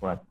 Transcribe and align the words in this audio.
What? 0.00 0.22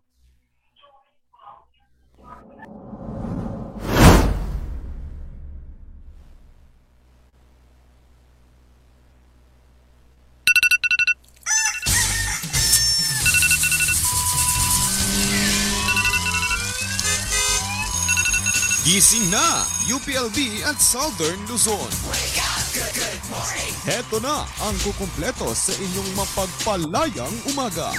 Gising 18.88 19.28
na, 19.28 19.68
UPLB 19.92 20.64
at 20.64 20.80
Southern 20.80 21.44
Luzon. 21.52 21.92
Heto 23.84 24.24
na 24.24 24.48
ang 24.64 24.76
kukumpleto 24.80 25.52
sa 25.52 25.76
inyong 25.76 26.16
mapagpalayang 26.16 27.36
umaga. 27.52 27.92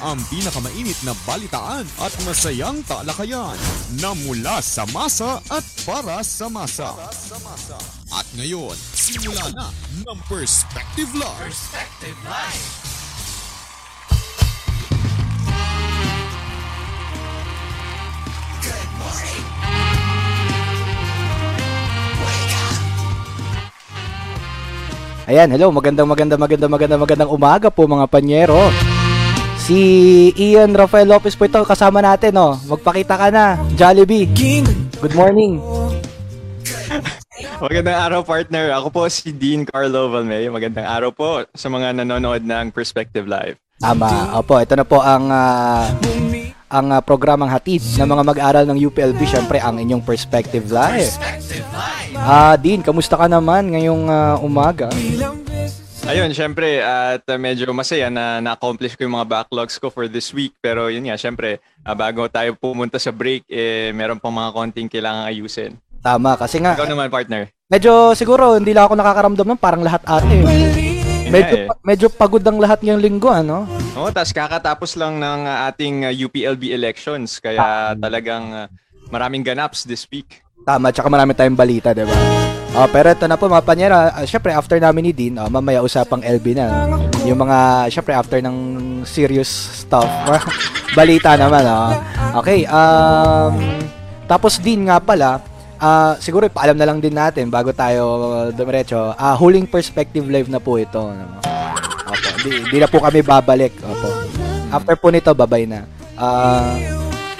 Ang 0.00 0.16
pinakamainit 0.32 0.96
na 1.04 1.12
balitaan 1.28 1.84
at 2.00 2.12
masayang 2.24 2.80
talakayan 2.88 3.52
na 4.00 4.16
mula 4.24 4.64
sa 4.64 4.88
masa 4.96 5.44
at 5.52 5.60
para 5.84 6.24
sa 6.24 6.48
masa. 6.48 6.96
At 8.08 8.24
ngayon, 8.32 8.72
simula 8.96 9.52
na 9.52 9.68
ng 10.00 10.20
Perspective 10.24 11.12
Live. 11.12 11.52
Perspective 11.52 12.16
Live. 12.24 12.64
Good 18.64 18.90
morning. 18.96 19.44
Ayan, 25.28 25.52
hello, 25.52 25.68
magandang 25.68 26.08
magandang 26.08 26.40
magandang 26.40 26.72
magandang 26.72 27.00
magandang 27.04 27.30
umaga 27.36 27.68
po 27.68 27.84
mga 27.84 28.08
panyero. 28.08 28.89
Si 29.70 30.34
Ian 30.34 30.74
Rafael 30.74 31.06
Lopez 31.06 31.38
po 31.38 31.46
ito 31.46 31.62
kasama 31.62 32.02
natin, 32.02 32.34
oh. 32.42 32.58
Magpakita 32.74 33.14
ka 33.14 33.30
na, 33.30 33.54
Jollibee. 33.78 34.26
Good 34.98 35.14
morning. 35.14 35.62
Magandang 37.62 37.98
araw 38.02 38.26
partner. 38.26 38.74
Ako 38.74 38.90
po 38.90 39.06
si 39.06 39.30
Dean 39.30 39.62
Carlo 39.62 40.10
Valmeo. 40.10 40.50
Magandang 40.50 40.90
araw 40.90 41.14
po 41.14 41.46
sa 41.54 41.70
mga 41.70 42.02
nanonood 42.02 42.42
ng 42.42 42.74
Perspective 42.74 43.30
Live. 43.30 43.62
Tama. 43.78 44.42
Opo, 44.42 44.58
ito 44.58 44.74
na 44.74 44.82
po 44.82 45.06
ang 45.06 45.30
ah, 45.30 45.86
ang 46.66 46.90
ah, 46.90 46.98
programang 46.98 47.54
hatid 47.54 47.78
ng 47.94 48.10
mga 48.10 48.22
mag-aral 48.26 48.64
ng 48.66 48.78
UPLB, 48.90 49.22
syempre 49.22 49.62
ang 49.62 49.78
inyong 49.78 50.02
Perspective 50.02 50.66
Live. 50.66 51.14
Ah, 52.18 52.58
Dean, 52.58 52.82
kamusta 52.82 53.14
ka 53.14 53.30
naman 53.30 53.70
ngayong 53.70 54.10
ah, 54.10 54.34
umaga? 54.42 54.90
Ayun, 56.10 56.34
syempre, 56.34 56.82
at 56.82 57.22
uh, 57.22 57.38
medyo 57.38 57.70
masaya 57.70 58.10
na 58.10 58.42
na-accomplish 58.42 58.98
ko 58.98 59.06
yung 59.06 59.14
mga 59.14 59.30
backlogs 59.30 59.78
ko 59.78 59.94
for 59.94 60.10
this 60.10 60.34
week. 60.34 60.50
Pero 60.58 60.90
yun 60.90 61.06
nga, 61.06 61.14
syempre, 61.14 61.62
ah, 61.86 61.94
bago 61.94 62.26
tayo 62.26 62.58
pumunta 62.58 62.98
sa 62.98 63.14
break, 63.14 63.46
eh, 63.46 63.94
meron 63.94 64.18
pang 64.18 64.34
mga 64.34 64.50
konting 64.50 64.90
kailangan 64.90 65.30
ayusin. 65.30 65.78
Tama, 66.02 66.34
kasi 66.34 66.58
nga, 66.58 66.74
Ikaw 66.74 66.90
naman, 66.90 67.14
partner. 67.14 67.46
medyo 67.70 68.10
siguro 68.18 68.58
hindi 68.58 68.74
lang 68.74 68.90
ako 68.90 68.94
nakakaramdam 68.98 69.46
ng 69.54 69.60
parang 69.60 69.86
lahat 69.86 70.02
ate. 70.02 70.34
Yun 70.34 71.30
Medyo, 71.30 71.56
nga, 71.62 71.70
eh. 71.70 71.86
medyo 71.86 72.06
pagod 72.10 72.42
ang 72.42 72.58
lahat 72.58 72.82
ngayong 72.82 73.04
linggo, 73.06 73.30
ano? 73.30 73.70
Oo, 73.94 74.10
tas 74.10 74.34
kakatapos 74.34 74.98
lang 74.98 75.22
ng 75.22 75.40
uh, 75.46 75.70
ating 75.70 76.02
uh, 76.02 76.10
UPLB 76.10 76.74
elections. 76.74 77.38
Kaya 77.38 77.94
talagang 77.94 78.50
uh, 78.50 78.66
maraming 79.14 79.46
ganaps 79.46 79.86
this 79.86 80.10
week. 80.10 80.42
Tama, 80.66 80.90
tsaka 80.90 81.06
marami 81.06 81.38
tayong 81.38 81.54
balita, 81.54 81.94
di 81.94 82.02
ba? 82.02 82.16
Oh, 82.70 82.86
pero 82.86 83.10
ito 83.10 83.26
na 83.26 83.34
po 83.34 83.50
mga 83.50 83.66
panyera, 83.66 83.96
uh, 84.14 84.22
syempre 84.22 84.54
after 84.54 84.78
namin 84.78 85.10
ni 85.10 85.12
Dean, 85.12 85.34
oh, 85.42 85.50
mamaya 85.50 85.82
usapang 85.82 86.22
LB 86.22 86.54
na. 86.54 86.86
Yung 87.26 87.42
mga, 87.42 87.90
syempre 87.90 88.14
after 88.14 88.38
ng 88.38 88.56
serious 89.02 89.50
stuff, 89.82 90.06
balita 90.98 91.34
naman, 91.34 91.66
oh. 91.66 91.90
Okay, 92.38 92.62
um, 92.70 93.58
tapos 94.30 94.62
Dean 94.62 94.86
nga 94.86 95.02
pala, 95.02 95.42
ah 95.82 96.14
siguro 96.22 96.46
paalam 96.46 96.78
na 96.78 96.86
lang 96.86 97.02
din 97.02 97.16
natin 97.16 97.50
bago 97.50 97.74
tayo 97.74 98.04
dumiretso, 98.54 99.16
ah 99.18 99.34
huling 99.34 99.66
perspective 99.66 100.28
live 100.30 100.46
na 100.46 100.62
po 100.62 100.78
ito. 100.78 101.10
No? 101.10 101.40
Opo, 102.06 102.28
di, 102.46 102.50
di 102.70 102.78
na 102.78 102.86
po 102.86 103.02
kami 103.02 103.22
babalik. 103.22 103.74
Opo. 103.82 104.08
After 104.70 104.94
po 104.94 105.10
nito, 105.10 105.34
babay 105.34 105.66
na. 105.66 105.86
Ah, 106.14 106.78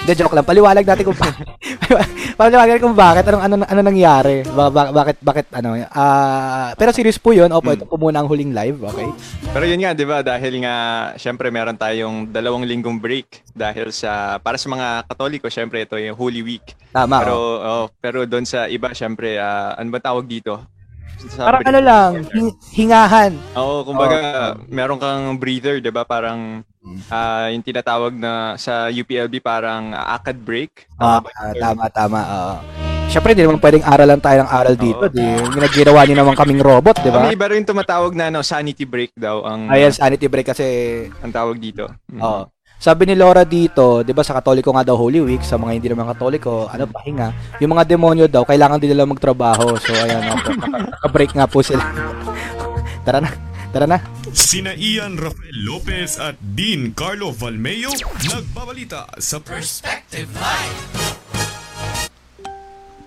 hindi, 0.03 0.11
joke 0.15 0.35
lang. 0.35 0.47
Paliwalag 0.47 0.83
natin 0.83 1.05
kung 1.07 1.15
bakit. 1.15 1.47
Paliwalag 2.39 2.69
natin 2.75 2.83
kung 2.83 2.97
bakit. 2.97 3.23
Anong, 3.27 3.43
ano, 3.43 3.55
ano 3.67 3.81
nangyari. 3.81 4.43
Ba- 4.47 4.71
ba- 4.71 4.91
bakit, 4.91 5.17
bakit, 5.21 5.45
ano. 5.53 5.77
Ah, 5.91 6.73
pero 6.75 6.95
serious 6.95 7.19
po 7.19 7.35
yun. 7.35 7.51
Opo, 7.51 7.71
ito 7.73 7.85
po 7.85 7.99
muna 7.99 8.23
ang 8.23 8.29
huling 8.29 8.55
live. 8.55 8.79
Okay? 8.91 9.07
Pero 9.51 9.63
yun 9.67 9.81
nga, 9.83 9.91
di 9.91 10.05
ba, 10.07 10.23
dahil 10.23 10.53
nga, 10.63 10.75
syempre 11.19 11.51
meron 11.51 11.77
tayong 11.77 12.31
dalawang 12.31 12.63
linggong 12.65 12.97
break 12.97 13.43
dahil 13.51 13.91
sa, 13.91 14.39
para 14.39 14.55
sa 14.55 14.67
mga 14.71 14.87
katoliko, 15.11 15.47
syempre 15.51 15.83
ito 15.83 15.99
yung 15.99 16.17
Holy 16.17 16.41
Week. 16.41 16.65
Tama. 16.91 17.23
Pero, 17.23 17.35
oh. 17.35 17.57
oh, 17.61 17.85
pero 17.99 18.23
doon 18.25 18.47
sa 18.47 18.65
iba, 18.71 18.91
syempre, 18.95 19.37
ah, 19.39 19.75
ano 19.75 19.89
ba 19.91 19.99
tawag 19.99 20.25
dito? 20.27 20.59
Sa 21.29 21.45
Parang 21.45 21.61
ano 21.61 21.79
lang, 21.83 22.09
hing- 22.33 22.57
hingahan. 22.73 23.31
Oo, 23.53 23.85
kumbaga, 23.85 24.55
meron 24.65 24.97
kang 24.97 25.37
breather, 25.37 25.77
di 25.77 25.93
ba? 25.93 26.01
Parang, 26.01 26.65
ah, 27.13 27.45
yung 27.53 27.61
tinatawag 27.61 28.17
na 28.17 28.57
sa 28.57 28.89
UPLB, 28.89 29.37
parang 29.37 29.93
ah, 29.93 30.17
ACAD 30.17 30.37
break. 30.41 30.89
Ah, 30.97 31.21
ba 31.21 31.29
yung 31.29 31.53
term? 31.53 31.61
tama, 31.61 31.85
tama. 31.93 32.19
oo. 32.25 32.55
Siyempre, 33.11 33.35
di 33.35 33.43
naman 33.43 33.59
pwedeng 33.59 33.83
aralan 33.83 34.23
tayo 34.23 34.39
ng 34.39 34.51
aral 34.55 34.75
dito. 34.79 35.03
Oo. 35.03 35.11
Di, 35.11 35.25
ginagawa 35.51 36.07
niyo 36.07 36.15
naman 36.15 36.31
kaming 36.33 36.63
robot, 36.63 37.03
di 37.03 37.11
ba? 37.11 37.27
may 37.27 37.35
iba 37.35 37.51
rin 37.51 37.67
tumatawag 37.67 38.15
na 38.15 38.31
no, 38.31 38.39
sanity 38.39 38.87
break 38.87 39.11
daw 39.19 39.43
ang, 39.43 39.67
Ayan, 39.67 39.91
sanity 39.91 40.31
break 40.31 40.47
kasi 40.47 40.65
ang 41.19 41.29
tawag 41.35 41.59
dito. 41.59 41.91
Mm. 42.07 42.23
Oo. 42.23 42.47
Sabi 42.81 43.05
ni 43.05 43.13
Laura 43.13 43.45
dito, 43.45 44.01
'di 44.01 44.09
ba 44.09 44.25
sa 44.25 44.33
Katoliko 44.33 44.73
nga 44.73 44.81
daw 44.81 44.97
Holy 44.97 45.21
Week, 45.21 45.45
sa 45.45 45.53
mga 45.53 45.77
hindi 45.77 45.85
naman 45.85 46.09
Katoliko, 46.09 46.65
ano 46.65 46.89
pahinga. 46.89 47.29
Yung 47.61 47.77
mga 47.77 47.85
demonyo 47.85 48.25
daw 48.25 48.41
kailangan 48.41 48.81
din 48.81 48.97
nila 48.97 49.05
magtrabaho. 49.05 49.77
So 49.77 49.93
ayan, 49.93 50.33
opo, 50.33 50.49
naka- 50.57 50.89
naka-break 50.89 51.31
nga 51.37 51.45
po 51.45 51.61
sila. 51.61 51.85
Tara 53.05 53.21
na. 53.21 53.29
Tara 53.69 53.85
na. 53.85 54.01
Sina 54.33 54.73
Ian 54.73 55.13
Rafael 55.13 55.61
Lopez 55.61 56.17
at 56.17 56.41
Dean 56.41 56.97
Carlo 56.97 57.29
Valmeo 57.29 57.93
nagbabalita 58.25 59.13
sa 59.21 59.37
Perspective 59.37 60.33
Live. 60.33 60.81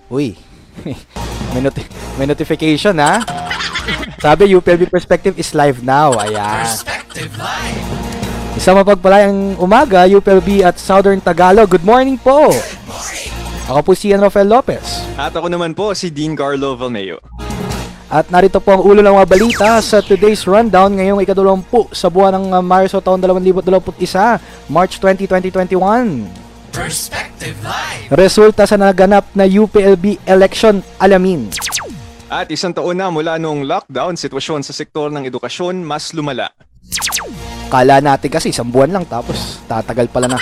Uy. 0.07 0.39
may, 1.51 1.61
noti- 1.61 1.91
may 2.15 2.23
notification 2.23 2.95
ha. 2.95 3.19
Sabi 4.23 4.55
UPLB 4.55 4.87
Perspective 4.87 5.35
is 5.35 5.51
live 5.51 5.83
now. 5.83 6.15
Ayan. 6.15 6.63
Perspective 6.63 7.35
Live. 7.35 8.04
Isang 8.55 8.79
mapagpalayang 8.79 9.59
umaga, 9.59 10.07
UPLB 10.07 10.63
at 10.63 10.79
Southern 10.79 11.19
Tagalog. 11.19 11.67
Good 11.67 11.83
morning 11.83 12.15
po. 12.15 12.55
Ako 13.67 13.79
po 13.83 13.91
si 13.91 14.15
Rafael 14.15 14.47
Lopez. 14.47 15.03
At 15.19 15.35
ako 15.35 15.51
naman 15.51 15.75
po, 15.75 15.91
si 15.91 16.07
Dean 16.07 16.39
Carlo 16.39 16.71
Valmeo. 16.79 17.19
At 18.07 18.31
narito 18.31 18.63
po 18.63 18.79
ang 18.79 18.83
ulo 18.87 19.03
ng 19.03 19.11
mga 19.11 19.27
balita 19.27 19.69
sa 19.83 19.99
today's 19.99 20.47
rundown 20.47 20.95
ngayong 20.95 21.19
ikadalawampu 21.19 21.91
sa 21.91 22.07
buwan 22.07 22.39
ng 22.39 22.45
uh, 22.55 22.63
Marso 22.63 23.03
taon 23.03 23.19
2021, 23.19 24.71
March 24.71 25.03
20, 25.03 25.27
2021. 25.27 26.23
Perspective 26.71 27.59
Live. 27.59 28.07
Resulta 28.15 28.63
sa 28.63 28.79
naganap 28.79 29.27
na 29.35 29.43
UPLB 29.43 30.23
election 30.23 30.79
alamin. 31.03 31.51
At 32.31 32.47
isang 32.55 32.71
taon 32.71 32.95
na 33.03 33.11
mula 33.11 33.35
noong 33.35 33.67
lockdown, 33.67 34.15
sitwasyon 34.15 34.63
sa 34.63 34.71
sektor 34.71 35.11
ng 35.11 35.27
edukasyon 35.27 35.83
mas 35.83 36.15
lumala. 36.15 36.55
Kala 37.69 37.99
natin 37.99 38.29
kasi 38.29 38.53
isang 38.53 38.69
buwan 38.69 38.93
lang 38.93 39.05
tapos 39.09 39.61
tatagal 39.65 40.07
pala 40.13 40.29
na. 40.29 40.39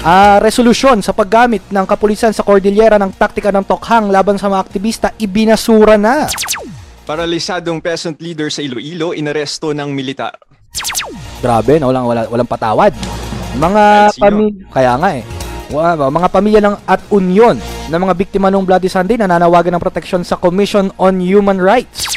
Ah, 0.00 0.40
resolusyon 0.40 1.04
sa 1.04 1.12
paggamit 1.12 1.60
ng 1.68 1.84
kapulisan 1.84 2.32
sa 2.32 2.40
Cordillera 2.40 2.96
ng 2.96 3.12
taktika 3.12 3.52
ng 3.52 3.68
tokhang 3.68 4.08
laban 4.08 4.40
sa 4.40 4.48
mga 4.48 4.60
aktivista 4.64 5.08
ibinasura 5.20 6.00
na. 6.00 6.24
Paralisadong 7.04 7.84
peasant 7.84 8.16
leader 8.16 8.48
sa 8.48 8.64
Iloilo, 8.64 9.12
inaresto 9.12 9.76
ng 9.76 9.92
militar. 9.92 10.32
Grabe, 11.44 11.76
no? 11.76 11.92
walang, 11.92 12.06
wala, 12.08 12.22
walang 12.32 12.48
patawad. 12.48 12.92
Mga 13.60 13.82
pamilya, 14.16 14.64
kaya 14.72 14.92
nga 14.96 15.10
eh. 15.20 15.24
Wa- 15.70 16.10
mga 16.10 16.28
pamilya 16.32 16.60
ng 16.64 16.76
at 16.88 17.00
union 17.12 17.56
ng 17.92 18.00
mga 18.00 18.14
biktima 18.16 18.48
ng 18.48 18.64
Bloody 18.64 18.88
Sunday 18.88 19.20
nananawagan 19.20 19.76
ng 19.76 19.82
proteksyon 19.82 20.24
sa 20.24 20.40
Commission 20.40 20.88
on 20.96 21.20
Human 21.20 21.60
Rights. 21.60 22.08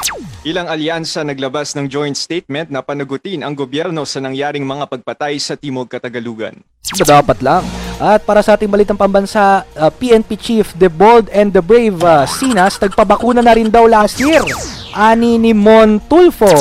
Ilang 0.44 0.68
alyansa 0.68 1.24
naglabas 1.24 1.72
ng 1.72 1.88
joint 1.88 2.19
statement 2.19 2.68
na 2.68 2.84
panagutin 2.84 3.48
ang 3.48 3.56
gobyerno 3.56 4.04
sa 4.04 4.19
nangyaring 4.19 4.68
mga 4.68 4.92
pagpatay 4.92 5.40
sa 5.40 5.56
Timog 5.56 5.88
Katagalugan. 5.88 6.60
Dapat 7.00 7.40
lang. 7.40 7.63
At 7.95 8.28
para 8.28 8.44
sa 8.44 8.60
ating 8.60 8.68
balitang 8.68 9.00
pambansa, 9.00 9.63
uh, 9.63 9.88
PNP 9.88 10.36
Chief 10.36 10.68
The 10.75 10.92
Bold 10.92 11.31
and 11.31 11.56
the 11.56 11.63
Brave 11.63 11.95
uh, 12.04 12.28
Sinas 12.28 12.75
nagpabakuna 12.75 13.40
na 13.40 13.56
rin 13.56 13.72
daw 13.72 13.88
last 13.88 14.19
year. 14.19 14.44
Ani 14.92 15.40
ni 15.40 15.56
Montulfo. 15.56 16.51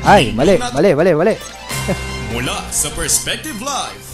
Ay, 0.00 0.32
mali, 0.32 0.56
mali, 0.56 0.96
mali, 0.96 1.12
mali. 1.12 1.34
Mula 2.32 2.64
sa 2.72 2.88
Perspective 2.96 3.60
Live. 3.60 4.08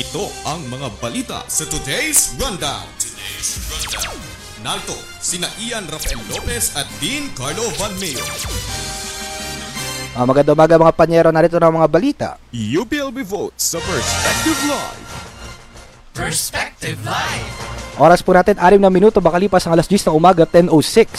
Ito 0.00 0.32
ang 0.48 0.64
mga 0.72 0.88
balita 0.96 1.44
sa 1.44 1.68
today's 1.68 2.40
rundown. 2.40 2.88
Today's 2.96 3.68
rundown. 3.68 4.33
Narito, 4.64 4.96
sina 5.20 5.44
Ian 5.60 5.84
Rafael 5.92 6.16
Lopez 6.24 6.72
at 6.72 6.88
Dean 6.96 7.28
Carlo 7.36 7.68
Valmeo. 7.76 8.24
Ah, 10.16 10.24
maganda 10.24 10.56
umaga 10.56 10.80
mga 10.80 10.96
panyero, 10.96 11.28
narito 11.28 11.60
na 11.60 11.68
ang 11.68 11.76
mga 11.76 11.90
balita. 11.92 12.28
UPLB 12.48 13.28
votes 13.28 13.76
sa 13.76 13.78
Perspective 13.84 14.56
Live. 14.64 15.08
Perspective 16.16 16.96
Live. 17.04 17.52
Oras 18.00 18.24
po 18.24 18.32
natin, 18.32 18.56
6 18.56 18.80
na 18.80 18.88
minuto, 18.88 19.20
makalipas 19.20 19.68
ang 19.68 19.76
alas 19.76 19.84
10 19.84 20.08
ng 20.08 20.16
umaga, 20.16 20.48
10.06. 20.48 21.12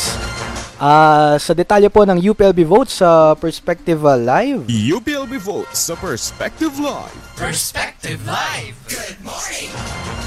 Ah, 0.82 1.38
sa 1.38 1.54
detalye 1.54 1.94
po 1.94 2.02
ng 2.02 2.18
UPLB 2.18 2.66
votes 2.66 2.98
sa 2.98 3.38
Perspective 3.38 4.02
ah, 4.10 4.18
Live. 4.18 4.66
UPLB 4.74 5.38
votes 5.38 5.86
sa 5.86 5.94
Perspective 5.94 6.74
Live. 6.82 7.14
Perspective 7.38 8.18
Live. 8.26 8.74
Good 8.90 9.22
morning. 9.22 9.70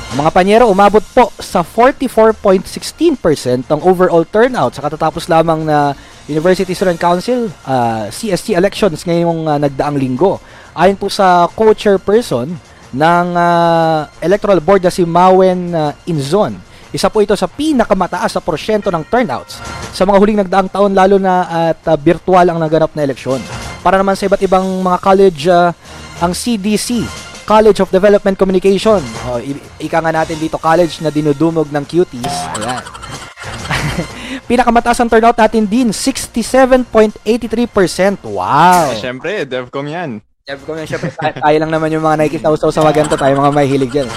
Mga 0.09 0.33
panyero, 0.33 0.65
umabot 0.73 1.05
po 1.13 1.29
sa 1.37 1.61
44.16% 1.61 2.65
ang 3.69 3.81
overall 3.85 4.25
turnout 4.25 4.73
sa 4.73 4.81
katatapos 4.81 5.29
lamang 5.29 5.69
na 5.69 5.93
University 6.25 6.73
Student 6.73 6.97
Council 6.97 7.53
ah, 7.69 8.09
CST 8.09 8.57
elections 8.57 9.05
ngayong 9.05 9.45
ah, 9.45 9.61
nagdaang 9.61 10.01
linggo. 10.01 10.41
Ayon 10.73 10.97
po 10.97 11.13
sa 11.13 11.45
co-chairperson 11.53 12.49
ng 12.97 13.27
ah, 13.37 14.09
electoral 14.25 14.65
board 14.65 14.81
na 14.81 14.89
si 14.89 15.05
Mawen 15.05 15.77
ah, 15.77 15.93
Inzon, 16.09 16.57
isa 16.89 17.13
po 17.13 17.21
ito 17.21 17.37
sa 17.37 17.45
pinakamataas 17.45 18.33
na 18.33 18.41
porsyento 18.41 18.89
ng 18.89 19.05
turnouts 19.13 19.61
sa 19.93 20.09
mga 20.09 20.17
huling 20.17 20.41
nagdaang 20.41 20.73
taon 20.73 20.97
lalo 20.97 21.21
na 21.21 21.69
at 21.69 21.85
ah, 21.85 22.01
virtual 22.01 22.49
ang 22.49 22.57
naganap 22.57 22.97
na 22.97 23.05
eleksyon. 23.05 23.45
Para 23.85 24.01
naman 24.01 24.17
sa 24.17 24.25
iba't 24.25 24.41
ibang 24.41 24.65
mga 24.81 24.99
college, 25.05 25.53
ah, 25.53 25.77
ang 26.25 26.33
CDC, 26.33 27.05
College 27.49 27.81
of 27.81 27.89
Development 27.89 28.37
Communication. 28.37 29.01
O, 29.25 29.41
ika 29.81 30.05
nga 30.05 30.13
natin 30.13 30.37
dito, 30.37 30.61
college 30.61 31.01
na 31.01 31.09
dinudumog 31.09 31.73
ng 31.73 31.81
cuties. 31.89 32.37
Ayan. 32.61 32.85
Pinakamataas 34.53 35.01
ang 35.01 35.09
turnout 35.09 35.41
natin 35.41 35.65
din, 35.65 35.89
67.83%. 35.89 37.25
Wow! 38.29 38.93
Eh, 38.93 39.01
syempre, 39.01 39.49
DevCom 39.49 39.89
yan. 39.89 40.21
Ko 40.65 40.73
nga, 40.77 40.85
syempre, 40.85 41.09
tayo, 41.13 41.35
tayo 41.41 41.57
lang 41.61 41.73
naman 41.73 41.93
yung 41.93 42.05
mga 42.05 42.17
nakikisaw-saw 42.25 42.73
sa 42.73 42.81
mga 42.85 43.05
ganito, 43.05 43.17
tayo 43.17 43.33
mga 43.37 43.53
may 43.53 43.69
hilig 43.69 43.93
dyan. 43.97 44.09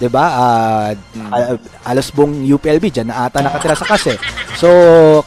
'Di 0.00 0.08
ba? 0.08 0.24
Ah, 0.32 0.88
al- 1.28 1.60
alas 1.84 2.08
buong 2.08 2.40
UPLB 2.40 2.88
diyan 2.88 3.12
na 3.12 3.28
ata 3.28 3.44
nakatira 3.44 3.76
sa 3.76 3.84
cash 3.84 4.16
eh. 4.16 4.18
So 4.56 4.68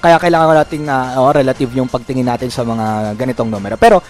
kaya 0.02 0.18
kailangan 0.18 0.58
nating 0.58 0.84
na 0.90 1.14
oh, 1.22 1.30
relative 1.30 1.70
yung 1.78 1.86
pagtingin 1.86 2.26
natin 2.26 2.50
sa 2.50 2.66
mga 2.66 3.14
ganitong 3.14 3.54
numero. 3.54 3.78
Pero 3.78 4.02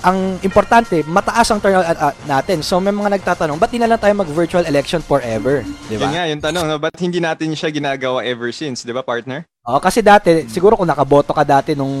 ang 0.00 0.40
importante, 0.40 1.04
mataas 1.04 1.48
ang 1.52 1.60
turnout 1.60 1.84
ah, 1.84 2.14
natin. 2.24 2.64
So 2.64 2.80
may 2.80 2.92
mga 2.92 3.20
nagtatanong, 3.20 3.60
ba't 3.60 3.70
di 3.72 3.78
na 3.80 3.88
lang 3.88 4.00
tayo 4.00 4.16
mag-virtual 4.16 4.64
election 4.64 5.04
forever? 5.04 5.64
'Di 5.88 5.96
ba? 6.00 6.08
Yun 6.08 6.12
nga, 6.16 6.24
yung 6.28 6.42
tanong, 6.42 6.64
no, 6.66 6.76
ba't 6.80 6.96
hindi 7.00 7.20
natin 7.20 7.52
siya 7.52 7.68
ginagawa 7.68 8.24
ever 8.24 8.48
since, 8.50 8.84
di 8.84 8.92
ba, 8.92 9.04
partner? 9.04 9.44
Oo, 9.68 9.76
kasi 9.76 10.00
dati, 10.00 10.48
siguro 10.48 10.72
kung 10.72 10.88
nakaboto 10.88 11.36
ka 11.36 11.44
dati 11.44 11.76
nung 11.76 11.92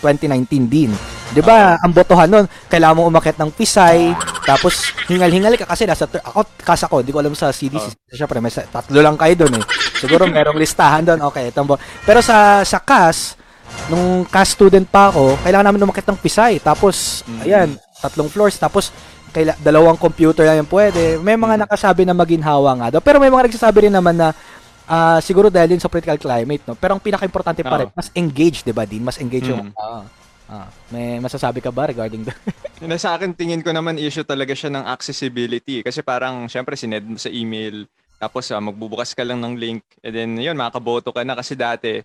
2019 0.00 0.64
din. 0.64 0.90
'Di 1.36 1.42
ba? 1.44 1.76
Ang 1.84 1.92
botohan 1.92 2.28
nun, 2.30 2.46
kailangan 2.72 2.96
mo 2.96 3.02
umakyat 3.12 3.36
ng 3.36 3.52
Pisay, 3.52 4.16
tapos 4.48 4.96
hingal-hingal 5.10 5.60
ka 5.60 5.68
kasi 5.68 5.84
nasa 5.84 6.08
tur- 6.08 6.24
ako 6.24 6.48
kasa 6.64 6.88
ko, 6.88 7.04
di 7.04 7.12
ko 7.12 7.20
alam 7.20 7.36
sa 7.36 7.52
CDC. 7.52 7.94
Syempre, 8.16 8.40
may 8.40 8.48
tatlo 8.48 8.98
lang 9.04 9.20
kayo 9.20 9.44
doon 9.44 9.60
eh. 9.60 9.64
Siguro 10.00 10.24
merong 10.24 10.56
listahan 10.56 11.04
doon. 11.04 11.20
Okay, 11.28 11.52
ito 11.52 11.60
Pero 12.06 12.24
sa 12.24 12.64
sa 12.64 12.80
CAS, 12.80 13.36
nung 13.86 14.26
CAS 14.26 14.54
student 14.56 14.86
pa 14.86 15.10
ako, 15.14 15.38
kailangan 15.46 15.66
namin 15.70 15.86
umakyat 15.86 16.08
ng 16.10 16.18
Pisay. 16.18 16.58
Tapos 16.58 17.22
ayan, 17.42 17.78
tatlong 18.02 18.30
floors 18.30 18.58
tapos 18.58 18.90
kaila, 19.30 19.52
dalawang 19.60 20.00
computer 20.00 20.48
lang 20.48 20.64
yung 20.64 20.70
pwede. 20.72 21.20
May 21.20 21.36
mga 21.36 21.68
nakasabi 21.68 22.08
na 22.08 22.16
maginhawa 22.16 22.72
nga 22.80 22.88
daw. 22.96 23.00
Pero 23.04 23.20
may 23.20 23.28
mga 23.28 23.52
nagsasabi 23.52 23.88
rin 23.88 23.94
naman 23.94 24.16
na 24.16 24.32
ah, 24.86 25.18
siguro 25.20 25.50
dahil 25.50 25.74
din 25.74 25.82
sa 25.82 25.90
political 25.90 26.16
climate, 26.16 26.62
no? 26.64 26.78
Pero 26.78 26.94
ang 26.94 27.02
pinaka-importante 27.02 27.60
pa 27.66 27.82
rin, 27.82 27.88
Oo. 27.90 27.94
mas 27.94 28.08
engaged, 28.14 28.62
'di 28.62 28.74
ba, 28.74 28.86
din? 28.86 29.02
Mas 29.02 29.18
engaged 29.18 29.50
yung 29.50 29.74
Mm. 29.74 30.06
ah, 30.46 30.70
may 30.94 31.18
masasabi 31.18 31.58
ka 31.58 31.74
ba 31.74 31.90
regarding? 31.90 32.22
Yun 32.82 32.90
na 32.94 32.98
sa 32.98 33.18
akin, 33.18 33.34
tingin 33.34 33.66
ko 33.66 33.74
naman 33.74 33.98
issue 33.98 34.22
talaga 34.22 34.54
siya 34.54 34.70
ng 34.70 34.84
accessibility. 34.86 35.82
Kasi 35.82 36.06
parang, 36.06 36.46
syempre, 36.46 36.78
sined 36.78 37.02
mo 37.02 37.18
sa 37.18 37.28
email, 37.34 37.90
tapos 38.16 38.46
ah, 38.54 38.62
magbubukas 38.62 39.10
ka 39.10 39.26
lang 39.26 39.42
ng 39.42 39.58
link, 39.58 39.82
and 40.06 40.14
then 40.14 40.30
yun, 40.38 40.54
makakaboto 40.54 41.10
ka 41.10 41.26
na. 41.26 41.34
Kasi 41.34 41.58
dati, 41.58 41.98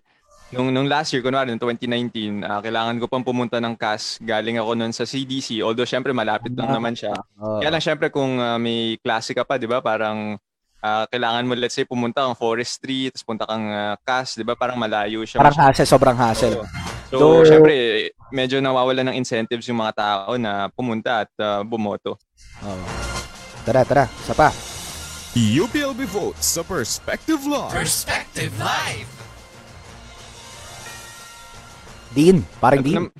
nung, 0.51 0.69
nung 0.71 0.87
last 0.87 1.15
year, 1.15 1.23
kunwari, 1.23 1.51
noong 1.51 1.63
2019, 1.63 2.43
ah, 2.43 2.59
kailangan 2.59 2.99
ko 2.99 3.05
pang 3.07 3.23
pumunta 3.23 3.57
ng 3.57 3.75
CAS. 3.75 4.19
Galing 4.21 4.59
ako 4.59 4.71
noon 4.75 4.93
sa 4.93 5.07
CDC, 5.07 5.63
although 5.63 5.87
syempre 5.87 6.11
malapit 6.11 6.51
lang 6.53 6.71
naman 6.71 6.93
siya. 6.93 7.15
Oo. 7.39 7.59
Kaya 7.63 7.71
lang 7.71 7.83
syempre 7.83 8.11
kung 8.11 8.37
ah, 8.37 8.59
may 8.59 8.99
klase 8.99 9.31
ka 9.31 9.47
pa, 9.47 9.55
'di 9.55 9.67
ba? 9.67 9.79
Parang 9.79 10.35
ah, 10.83 11.05
kailangan 11.07 11.47
mo 11.47 11.55
let's 11.55 11.75
say 11.75 11.87
pumunta 11.87 12.27
kang 12.27 12.37
forestry, 12.37 13.09
tapos 13.09 13.23
punta 13.25 13.43
kang 13.47 13.65
uh, 13.65 13.95
CAS, 14.03 14.35
'di 14.35 14.43
ba? 14.45 14.53
Parang 14.59 14.75
malayo 14.75 15.23
siya. 15.23 15.39
Parang 15.39 15.55
hassle, 15.55 15.87
sobrang 15.87 16.17
hassle. 16.19 16.61
So, 17.11 17.19
Though- 17.19 17.43
syempre 17.47 18.11
medyo 18.31 18.63
nawawala 18.63 19.03
ng 19.03 19.15
incentives 19.19 19.67
yung 19.67 19.83
mga 19.83 19.93
tao 19.99 20.39
na 20.39 20.67
pumunta 20.71 21.27
at 21.27 21.31
ah, 21.39 21.63
bumoto. 21.63 22.19
Oo. 22.63 22.85
Tara, 23.61 23.85
tara, 23.85 24.09
isa 24.09 24.33
pa. 24.33 24.49
UPLB 25.31 26.11
votes 26.11 26.43
sa 26.43 26.65
Perspective 26.65 27.39
Live. 27.47 27.71
Perspective 27.71 28.51
Live. 28.59 29.20
Dean, 32.11 32.43
parang 32.59 32.83
Dean. 32.83 32.95
nam- 33.07 33.13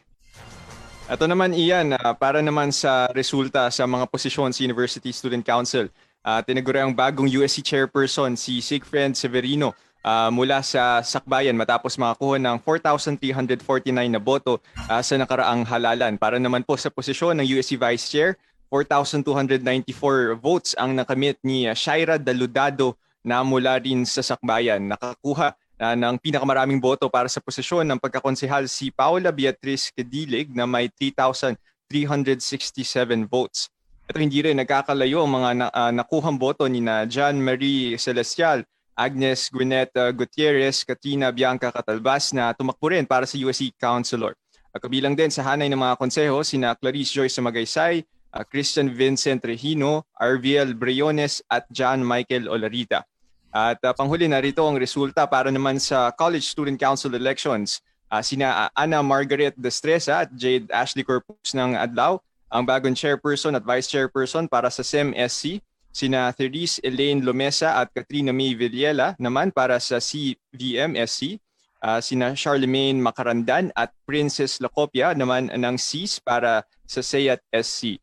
ito 1.12 1.26
naman 1.28 1.52
iyan, 1.56 1.96
ah, 1.96 2.16
para 2.16 2.40
naman 2.40 2.72
sa 2.72 3.08
resulta 3.12 3.68
sa 3.72 3.84
mga 3.88 4.08
posisyon 4.08 4.52
sa 4.52 4.64
University 4.64 5.12
Student 5.12 5.44
Council. 5.44 5.88
Uh, 6.22 6.38
tinaguri 6.46 6.78
ang 6.78 6.94
bagong 6.94 7.26
USC 7.26 7.66
chairperson 7.66 8.38
si 8.38 8.62
Sigfried 8.62 9.18
Severino 9.18 9.74
ah, 10.06 10.30
mula 10.30 10.62
sa 10.62 11.02
Sakbayan 11.02 11.58
matapos 11.58 11.98
makakuha 11.98 12.38
ng 12.38 12.58
4,349 12.62 13.90
na 14.12 14.22
boto 14.22 14.62
ah, 14.90 15.02
sa 15.02 15.18
nakaraang 15.18 15.66
halalan. 15.66 16.18
Para 16.22 16.38
naman 16.38 16.62
po 16.62 16.78
sa 16.78 16.94
posisyon 16.94 17.42
ng 17.42 17.48
USC 17.58 17.78
Vice 17.78 18.06
Chair, 18.12 18.38
4,294 18.70 20.38
votes 20.40 20.78
ang 20.78 20.94
nakamit 20.94 21.42
ni 21.42 21.66
ah, 21.66 21.76
Shaira 21.76 22.22
Daludado 22.22 22.96
na 23.22 23.46
mula 23.46 23.78
rin 23.78 24.06
sa 24.06 24.26
Sakbayan. 24.26 24.94
Nakakuha 24.94 25.54
ah, 25.82 25.98
ng 25.98 26.22
pinakamaraming 26.22 26.78
boto 26.78 27.10
para 27.10 27.26
sa 27.26 27.42
posisyon 27.42 27.90
ng 27.90 27.98
pagkakonsehal 27.98 28.70
si 28.70 28.94
Paula 28.94 29.34
Beatriz 29.34 29.90
Kedilig 29.90 30.54
na 30.54 30.70
may 30.70 30.94
3,367 30.94 33.26
votes. 33.26 33.66
Ito 34.06 34.22
hindi 34.22 34.46
rin 34.46 34.62
nagkakalayo 34.62 35.26
ang 35.26 35.34
mga 35.42 35.50
na, 35.58 35.68
ah, 35.74 35.90
nakuhang 35.90 36.38
boto 36.38 36.70
ni 36.70 36.86
na 36.86 37.10
John 37.10 37.42
Marie 37.42 37.98
Celestial, 37.98 38.62
Agnes 38.94 39.50
Gwyneth 39.50 39.98
ah, 39.98 40.14
Gutierrez, 40.14 40.86
Katina 40.86 41.34
Bianca 41.34 41.74
Catalbas 41.74 42.30
na 42.38 42.54
tumakbo 42.54 42.94
rin 42.94 43.10
para 43.10 43.26
sa 43.26 43.42
USC 43.42 43.74
Councilor. 43.82 44.38
At 44.72 44.80
kabilang 44.80 45.20
din 45.20 45.28
sa 45.28 45.44
hanay 45.44 45.68
ng 45.68 45.82
mga 45.82 46.00
konseho 46.00 46.40
sina 46.48 46.80
Clarice 46.80 47.12
Joyce 47.12 47.44
Magaysay, 47.44 48.08
uh, 48.32 48.44
Christian 48.48 48.92
Vincent 48.96 49.44
Regino, 49.44 50.08
Arviel 50.16 50.76
Briones 50.76 51.44
at 51.52 51.68
John 51.72 52.04
Michael 52.04 52.48
Olarita. 52.48 53.04
At 53.52 53.84
uh, 53.84 53.92
panghuli 53.92 54.32
narito 54.32 54.64
ang 54.64 54.80
resulta 54.80 55.28
para 55.28 55.52
naman 55.52 55.76
sa 55.76 56.08
College 56.16 56.48
Student 56.48 56.80
Council 56.80 57.12
elections. 57.20 57.84
Uh, 58.08 58.24
sina 58.24 58.68
uh, 58.68 58.70
Ana 58.76 59.04
Margaret 59.04 59.56
Destresa 59.60 60.24
at 60.24 60.32
Jade 60.32 60.72
Ashley 60.72 61.04
Corpus 61.04 61.52
ng 61.52 61.76
Adlaw, 61.76 62.20
ang 62.52 62.64
bagong 62.64 62.96
chairperson 62.96 63.56
at 63.56 63.64
vice 63.64 63.88
chairperson 63.88 64.48
para 64.48 64.68
sa 64.68 64.84
SEM-SC, 64.84 65.64
sina 65.92 66.32
Therese 66.32 66.80
Elaine 66.84 67.24
Lomesa 67.24 67.80
at 67.80 67.92
Katrina 67.92 68.32
May 68.32 68.56
Villela 68.56 69.16
naman 69.20 69.52
para 69.52 69.80
sa 69.80 70.00
CVM-SC, 70.00 71.40
uh, 71.84 72.00
sina 72.00 72.32
Charlemagne 72.36 73.00
Makarandan 73.00 73.72
at 73.76 73.92
Princess 74.08 74.64
Lacopia 74.64 75.12
naman 75.12 75.52
ng 75.52 75.76
CIS 75.76 76.24
para 76.24 76.64
sa 76.88 77.04
SEAT 77.04 77.40
SC. 77.52 78.00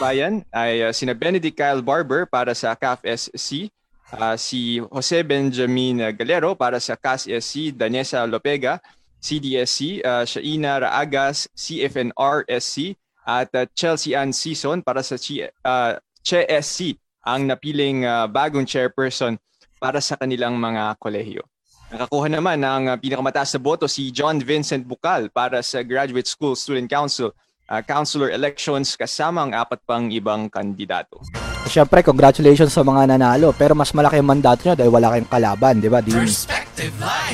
Bayan 0.00 0.44
ay 0.52 0.88
uh, 0.88 0.92
sina 0.92 1.12
Benedict 1.12 1.56
Kyle 1.56 1.84
Barber 1.84 2.24
para 2.24 2.56
sa 2.56 2.72
CAF 2.72 3.04
SC, 3.04 3.68
uh, 4.16 4.34
si 4.34 4.80
Jose 4.80 5.22
Benjamin 5.22 6.14
Galero 6.16 6.56
para 6.56 6.80
sa 6.80 6.96
CAS 6.96 7.28
SC, 7.28 7.74
Danesa 7.74 8.26
Lopega, 8.26 8.80
CDSC, 9.20 10.00
uh, 10.00 10.24
Shaina 10.24 10.80
Raagas, 10.80 11.46
CFNR 11.52 12.48
SC, 12.48 12.96
at 13.26 13.52
uh, 13.54 13.68
Chelsea 13.76 14.16
Ann 14.16 14.32
Season 14.32 14.80
para 14.82 15.04
sa 15.04 15.20
Chi, 15.20 15.44
uh, 15.44 15.92
CHE-SC 16.24 16.96
ang 17.24 17.46
napiling 17.46 18.08
uh, 18.08 18.24
bagong 18.26 18.64
chairperson 18.64 19.36
para 19.76 20.00
sa 20.00 20.16
kanilang 20.16 20.56
mga 20.56 20.96
kolehiyo. 20.96 21.44
Nakakuha 21.90 22.30
naman 22.30 22.62
ng 22.62 22.96
pinakamataas 23.02 23.56
na 23.56 23.60
boto 23.60 23.90
si 23.90 24.14
John 24.14 24.38
Vincent 24.38 24.86
Bukal 24.86 25.26
para 25.28 25.58
sa 25.60 25.82
Graduate 25.82 26.28
School 26.28 26.54
Student 26.54 26.88
Council 26.88 27.34
uh, 27.66 27.82
councilor 27.82 28.30
elections 28.30 28.94
kasama 28.94 29.46
ang 29.46 29.52
apat 29.54 29.80
pang 29.84 30.06
ibang 30.10 30.46
kandidato. 30.46 31.18
Siyempre, 31.66 32.02
congratulations 32.02 32.72
sa 32.72 32.82
mga 32.82 33.14
nanalo. 33.14 33.52
Pero 33.54 33.76
mas 33.76 33.92
malaki 33.92 34.18
ang 34.18 34.28
mandato 34.28 34.64
nyo 34.66 34.74
dahil 34.74 34.90
wala 34.90 35.12
kayong 35.14 35.30
kalaban, 35.30 35.74
di 35.78 35.88
ba? 35.92 36.00
Di, 36.00 36.10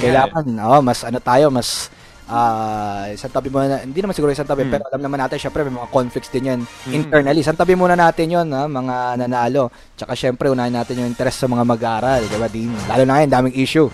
kailangan, 0.02 0.44
oh, 0.60 0.82
mas 0.82 1.00
ano 1.06 1.18
tayo, 1.22 1.48
mas 1.48 1.88
ah 2.26 3.06
isang 3.14 3.30
tabi 3.30 3.54
muna, 3.54 3.86
hindi 3.86 4.02
naman 4.02 4.10
siguro 4.10 4.34
isang 4.34 4.50
tabi, 4.50 4.66
Mm. 4.66 4.70
pero 4.74 4.82
alam 4.90 4.98
naman 4.98 5.22
natin, 5.22 5.38
syempre 5.38 5.62
may 5.62 5.70
mga 5.70 5.88
conflicts 5.94 6.26
din 6.34 6.50
yan 6.50 6.60
Mm. 6.66 6.92
internally. 6.92 7.38
Isang 7.38 7.54
tabi 7.54 7.78
muna 7.78 7.94
natin 7.94 8.26
yon 8.26 8.50
ha, 8.50 8.66
mga 8.66 9.22
nanalo. 9.24 9.70
Tsaka 9.94 10.18
syempre, 10.18 10.50
unahin 10.50 10.74
natin 10.74 10.98
yung 11.00 11.08
interest 11.08 11.38
sa 11.38 11.46
mga 11.46 11.62
mag-aaral, 11.62 12.26
di 12.26 12.36
ba, 12.36 12.50
Dean? 12.50 12.74
Lalo 12.90 13.02
na 13.06 13.12
ngayon, 13.16 13.30
daming 13.30 13.56
issue. 13.56 13.86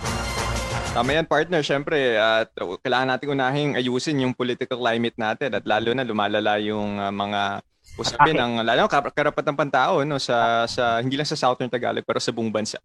Tama 0.93 1.13
yan, 1.13 1.25
partner. 1.29 1.61
Siyempre, 1.61 2.17
at 2.17 2.49
uh, 2.57 2.73
kailangan 2.81 3.17
natin 3.17 3.33
unahing 3.33 3.71
ayusin 3.77 4.21
yung 4.21 4.33
political 4.33 4.81
climate 4.81 5.17
natin 5.17 5.53
at 5.53 5.65
lalo 5.65 5.93
na 5.93 6.01
lumalala 6.01 6.57
yung 6.57 6.97
uh, 6.97 7.13
mga 7.13 7.61
usapin 7.93 8.33
ng 8.33 8.65
lalo 8.65 8.89
kar- 8.89 9.13
karapatang 9.13 9.53
pantao 9.53 10.01
no 10.01 10.17
sa 10.17 10.65
sa 10.65 10.97
hindi 10.97 11.13
lang 11.13 11.29
sa 11.29 11.37
Southern 11.37 11.69
Tagalog 11.69 12.01
pero 12.01 12.17
sa 12.17 12.33
buong 12.33 12.49
bansa. 12.49 12.81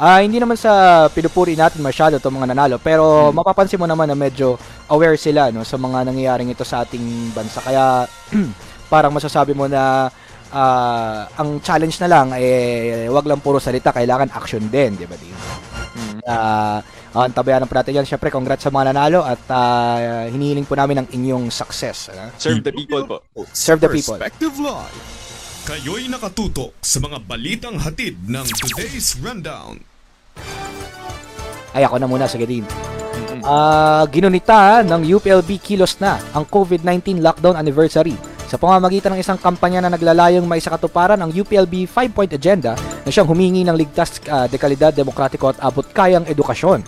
Ah, 0.00 0.24
hindi 0.24 0.40
naman 0.40 0.56
sa 0.56 1.06
pinupuri 1.12 1.54
natin 1.54 1.84
masyado 1.84 2.16
itong 2.16 2.40
mga 2.40 2.56
nanalo, 2.56 2.76
pero 2.80 3.28
Hmm. 3.30 3.36
mapapansin 3.36 3.76
mo 3.78 3.84
naman 3.84 4.08
na 4.08 4.16
medyo 4.16 4.56
aware 4.88 5.14
sila 5.20 5.52
no 5.52 5.62
sa 5.62 5.76
mga 5.76 6.08
nangyayaring 6.08 6.50
ito 6.50 6.64
sa 6.64 6.82
ating 6.82 7.30
bansa. 7.36 7.60
Kaya 7.60 8.08
parang 8.92 9.12
masasabi 9.12 9.52
mo 9.52 9.68
na 9.68 10.08
ah, 10.50 11.28
ang 11.38 11.60
challenge 11.62 12.00
na 12.02 12.08
lang 12.10 12.26
eh 12.34 13.06
wag 13.12 13.28
lang 13.28 13.38
puro 13.44 13.60
salita, 13.62 13.92
kailangan 13.94 14.34
action 14.34 14.66
din, 14.66 14.96
'di 14.98 15.06
ba? 15.06 15.14
Di? 15.14 15.30
Mm. 15.30 16.18
Ah, 16.26 16.80
ang 17.10 17.34
tabayan 17.34 17.66
po 17.66 17.74
natin 17.74 17.98
yan. 17.98 18.06
Syempre, 18.06 18.30
congrats 18.30 18.62
sa 18.62 18.70
mga 18.70 18.94
nanalo 18.94 19.26
at 19.26 19.42
ah, 19.50 20.30
hinihiling 20.30 20.66
po 20.66 20.78
namin 20.78 21.02
ang 21.02 21.08
inyong 21.10 21.50
success. 21.50 22.14
ano? 22.14 22.30
Serve 22.38 22.62
the 22.62 22.70
people 22.70 23.02
po. 23.02 23.16
Serve 23.50 23.82
the 23.82 23.90
people. 23.90 24.14
Perspective 24.14 24.54
Live. 24.62 24.98
Kayo'y 25.66 26.06
nakatutok 26.06 26.72
sa 26.80 26.98
mga 27.02 27.18
balitang 27.26 27.76
hatid 27.82 28.16
ng 28.26 28.46
today's 28.62 29.18
rundown. 29.18 29.82
Ay, 31.70 31.86
ako 31.86 32.02
na 32.02 32.06
muna, 32.06 32.26
sige 32.30 32.46
din. 32.46 32.62
Ah, 33.42 34.06
ginunita 34.10 34.82
ng 34.86 35.02
UPLB 35.18 35.58
kilos 35.58 35.98
na 35.98 36.18
ang 36.30 36.46
COVID-19 36.46 37.22
lockdown 37.22 37.58
anniversary 37.58 38.14
sa 38.50 38.58
pamamagitan 38.58 39.14
ng 39.14 39.22
isang 39.22 39.38
kampanya 39.38 39.86
na 39.86 39.94
naglalayong 39.94 40.42
maisakatuparan 40.42 41.22
ang 41.22 41.30
UPLB 41.30 41.86
5-point 41.86 42.34
agenda 42.34 42.74
na 42.74 43.10
siyang 43.14 43.30
humingi 43.30 43.62
ng 43.62 43.78
ligtas, 43.78 44.18
ah, 44.26 44.50
dekalidad, 44.50 44.90
demokratiko 44.90 45.54
at 45.54 45.58
abot 45.62 45.86
kayang 45.86 46.26
edukasyon. 46.26 46.82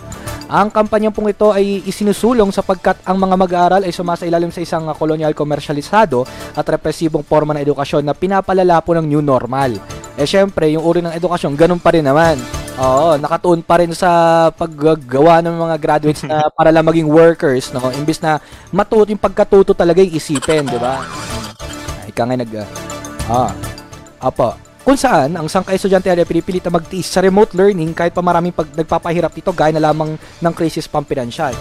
Ang 0.50 0.74
kampanya 0.74 1.14
pong 1.14 1.30
ito 1.30 1.54
ay 1.54 1.86
isinusulong 1.86 2.50
sapagkat 2.50 3.06
ang 3.06 3.14
mga 3.14 3.34
mag-aaral 3.38 3.82
ay 3.86 3.94
sumasailalim 3.94 4.50
sa 4.50 4.58
isang 4.58 4.90
kolonyal 4.98 5.30
komersyalisado 5.38 6.26
at 6.58 6.66
represibong 6.66 7.22
forma 7.22 7.54
ng 7.54 7.62
edukasyon 7.62 8.02
na 8.02 8.12
pinapalala 8.12 8.82
po 8.82 8.98
ng 8.98 9.06
new 9.06 9.22
normal. 9.22 9.78
Eh 10.18 10.26
syempre, 10.26 10.66
yung 10.74 10.82
uri 10.82 10.98
ng 10.98 11.14
edukasyon, 11.14 11.54
ganun 11.54 11.78
pa 11.78 11.94
rin 11.94 12.04
naman. 12.04 12.42
Oo, 12.82 13.14
nakatuon 13.22 13.62
pa 13.62 13.80
rin 13.80 13.94
sa 13.94 14.50
paggagawa 14.50 15.40
ng 15.46 15.54
mga 15.54 15.76
graduates 15.78 16.26
na 16.26 16.48
para 16.58 16.74
lang 16.74 16.84
maging 16.84 17.06
workers, 17.06 17.70
no? 17.70 17.94
Imbis 17.94 18.18
na 18.18 18.42
matuto 18.74 19.14
yung 19.14 19.22
pagkatuto 19.22 19.72
talaga 19.72 20.02
yung 20.02 20.12
isipin, 20.12 20.66
di 20.66 20.76
ba? 20.76 21.00
Ika 22.12 22.22
nga 22.28 22.36
nag... 22.36 22.52
Ah, 23.32 23.52
apa. 24.20 24.60
Kung 24.82 24.98
saan, 24.98 25.38
ang 25.38 25.46
sangkay 25.46 25.78
estudyante 25.78 26.10
ay 26.10 26.26
pinipilit 26.26 26.66
na 26.66 26.74
magtiis 26.74 27.06
sa 27.06 27.22
remote 27.22 27.54
learning 27.54 27.94
kahit 27.94 28.10
pa 28.10 28.18
maraming 28.18 28.50
pag 28.50 28.66
nagpapahirap 28.74 29.30
dito 29.30 29.54
gaya 29.54 29.70
na 29.70 29.78
lamang 29.78 30.18
ng 30.18 30.52
crisis 30.58 30.90
pampinansyal. 30.90 31.54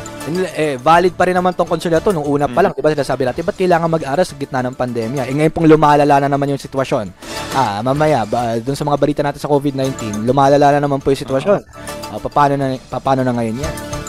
Eh, 0.58 0.82
valid 0.82 1.14
pa 1.14 1.30
rin 1.30 1.38
naman 1.38 1.54
tong 1.54 1.70
na 1.70 2.02
to 2.02 2.10
nung 2.18 2.26
una 2.26 2.50
pa 2.50 2.66
lang, 2.66 2.74
di 2.74 2.82
ba 2.82 2.90
sinasabi 2.90 3.30
natin, 3.30 3.46
ba't 3.46 3.54
kailangan 3.54 3.94
mag-aral 3.94 4.26
sa 4.26 4.34
gitna 4.34 4.66
ng 4.66 4.74
pandemya? 4.74 5.30
Eh 5.30 5.38
ngayon 5.38 5.54
pong 5.54 5.70
lumalala 5.70 6.18
na 6.18 6.34
naman 6.34 6.50
yung 6.50 6.62
sitwasyon. 6.62 7.14
Ah, 7.54 7.86
mamaya, 7.86 8.26
ba, 8.26 8.58
dun 8.58 8.74
sa 8.74 8.90
mga 8.90 8.98
balita 8.98 9.22
natin 9.22 9.38
sa 9.38 9.54
COVID-19, 9.54 10.26
lumalala 10.26 10.74
na 10.74 10.80
naman 10.82 10.98
po 10.98 11.14
yung 11.14 11.22
sitwasyon. 11.22 11.62
Ah, 12.10 12.18
paano 12.18 12.58
na, 12.58 12.74
paano 12.90 13.22
na 13.22 13.38
ngayon 13.38 13.62
yan? 13.62 14.01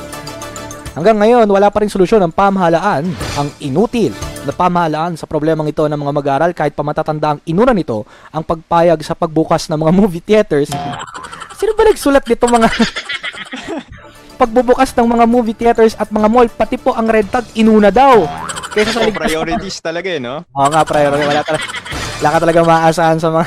Hanggang 0.92 1.16
ngayon, 1.16 1.48
wala 1.48 1.72
pa 1.72 1.80
rin 1.80 1.88
solusyon 1.88 2.20
ang 2.20 2.32
pamahalaan, 2.36 3.08
ang 3.40 3.48
inutil 3.64 4.12
na 4.44 4.52
pamahalaan 4.52 5.16
sa 5.16 5.24
problemang 5.24 5.64
ito 5.64 5.80
ng 5.88 5.96
mga 5.96 6.12
mag-aaral 6.12 6.50
kahit 6.52 6.76
pa 6.76 6.84
matatanda 6.84 7.32
ang 7.32 7.40
inuna 7.48 7.72
nito 7.72 8.04
ang 8.28 8.44
pagpayag 8.44 9.00
sa 9.00 9.16
pagbukas 9.16 9.72
ng 9.72 9.78
mga 9.80 9.92
movie 10.00 10.20
theaters. 10.20 10.68
Sino 11.56 11.72
ba 11.72 11.88
nagsulat 11.88 12.24
nito 12.28 12.44
mga 12.44 12.68
pagbubukas 14.42 14.92
ng 14.92 15.08
mga 15.08 15.24
movie 15.24 15.56
theaters 15.56 15.96
at 15.96 16.12
mga 16.12 16.28
mall, 16.28 16.48
pati 16.52 16.76
po 16.76 16.92
ang 16.92 17.08
red 17.08 17.24
tag 17.32 17.48
inuna 17.56 17.88
daw. 17.88 18.28
Kaysa 18.72 18.92
sa 18.92 19.04
ligtas 19.04 19.32
priorities 19.32 19.76
talaga 19.80 20.08
eh, 20.12 20.20
no? 20.20 20.44
Oo 20.52 20.68
nga, 20.68 20.84
priority. 20.84 21.24
Wala 21.24 21.40
talaga, 21.40 21.64
wala 22.20 22.28
ka 22.28 22.38
talaga 22.40 22.60
maaasahan 22.68 23.18
sa 23.20 23.28
mga, 23.32 23.44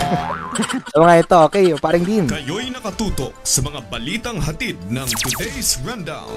sa 0.96 1.04
mga 1.04 1.28
ito. 1.28 1.38
Okay, 1.52 1.66
paring 1.75 2.06
din. 2.08 2.24
Kayo'y 2.24 2.72
nakatutok 2.72 3.36
sa 3.44 3.60
mga 3.60 3.84
balitang 3.92 4.40
hatid 4.40 4.80
ng 4.88 5.04
today's 5.20 5.75
rundown. 5.84 6.32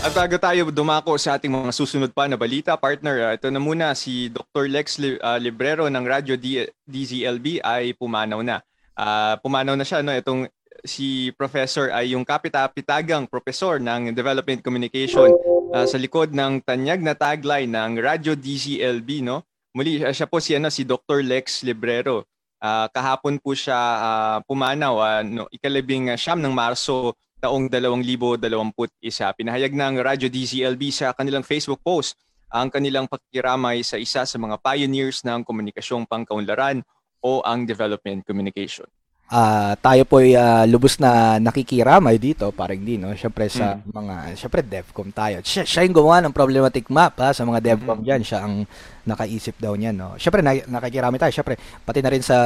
At 0.00 0.16
bago 0.16 0.40
tayo 0.40 0.72
dumako 0.72 1.20
sa 1.20 1.36
ating 1.36 1.52
mga 1.52 1.68
susunod 1.68 2.08
pa 2.16 2.24
na 2.24 2.40
balita, 2.40 2.80
partner, 2.80 3.28
uh, 3.28 3.32
ito 3.36 3.52
na 3.52 3.60
muna 3.60 3.92
si 3.92 4.32
Dr. 4.32 4.72
Lex 4.72 4.96
uh, 5.20 5.36
Librero 5.36 5.84
ng 5.84 6.00
Radyo 6.00 6.40
D- 6.40 6.72
DZLB 6.88 7.60
ay 7.60 7.92
pumanaw 7.92 8.40
na. 8.40 8.64
Ah, 8.96 9.36
pumanaw 9.44 9.76
na 9.76 9.84
siya, 9.84 10.00
no? 10.00 10.16
Itong 10.16 10.48
si 10.80 11.28
Professor 11.36 11.92
ay 11.92 12.16
yung 12.16 12.24
kapitapitagang 12.24 13.28
professor 13.28 13.76
ng 13.76 14.16
Development 14.16 14.64
Communication 14.64 15.28
ah, 15.76 15.84
sa 15.84 16.00
likod 16.00 16.32
ng 16.32 16.64
tanyag 16.64 17.04
na 17.04 17.12
tagline 17.12 17.68
ng 17.68 18.00
Radyo 18.00 18.32
DZLB, 18.32 19.20
no? 19.20 19.44
Muli, 19.76 20.00
ah, 20.08 20.14
siya 20.14 20.24
po 20.24 20.40
si, 20.40 20.56
ano, 20.56 20.72
si 20.72 20.88
Dr. 20.88 21.20
Lex 21.20 21.68
Librero. 21.68 22.24
Ah, 22.64 22.88
kahapon 22.88 23.36
po 23.36 23.52
siya 23.52 23.76
ah, 23.76 24.38
pumanaw, 24.48 24.94
ah, 24.96 25.20
no, 25.20 25.44
ikalabing 25.52 26.08
ah, 26.08 26.16
siyam 26.16 26.40
ng 26.40 26.48
Marso 26.48 27.12
taong 27.36 27.68
2021. 27.68 28.40
Pinahayag 29.36 29.76
ng 29.76 30.00
Radyo 30.00 30.32
DZLB 30.32 30.88
sa 30.88 31.12
kanilang 31.12 31.44
Facebook 31.44 31.84
post 31.84 32.16
ang 32.48 32.72
kanilang 32.72 33.04
pakikiramay 33.04 33.84
sa 33.84 34.00
isa 34.00 34.24
sa 34.24 34.36
mga 34.40 34.56
pioneers 34.64 35.20
ng 35.28 35.44
komunikasyong 35.44 36.08
pangkaunlaran 36.08 36.80
o 37.20 37.44
ang 37.44 37.68
development 37.68 38.24
communication. 38.24 38.88
Ah, 39.24 39.72
tayo 39.80 40.04
po 40.04 40.20
ay 40.20 40.36
ah, 40.36 40.68
lubos 40.68 41.00
na 41.00 41.40
nakikiramay 41.40 42.20
dito, 42.20 42.52
parang 42.52 42.76
din, 42.76 43.02
no? 43.02 43.16
Syempre 43.16 43.48
sa 43.48 43.80
mga, 43.82 44.36
syempre 44.36 44.60
DevCom 44.60 45.10
tayo. 45.10 45.40
Siya, 45.40 45.64
siya 45.64 45.82
yung 45.88 45.96
gumawa 45.96 46.20
ng 46.22 46.36
problematic 46.36 46.92
map 46.92 47.16
ha, 47.18 47.32
sa 47.32 47.42
mga 47.42 47.72
DevCom 47.72 48.04
diyan, 48.04 48.20
siya 48.20 48.44
ang 48.44 48.68
nakaisip 49.02 49.56
daw 49.58 49.74
niyan, 49.74 49.96
no. 49.96 50.14
Syempre 50.20 50.44
na, 50.44 50.54
nakikiramay 50.54 51.16
tayo, 51.16 51.32
syempre 51.32 51.56
pati 51.56 52.04
na 52.04 52.12
rin 52.12 52.20
sa 52.20 52.36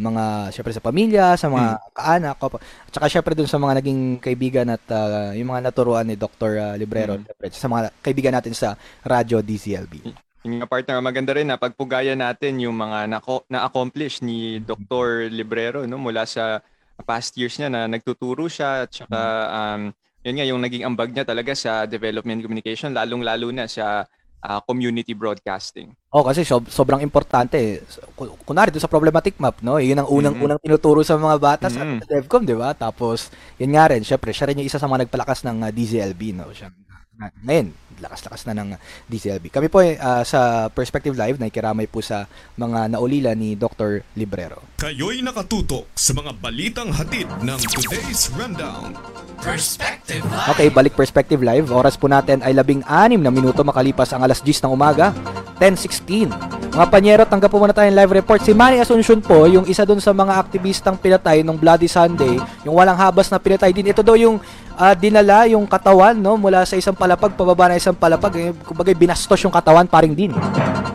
mga 0.00 0.50
syempre 0.56 0.72
sa 0.72 0.82
pamilya, 0.82 1.36
sa 1.36 1.46
mga 1.52 1.68
kaanak, 1.94 2.36
ko 2.40 2.46
at 2.58 2.92
saka 2.96 3.06
syempre 3.12 3.32
dun 3.36 3.46
sa 3.46 3.60
mga 3.60 3.84
naging 3.84 4.00
kaibigan 4.18 4.66
at 4.72 4.82
ah, 4.90 5.30
yung 5.36 5.52
mga 5.52 5.68
naturuan 5.68 6.08
ni 6.08 6.16
Dr. 6.16 6.50
ah, 6.58 6.74
Librero, 6.74 7.20
Mm. 7.20 7.52
sa 7.52 7.68
mga 7.68 7.92
kaibigan 8.00 8.34
natin 8.34 8.56
sa 8.56 8.72
Radyo 9.04 9.44
DCLB. 9.44 10.25
Yung 10.46 10.62
nga 10.62 10.70
partner, 10.70 11.02
maganda 11.02 11.34
rin 11.34 11.50
na 11.50 11.58
pagpugaya 11.58 12.14
natin 12.14 12.62
yung 12.62 12.78
mga 12.78 13.10
nako, 13.10 13.42
na-accomplish 13.50 14.22
ni 14.22 14.62
Dr. 14.62 15.26
Librero 15.26 15.82
no 15.90 15.98
mula 15.98 16.22
sa 16.22 16.62
past 17.02 17.34
years 17.34 17.58
niya 17.58 17.66
na 17.66 17.90
nagtuturo 17.90 18.46
siya 18.46 18.86
at 18.86 18.94
saka 18.94 19.20
um, 19.50 19.90
yun 20.22 20.34
nga 20.38 20.46
yung 20.46 20.62
naging 20.62 20.86
ambag 20.86 21.10
niya 21.10 21.26
talaga 21.26 21.50
sa 21.52 21.82
development 21.84 22.46
communication 22.46 22.94
lalong-lalo 22.94 23.50
na 23.50 23.66
sa 23.66 24.06
ah, 24.38 24.62
community 24.62 25.10
broadcasting. 25.10 25.90
Oh, 26.14 26.22
kasi 26.22 26.46
sob- 26.46 26.70
sobrang 26.70 27.02
importante. 27.02 27.58
eh. 27.58 27.82
Ku- 28.14 28.38
Kunwari 28.46 28.70
doon 28.70 28.78
sa 28.78 28.86
problematic 28.86 29.34
map, 29.42 29.58
no? 29.58 29.82
Yun 29.82 29.98
ang 29.98 30.06
unang 30.06 30.34
Mhm. 30.38 30.44
unang 30.46 30.60
tinuturo 30.62 31.02
sa 31.02 31.18
mga 31.18 31.36
bata 31.42 31.66
sa 31.66 31.82
Mhm. 31.82 32.06
DevCom, 32.06 32.46
'di 32.46 32.54
ba? 32.54 32.70
Tapos 32.70 33.26
yun 33.58 33.74
nga 33.74 33.90
rin, 33.90 34.06
syempre, 34.06 34.30
siya 34.30 34.46
rin 34.46 34.62
yung 34.62 34.68
isa 34.70 34.78
sa 34.78 34.86
mga 34.86 35.10
nagpalakas 35.10 35.42
ng 35.42 35.66
uh, 35.66 35.70
DZLB, 35.74 36.30
no? 36.30 36.46
Siya 36.54 36.70
na, 37.16 37.32
ngayon, 37.40 37.72
lakas-lakas 37.96 38.44
na 38.44 38.54
ng 38.60 38.68
DZLB. 39.08 39.48
Kami 39.48 39.72
po 39.72 39.80
ah, 39.80 40.20
sa 40.20 40.68
Perspective 40.68 41.16
Live, 41.16 41.40
nakikiramay 41.40 41.88
po 41.88 42.04
sa 42.04 42.28
mga 42.60 42.92
naulila 42.92 43.32
ni 43.32 43.56
Dr. 43.56 44.04
Librero. 44.12 44.60
Kayo'y 44.76 45.24
nakatutok 45.24 45.88
sa 45.96 46.12
mga 46.12 46.36
balitang 46.36 46.92
hatid 46.92 47.28
ng 47.40 47.60
today's 47.72 48.28
rundown. 48.36 48.92
Perspective 49.40 50.20
Live. 50.28 50.48
Okay, 50.52 50.68
balik 50.68 50.92
Perspective 50.92 51.40
Live. 51.40 51.72
Oras 51.72 51.96
po 51.96 52.04
natin 52.04 52.44
ay 52.44 52.52
labing 52.52 52.84
anim 52.84 53.20
na 53.20 53.32
minuto 53.32 53.64
makalipas 53.64 54.12
ang 54.12 54.20
alas 54.20 54.44
10 54.44 54.68
ng 54.68 54.72
umaga. 54.76 55.16
10.16. 55.58 56.76
Mga 56.76 56.86
panyero, 56.92 57.22
tanggap 57.24 57.48
po 57.48 57.56
muna 57.56 57.72
tayong 57.72 57.96
live 57.96 58.12
report. 58.20 58.44
Si 58.44 58.52
Manny 58.52 58.80
Asuncion 58.80 59.24
po, 59.24 59.48
yung 59.48 59.64
isa 59.64 59.88
dun 59.88 60.00
sa 60.00 60.12
mga 60.12 60.36
aktivistang 60.36 61.00
pinatay 61.00 61.40
nung 61.40 61.56
Bloody 61.56 61.88
Sunday, 61.88 62.36
yung 62.62 62.76
walang 62.76 62.96
habas 62.96 63.32
na 63.32 63.40
pinatay 63.40 63.72
din. 63.72 63.88
Ito 63.88 64.04
daw 64.04 64.14
yung 64.20 64.36
ah, 64.76 64.92
dinala 64.92 65.48
yung 65.48 65.64
katawan 65.64 66.12
no 66.12 66.36
mula 66.36 66.62
sa 66.68 66.76
isang 66.76 66.92
palapag 66.92 67.32
pababa 67.32 67.72
na 67.72 67.80
isang 67.80 67.96
palapag 67.96 68.34
eh, 68.36 68.52
kumbaga 68.60 68.92
binastos 68.92 69.40
yung 69.40 69.52
katawan 69.52 69.88
paring 69.88 70.12
din 70.12 70.32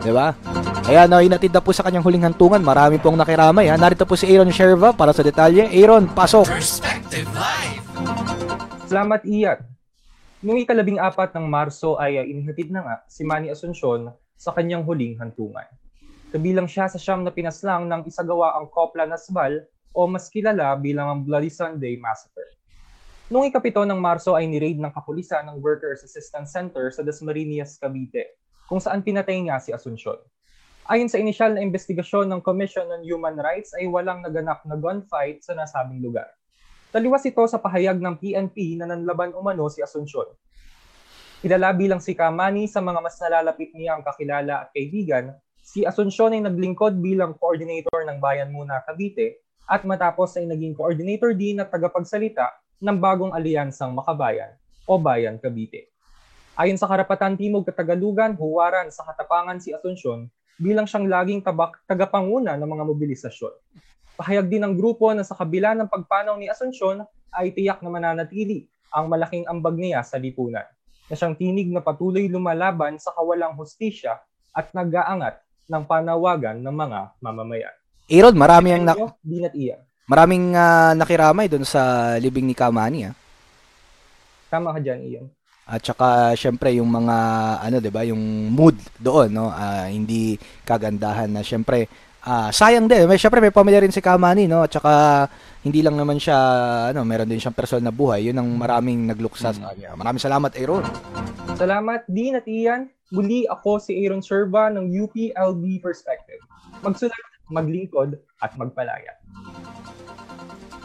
di 0.02 0.10
ba 0.14 0.38
kaya 0.86 1.10
no 1.10 1.18
inatid 1.18 1.50
na 1.50 1.58
po 1.58 1.74
sa 1.74 1.82
kanyang 1.82 2.06
huling 2.06 2.22
hantungan 2.22 2.62
marami 2.62 3.02
pong 3.02 3.18
nakiramay 3.18 3.66
ha 3.66 3.74
narito 3.74 4.06
po 4.06 4.14
si 4.14 4.30
Aaron 4.30 4.54
Sherva 4.54 4.94
para 4.94 5.10
sa 5.10 5.26
detalye 5.26 5.66
Aaron 5.66 6.06
pasok 6.06 6.46
Perspective 6.46 7.26
Live. 7.34 7.82
Salamat, 8.92 9.24
Iyat. 9.24 9.64
Noong 10.44 10.68
ikalabing 10.68 11.00
apat 11.00 11.32
ng 11.32 11.48
Marso 11.48 11.96
ay 11.96 12.20
uh, 12.20 12.28
inihatid 12.28 12.68
na 12.68 12.84
nga 12.84 12.96
si 13.08 13.24
Manny 13.24 13.48
Asuncion 13.48 14.12
sa 14.42 14.50
kanyang 14.50 14.82
huling 14.82 15.14
hantungan. 15.22 15.70
Kabilang 16.34 16.66
siya 16.66 16.90
sa 16.90 16.98
siyam 16.98 17.22
na 17.22 17.30
pinaslang 17.30 17.86
ng 17.86 18.10
isagawa 18.10 18.58
ang 18.58 18.66
Kopla 18.66 19.06
Nasbal 19.06 19.62
o 19.94 20.10
mas 20.10 20.26
kilala 20.26 20.74
bilang 20.74 21.06
ang 21.06 21.20
Bloody 21.22 21.46
Sunday 21.46 21.94
Massacre. 21.94 22.58
Noong 23.30 23.54
ikapito 23.54 23.86
ng 23.86 24.02
Marso 24.02 24.34
ay 24.34 24.50
niraid 24.50 24.82
ng 24.82 24.90
kapulisan 24.90 25.46
ng 25.46 25.62
Workers 25.62 26.02
Assistance 26.02 26.50
Center 26.50 26.90
sa 26.90 27.06
Dasmariñas, 27.06 27.78
Cavite, 27.78 28.34
kung 28.66 28.82
saan 28.82 29.06
pinatay 29.06 29.46
nga 29.46 29.62
si 29.62 29.70
Asuncion. 29.70 30.18
Ayon 30.90 31.06
sa 31.06 31.22
inisyal 31.22 31.54
na 31.54 31.62
investigasyon 31.62 32.26
ng 32.26 32.40
Commission 32.42 32.90
on 32.90 33.06
Human 33.06 33.38
Rights 33.38 33.70
ay 33.78 33.86
walang 33.86 34.26
naganap 34.26 34.66
na 34.66 34.74
gunfight 34.74 35.46
sa 35.46 35.54
nasabing 35.54 36.02
lugar. 36.02 36.26
Taliwas 36.90 37.22
ito 37.22 37.40
sa 37.46 37.62
pahayag 37.62 38.02
ng 38.02 38.18
PNP 38.18 38.82
na 38.82 38.90
nanlaban 38.90 39.30
umano 39.38 39.70
si 39.70 39.78
Asuncion. 39.78 40.26
Kilala 41.42 41.74
bilang 41.74 41.98
si 41.98 42.14
Kamani 42.14 42.70
sa 42.70 42.78
mga 42.78 43.02
mas 43.02 43.18
nalalapit 43.18 43.74
niyang 43.74 44.06
kakilala 44.06 44.62
at 44.62 44.68
kaibigan, 44.70 45.34
si 45.58 45.82
Asuncion 45.82 46.30
ay 46.30 46.38
naglingkod 46.38 47.02
bilang 47.02 47.34
coordinator 47.34 48.06
ng 48.06 48.22
Bayan 48.22 48.54
Muna 48.54 48.78
Cavite 48.86 49.42
at 49.66 49.82
matapos 49.82 50.38
ay 50.38 50.46
naging 50.46 50.78
coordinator 50.78 51.34
din 51.34 51.58
at 51.58 51.66
tagapagsalita 51.66 52.46
ng 52.78 52.94
bagong 52.94 53.34
alyansang 53.34 53.90
Makabayan 53.90 54.54
o 54.86 55.02
Bayan 55.02 55.42
Cavite. 55.42 55.90
Ayon 56.54 56.78
sa 56.78 56.86
Karapatan 56.86 57.34
Timog 57.34 57.66
Katagalugan, 57.66 58.38
huwaran 58.38 58.94
sa 58.94 59.02
katapangan 59.02 59.58
si 59.58 59.74
Asuncion 59.74 60.30
bilang 60.62 60.86
siyang 60.86 61.10
laging 61.10 61.42
tabak, 61.42 61.82
tagapanguna 61.90 62.54
ng 62.54 62.70
mga 62.70 62.86
mobilisasyon. 62.86 63.54
Pahayag 64.14 64.46
din 64.46 64.62
ng 64.62 64.78
grupo 64.78 65.10
na 65.10 65.26
sa 65.26 65.34
kabila 65.34 65.74
ng 65.74 65.90
pagpanaw 65.90 66.38
ni 66.38 66.46
Asuncion 66.46 67.02
ay 67.34 67.50
tiyak 67.50 67.82
na 67.82 67.90
mananatili 67.90 68.70
ang 68.94 69.10
malaking 69.10 69.42
ambag 69.50 69.74
niya 69.74 70.06
sa 70.06 70.22
lipunan 70.22 70.70
na 71.12 71.20
siyang 71.20 71.36
tinig 71.36 71.68
na 71.68 71.84
patuloy 71.84 72.24
lumalaban 72.24 72.96
sa 72.96 73.12
kawalang 73.12 73.52
hustisya 73.52 74.16
at 74.56 74.72
nag-aangat 74.72 75.44
ng 75.68 75.84
panawagan 75.84 76.56
ng 76.56 76.72
mga 76.72 77.00
mamamayan. 77.20 77.74
Aaron 78.08 78.32
marami 78.32 78.72
ang 78.72 78.84
na- 78.88 78.96
Ano? 78.96 79.12
Dinat 79.20 79.52
iya. 79.52 79.76
maraming 80.08 80.56
ah, 80.56 80.96
nakiramay 80.96 81.52
doon 81.52 81.68
sa 81.68 82.16
libing 82.16 82.48
ni 82.48 82.56
Kamani 82.56 83.12
ah. 83.12 83.14
Tama 84.48 84.72
ka 84.72 84.80
dyan, 84.80 85.04
Ian. 85.04 85.26
At 85.68 85.84
saka 85.84 86.32
syempre 86.32 86.72
yung 86.76 86.88
mga 86.88 87.16
ano 87.60 87.76
'di 87.78 87.92
ba, 87.92 88.02
yung 88.08 88.48
mood 88.48 88.74
doon 88.96 89.28
no, 89.30 89.52
ah, 89.52 89.88
hindi 89.92 90.40
kagandahan 90.64 91.28
na 91.28 91.44
syempre 91.44 91.92
ah, 92.26 92.50
sayang 92.54 92.86
din. 92.86 93.06
May 93.06 93.18
syempre 93.18 93.42
may 93.42 93.54
pamilya 93.54 93.82
rin 93.82 93.94
si 93.94 94.02
Kamani 94.02 94.46
no, 94.46 94.62
at 94.62 94.72
saka 94.72 95.26
hindi 95.62 95.82
lang 95.82 95.94
naman 95.94 96.18
siya 96.18 96.38
ano, 96.90 97.06
meron 97.06 97.30
din 97.30 97.38
siyang 97.38 97.54
personal 97.54 97.86
na 97.86 97.94
buhay. 97.94 98.26
'Yun 98.26 98.38
ang 98.38 98.48
maraming 98.58 99.06
nagluksa 99.06 99.54
sa 99.54 99.72
kanya. 99.72 99.94
Maraming 99.94 100.22
salamat 100.22 100.50
Aaron. 100.58 100.84
Salamat, 101.54 102.06
Dean 102.08 102.38
at 102.38 102.46
Ian. 102.48 102.90
Muli 103.12 103.44
ako 103.44 103.76
si 103.76 103.92
Aaron 104.00 104.24
Serva 104.24 104.72
ng 104.72 104.88
UPLB 104.88 105.84
Perspective. 105.84 106.40
Magsulat, 106.80 107.20
maglingkod, 107.52 108.16
at 108.40 108.56
magpalaya. 108.56 109.20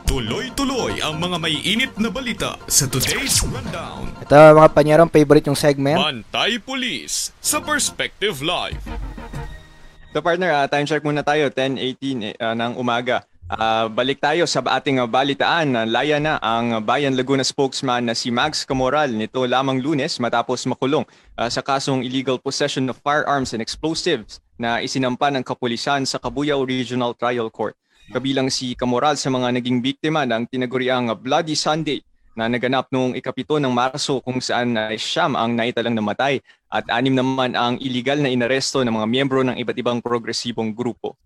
Tuloy-tuloy 0.07 1.03
ang 1.03 1.19
mga 1.19 1.35
may 1.35 1.55
init 1.67 1.91
na 1.99 2.07
balita 2.07 2.55
sa 2.71 2.87
today's 2.87 3.43
rundown. 3.43 4.07
Ito 4.23 4.55
mga 4.55 4.71
panyerong 4.71 5.11
favorite 5.11 5.47
yung 5.51 5.59
segment. 5.59 5.99
Bantay 5.99 6.63
Police 6.63 7.35
sa 7.43 7.59
Perspective 7.59 8.39
Live. 8.39 8.79
So 10.15 10.23
partner, 10.23 10.55
ah, 10.55 10.67
time 10.71 10.87
check 10.87 11.03
muna 11.03 11.19
tayo, 11.19 11.51
10.18 11.51 12.39
uh, 12.39 12.55
ng 12.55 12.79
umaga. 12.79 13.27
Ah, 13.47 13.91
balik 13.91 14.23
tayo 14.23 14.47
sa 14.47 14.63
ating 14.63 15.03
ah, 15.03 15.07
balitaan. 15.07 15.75
Uh, 15.75 15.83
laya 15.83 16.15
na 16.15 16.39
ang 16.39 16.79
Bayan 16.83 17.15
Laguna 17.15 17.43
spokesman 17.43 18.07
na 18.07 18.15
si 18.15 18.31
Max 18.31 18.63
Camoral 18.63 19.11
nito 19.11 19.43
lamang 19.43 19.83
lunes 19.83 20.15
matapos 20.23 20.63
makulong 20.63 21.03
ah, 21.35 21.51
sa 21.51 21.59
kasong 21.59 22.07
illegal 22.07 22.39
possession 22.39 22.87
of 22.87 22.95
firearms 23.03 23.51
and 23.51 23.59
explosives 23.59 24.39
na 24.55 24.79
isinampa 24.79 25.27
ng 25.27 25.43
kapulisan 25.43 26.07
sa 26.07 26.19
Cabuyao 26.19 26.63
Regional 26.63 27.11
Trial 27.11 27.51
Court. 27.51 27.75
Kabilang 28.07 28.47
si 28.47 28.79
Camoral 28.79 29.19
sa 29.19 29.27
mga 29.27 29.59
naging 29.59 29.83
biktima 29.83 30.23
ng 30.23 30.47
tinaguriang 30.47 31.11
Bloody 31.19 31.55
Sunday 31.59 31.99
na 32.37 32.45
naganap 32.45 32.85
noong 32.93 33.17
ikapito 33.17 33.57
ng 33.57 33.73
Marso 33.73 34.21
kung 34.21 34.37
saan 34.37 34.77
uh, 34.77 34.93
siyam 34.93 35.33
ang 35.33 35.57
naitalang 35.57 35.97
namatay 35.97 36.37
at 36.69 36.85
anim 36.93 37.17
naman 37.17 37.57
ang 37.57 37.81
illegal 37.81 38.21
na 38.21 38.29
inaresto 38.29 38.85
ng 38.85 38.93
mga 38.93 39.07
miyembro 39.09 39.41
ng 39.41 39.57
iba't 39.57 39.77
ibang 39.81 39.97
progresibong 39.97 40.69
grupo. 40.69 41.17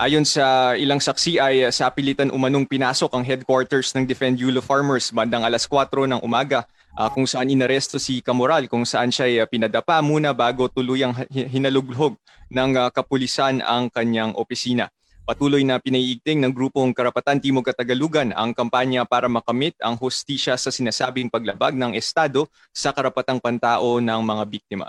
Ayon 0.00 0.24
sa 0.24 0.78
ilang 0.78 1.02
saksi 1.02 1.42
ay 1.42 1.68
sa 1.74 1.90
pilitan 1.92 2.32
umanong 2.32 2.64
pinasok 2.64 3.12
ang 3.12 3.26
headquarters 3.26 3.92
ng 3.92 4.08
Defend 4.08 4.40
Yulo 4.40 4.64
Farmers 4.64 5.12
bandang 5.12 5.44
alas 5.44 5.68
4 5.68 5.90
ng 5.92 6.22
umaga 6.24 6.64
uh, 6.96 7.10
kung 7.12 7.26
saan 7.28 7.50
inaresto 7.50 8.00
si 8.00 8.24
Camoral 8.24 8.70
kung 8.70 8.88
saan 8.88 9.12
siya 9.12 9.26
ay, 9.28 9.36
uh, 9.42 9.46
pinadapa 9.50 10.00
muna 10.00 10.32
bago 10.32 10.70
tuluyang 10.70 11.12
hi- 11.28 11.50
hinalughog 11.50 12.16
ng 12.48 12.70
uh, 12.78 12.88
kapulisan 12.94 13.60
ang 13.60 13.92
kanyang 13.92 14.32
opisina. 14.38 14.88
Patuloy 15.28 15.60
na 15.60 15.76
pinaiigting 15.76 16.40
ng 16.40 16.56
grupong 16.56 16.96
Karapatan 16.96 17.36
Timog 17.36 17.68
Katagalugan 17.68 18.32
ang 18.32 18.56
kampanya 18.56 19.04
para 19.04 19.28
makamit 19.28 19.76
ang 19.76 19.92
hustisya 20.00 20.56
sa 20.56 20.72
sinasabing 20.72 21.28
paglabag 21.28 21.76
ng 21.76 21.92
Estado 21.92 22.48
sa 22.72 22.96
karapatang 22.96 23.36
pantao 23.36 24.00
ng 24.00 24.20
mga 24.24 24.42
biktima. 24.48 24.88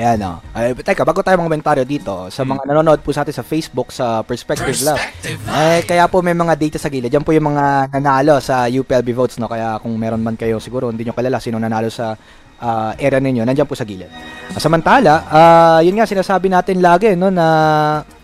Ayan 0.00 0.24
o. 0.24 0.40
Ay, 0.56 0.72
teka, 0.80 1.04
bago 1.04 1.20
tayo 1.20 1.36
mga 1.36 1.52
komentaryo 1.52 1.84
dito, 1.84 2.32
sa 2.32 2.48
mga 2.48 2.64
nanonood 2.64 3.04
po 3.04 3.12
sa 3.12 3.28
atin 3.28 3.36
sa 3.36 3.44
Facebook, 3.44 3.92
sa 3.92 4.24
Perspective 4.24 4.80
Lab, 4.80 4.96
Perspective 4.96 5.38
Eh, 5.52 5.52
Live. 5.52 5.84
kaya 5.84 6.08
po 6.08 6.24
may 6.24 6.32
mga 6.32 6.56
data 6.56 6.80
sa 6.80 6.88
gilid. 6.88 7.12
Yan 7.12 7.28
po 7.28 7.36
yung 7.36 7.52
mga 7.52 7.92
nanalo 7.92 8.40
sa 8.40 8.64
UPLB 8.72 9.12
votes, 9.12 9.36
no? 9.36 9.52
Kaya 9.52 9.76
kung 9.84 9.92
meron 10.00 10.24
man 10.24 10.40
kayo, 10.40 10.56
siguro 10.64 10.88
hindi 10.88 11.04
nyo 11.04 11.12
kalala 11.12 11.44
sino 11.44 11.60
nanalo 11.60 11.92
sa 11.92 12.16
ah, 12.56 12.96
area 12.96 13.20
ninyo, 13.20 13.44
nandyan 13.44 13.68
po 13.68 13.76
sa 13.76 13.84
gilid. 13.84 14.08
Samantala, 14.56 15.28
ah, 15.28 15.80
yun 15.84 15.92
nga 15.92 16.08
sinasabi 16.08 16.48
natin 16.48 16.80
lagi, 16.80 17.12
no, 17.12 17.28
na 17.28 17.46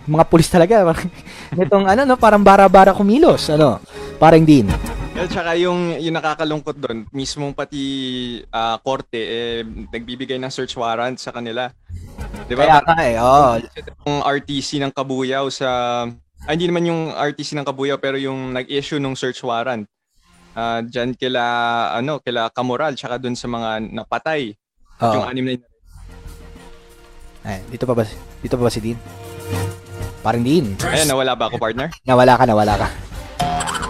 mga 0.07 0.25
pulis 0.29 0.49
talaga. 0.49 0.87
Nitong 1.59 1.85
ano, 1.89 2.07
no, 2.07 2.17
parang 2.17 2.41
bara-bara 2.41 2.97
kumilos, 2.97 3.51
ano, 3.53 3.83
parang 4.17 4.45
din. 4.45 4.71
At 5.21 5.29
saka 5.29 5.53
yung, 5.61 6.01
yung 6.01 6.17
nakakalungkot 6.17 6.81
doon, 6.81 7.05
mismong 7.13 7.53
pati 7.53 7.83
ah, 8.49 8.81
korte, 8.81 9.21
eh, 9.21 9.61
nagbibigay 9.67 10.41
ng 10.41 10.49
search 10.49 10.73
warrant 10.81 11.21
sa 11.21 11.29
kanila. 11.29 11.69
Di 12.49 12.57
ba? 12.57 12.65
Kaya 12.65 12.81
nga 12.81 12.97
eh, 13.05 13.17
oh, 13.21 13.61
Yung 14.09 14.25
RTC 14.25 14.81
ng 14.81 14.93
Kabuyao 14.95 15.53
sa... 15.53 15.69
Ah, 16.49 16.57
hindi 16.57 16.73
naman 16.73 16.89
yung 16.89 17.13
RTC 17.13 17.53
ng 17.53 17.69
Kabuyao, 17.69 18.01
pero 18.01 18.17
yung 18.17 18.57
nag-issue 18.57 18.97
ng 18.97 19.13
search 19.13 19.45
warrant. 19.45 19.85
Ah, 20.57 20.81
dyan 20.81 21.13
kila, 21.13 21.45
ano, 22.01 22.17
kila 22.25 22.49
Kamoral, 22.49 22.97
tsaka 22.97 23.21
doon 23.21 23.37
sa 23.37 23.45
mga 23.45 23.93
napatay. 23.93 24.57
Oo. 25.05 25.15
Yung 25.21 25.29
anim 25.29 25.45
na 25.45 25.55
Ay, 27.41 27.65
dito 27.73 27.89
pa 27.89 27.97
ba, 27.97 28.05
dito 28.45 28.57
pa 28.57 28.69
ba 28.69 28.73
si 28.73 28.81
Dean? 28.85 29.01
Parang 30.21 30.45
Dean. 30.45 30.77
Ayan, 30.85 31.09
nawala 31.09 31.33
ba 31.33 31.49
ako, 31.49 31.57
partner? 31.57 31.89
Nawala 32.05 32.37
ka, 32.37 32.45
nawala 32.45 32.75
ka. 32.77 32.89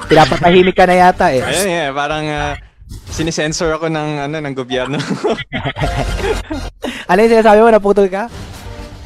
Pinapatahimik 0.06 0.78
ka 0.78 0.86
na 0.86 0.96
yata 0.98 1.34
eh. 1.34 1.42
Ayan, 1.42 1.66
yeah, 1.66 1.88
parang 1.90 2.24
ah, 2.30 2.54
sinisensor 3.10 3.74
ako 3.74 3.90
ng, 3.90 4.30
ano, 4.30 4.36
ng 4.38 4.54
gobyerno. 4.54 4.98
Ano 7.10 7.26
yung 7.26 7.34
sinasabi 7.34 7.58
mo? 7.58 7.74
Naputol 7.74 8.06
ka? 8.06 8.30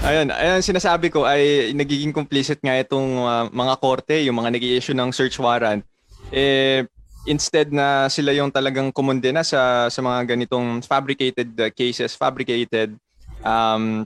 Ayun, 0.04 0.28
ayun 0.28 0.60
sinasabi 0.60 1.08
ko 1.08 1.24
ay 1.24 1.72
nagiging 1.72 2.12
complicit 2.12 2.60
nga 2.60 2.76
itong 2.76 3.24
ah, 3.24 3.48
mga 3.48 3.74
korte, 3.80 4.16
yung 4.20 4.36
mga 4.36 4.52
nag 4.52 4.64
issue 4.64 4.92
ng 4.92 5.08
search 5.08 5.40
warrant. 5.40 5.80
Eh, 6.28 6.84
instead 7.24 7.72
na 7.72 8.12
sila 8.12 8.36
yung 8.36 8.52
talagang 8.52 8.92
kumondena 8.92 9.40
sa 9.40 9.88
sa 9.88 10.00
mga 10.04 10.36
ganitong 10.36 10.84
fabricated 10.84 11.48
uh, 11.56 11.72
cases, 11.72 12.12
fabricated 12.12 12.92
um 13.40 14.04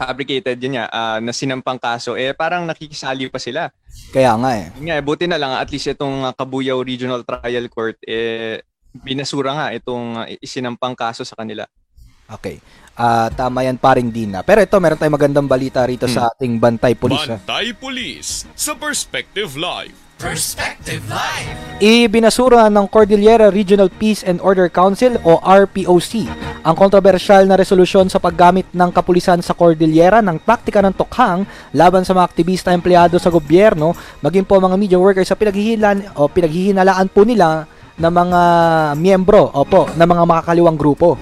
fabricated 0.00 0.56
yun 0.56 0.80
nga 0.80 0.88
uh, 0.88 1.18
na 1.20 1.36
sinampang 1.36 1.76
kaso 1.76 2.16
eh 2.16 2.32
parang 2.32 2.64
nakikisali 2.64 3.28
pa 3.28 3.36
sila. 3.36 3.68
Kaya 4.08 4.32
nga 4.40 4.50
eh. 4.56 4.72
Yun 4.80 4.88
nga, 4.88 4.96
eh, 4.96 5.04
buti 5.04 5.28
na 5.28 5.36
lang 5.36 5.52
at 5.52 5.68
least 5.68 5.92
itong 5.92 6.24
uh, 6.24 6.32
Kabuyao 6.32 6.80
Regional 6.80 7.20
Trial 7.28 7.68
Court 7.68 8.00
eh 8.08 8.64
binasura 8.96 9.52
nga 9.52 9.66
itong 9.76 10.24
uh, 10.24 10.26
isinampang 10.40 10.96
kaso 10.96 11.20
sa 11.20 11.36
kanila. 11.36 11.68
Okay. 12.30 12.62
Ah, 12.94 13.32
tama 13.32 13.66
yan 13.66 13.80
paring 13.80 14.12
Dina. 14.12 14.46
Pero 14.46 14.62
ito, 14.62 14.76
meron 14.78 14.94
tayong 14.94 15.16
magandang 15.16 15.48
balita 15.48 15.82
rito 15.82 16.06
sa 16.06 16.30
ating 16.30 16.60
Bantay 16.60 16.94
Police. 16.94 17.26
Bantay 17.26 17.72
Police 17.74 18.44
sa 18.54 18.76
Perspective 18.76 19.56
Live. 19.56 19.96
Perspective 20.20 21.00
Live. 21.08 21.80
Ibinasura 21.80 22.68
ng 22.68 22.86
Cordillera 22.92 23.48
Regional 23.48 23.88
Peace 23.88 24.20
and 24.20 24.36
Order 24.44 24.68
Council 24.68 25.16
o 25.24 25.40
RPOC 25.40 26.28
ang 26.60 26.76
kontrobersyal 26.76 27.48
na 27.48 27.56
resolusyon 27.56 28.12
sa 28.12 28.20
paggamit 28.20 28.68
ng 28.68 28.90
kapulisan 28.92 29.40
sa 29.40 29.56
Cordillera 29.56 30.20
ng 30.20 30.36
taktika 30.44 30.84
ng 30.84 30.92
tokhang 30.92 31.48
laban 31.72 32.04
sa 32.04 32.12
mga 32.12 32.28
aktivista 32.28 32.68
empleyado 32.76 33.16
sa 33.16 33.32
gobyerno 33.32 33.96
maging 34.20 34.44
po 34.44 34.60
mga 34.60 34.76
media 34.76 34.98
workers 35.00 35.32
sa 35.32 35.38
pinaghihilan 35.40 36.12
o 36.20 36.28
pinaghihinalaan 36.28 37.08
po 37.08 37.24
nila 37.24 37.64
ng 37.96 38.12
mga 38.12 38.40
miyembro 38.96 39.48
opo 39.52 39.88
ng 39.92 40.08
mga 40.08 40.24
makakaliwang 40.24 40.76
grupo. 40.76 41.16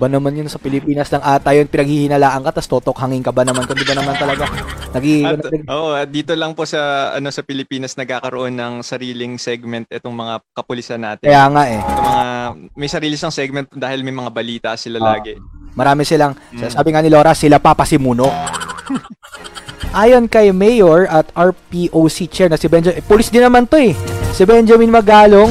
Ba 0.00 0.08
naman 0.08 0.32
yun 0.32 0.48
sa 0.48 0.56
Pilipinas 0.56 1.12
lang 1.12 1.20
ata 1.20 1.52
yun 1.52 1.68
pinaghihinalaan 1.68 2.40
ka 2.40 2.56
tapos 2.56 2.70
totokhangin 2.72 3.20
ka 3.20 3.34
ba 3.34 3.44
naman 3.44 3.68
kung 3.68 3.76
di 3.76 3.84
ba 3.84 3.92
naman 3.92 4.16
talaga 4.16 4.48
nagi 4.96 5.22
At, 5.28 5.44
oh, 5.68 5.92
at 5.92 6.08
dito 6.08 6.32
lang 6.32 6.56
po 6.56 6.64
sa 6.64 7.12
ano 7.12 7.28
sa 7.28 7.44
Pilipinas 7.44 7.94
nagkakaroon 8.00 8.56
ng 8.56 8.74
sariling 8.80 9.36
segment 9.36 9.84
itong 9.92 10.16
mga 10.16 10.40
kapulisan 10.56 11.04
natin. 11.04 11.28
kaya 11.28 11.44
nga 11.52 11.62
eh 11.68 11.80
Itong 11.84 12.06
mga 12.06 12.29
may 12.72 12.86
sarili 12.86 13.14
siyang 13.14 13.32
segment 13.32 13.68
dahil 13.70 14.00
may 14.00 14.12
mga 14.12 14.30
balita 14.30 14.70
sila 14.74 14.98
Ah. 14.98 15.06
lagi. 15.14 15.34
Marami 15.70 16.02
silang, 16.02 16.34
sabi 16.66 16.90
nga 16.90 17.00
ni 17.00 17.08
Laura, 17.08 17.30
sila 17.30 17.62
pa 17.62 17.72
pasimuno. 17.72 18.26
Ayon 19.92 20.26
kay 20.26 20.50
Mayor 20.50 21.06
at 21.06 21.30
RPOC 21.32 22.26
Chair 22.26 22.46
na 22.46 22.54
si 22.54 22.66
Benjamin, 22.66 22.98
eh, 22.98 23.04
police 23.04 23.26
din 23.26 23.42
naman 23.42 23.66
to 23.66 23.74
eh, 23.74 23.94
si 24.30 24.42
Benjamin 24.42 24.86
Magalong, 24.86 25.50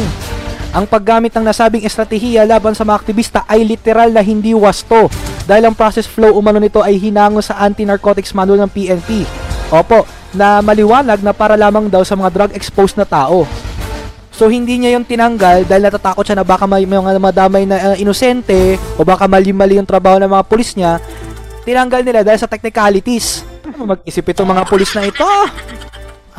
ang 0.70 0.86
paggamit 0.86 1.34
ng 1.34 1.44
nasabing 1.44 1.84
estratehiya 1.84 2.46
laban 2.46 2.72
sa 2.72 2.86
mga 2.86 3.00
aktivista 3.00 3.40
ay 3.44 3.66
literal 3.66 4.14
na 4.14 4.22
hindi 4.22 4.54
wasto 4.54 5.10
dahil 5.44 5.66
ang 5.66 5.76
process 5.76 6.06
flow 6.06 6.38
umano 6.38 6.62
nito 6.62 6.80
ay 6.80 6.96
hinango 6.96 7.42
sa 7.42 7.58
Anti-Narcotics 7.58 8.32
Manual 8.32 8.64
ng 8.64 8.72
PNP. 8.72 9.26
Opo, 9.74 10.06
na 10.32 10.62
maliwanag 10.62 11.20
na 11.20 11.34
para 11.34 11.58
lamang 11.58 11.90
daw 11.90 12.06
sa 12.06 12.14
mga 12.14 12.30
drug 12.30 12.52
exposed 12.54 12.96
na 12.96 13.04
tao. 13.04 13.44
So 14.40 14.48
hindi 14.48 14.80
niya 14.80 14.96
yung 14.96 15.04
tinanggal 15.04 15.68
dahil 15.68 15.84
natatakot 15.84 16.24
siya 16.24 16.40
na 16.40 16.48
baka 16.48 16.64
may 16.64 16.88
mga 16.88 17.20
madamay 17.20 17.68
na 17.68 17.92
uh, 17.92 17.96
inosente 18.00 18.80
o 18.96 19.04
baka 19.04 19.28
mali-mali 19.28 19.76
yung 19.76 19.84
trabaho 19.84 20.16
ng 20.16 20.32
mga 20.32 20.48
pulis 20.48 20.80
niya. 20.80 21.04
Tinanggal 21.68 22.08
nila 22.08 22.24
dahil 22.24 22.40
sa 22.40 22.48
technicalities. 22.48 23.44
Ano 23.68 24.00
mag-isip 24.00 24.24
itong 24.24 24.48
mga 24.48 24.64
pulis 24.64 24.96
na 24.96 25.12
ito? 25.12 25.28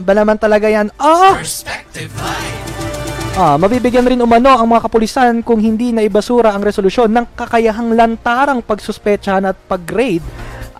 Aba 0.00 0.16
naman 0.16 0.40
talaga 0.40 0.64
yan. 0.72 0.88
Live. 2.16 3.36
Ah, 3.36 3.60
mabibigyan 3.60 4.08
rin 4.08 4.24
umano 4.24 4.48
ang 4.48 4.64
mga 4.64 4.88
kapulisan 4.88 5.44
kung 5.44 5.60
hindi 5.60 5.92
na 5.92 6.00
ibasura 6.00 6.56
ang 6.56 6.64
resolusyon 6.64 7.12
ng 7.12 7.36
kakayahang 7.36 7.92
lantarang 8.00 8.64
pagsuspetsahan 8.64 9.44
at 9.44 9.56
pag-grade 9.68 10.24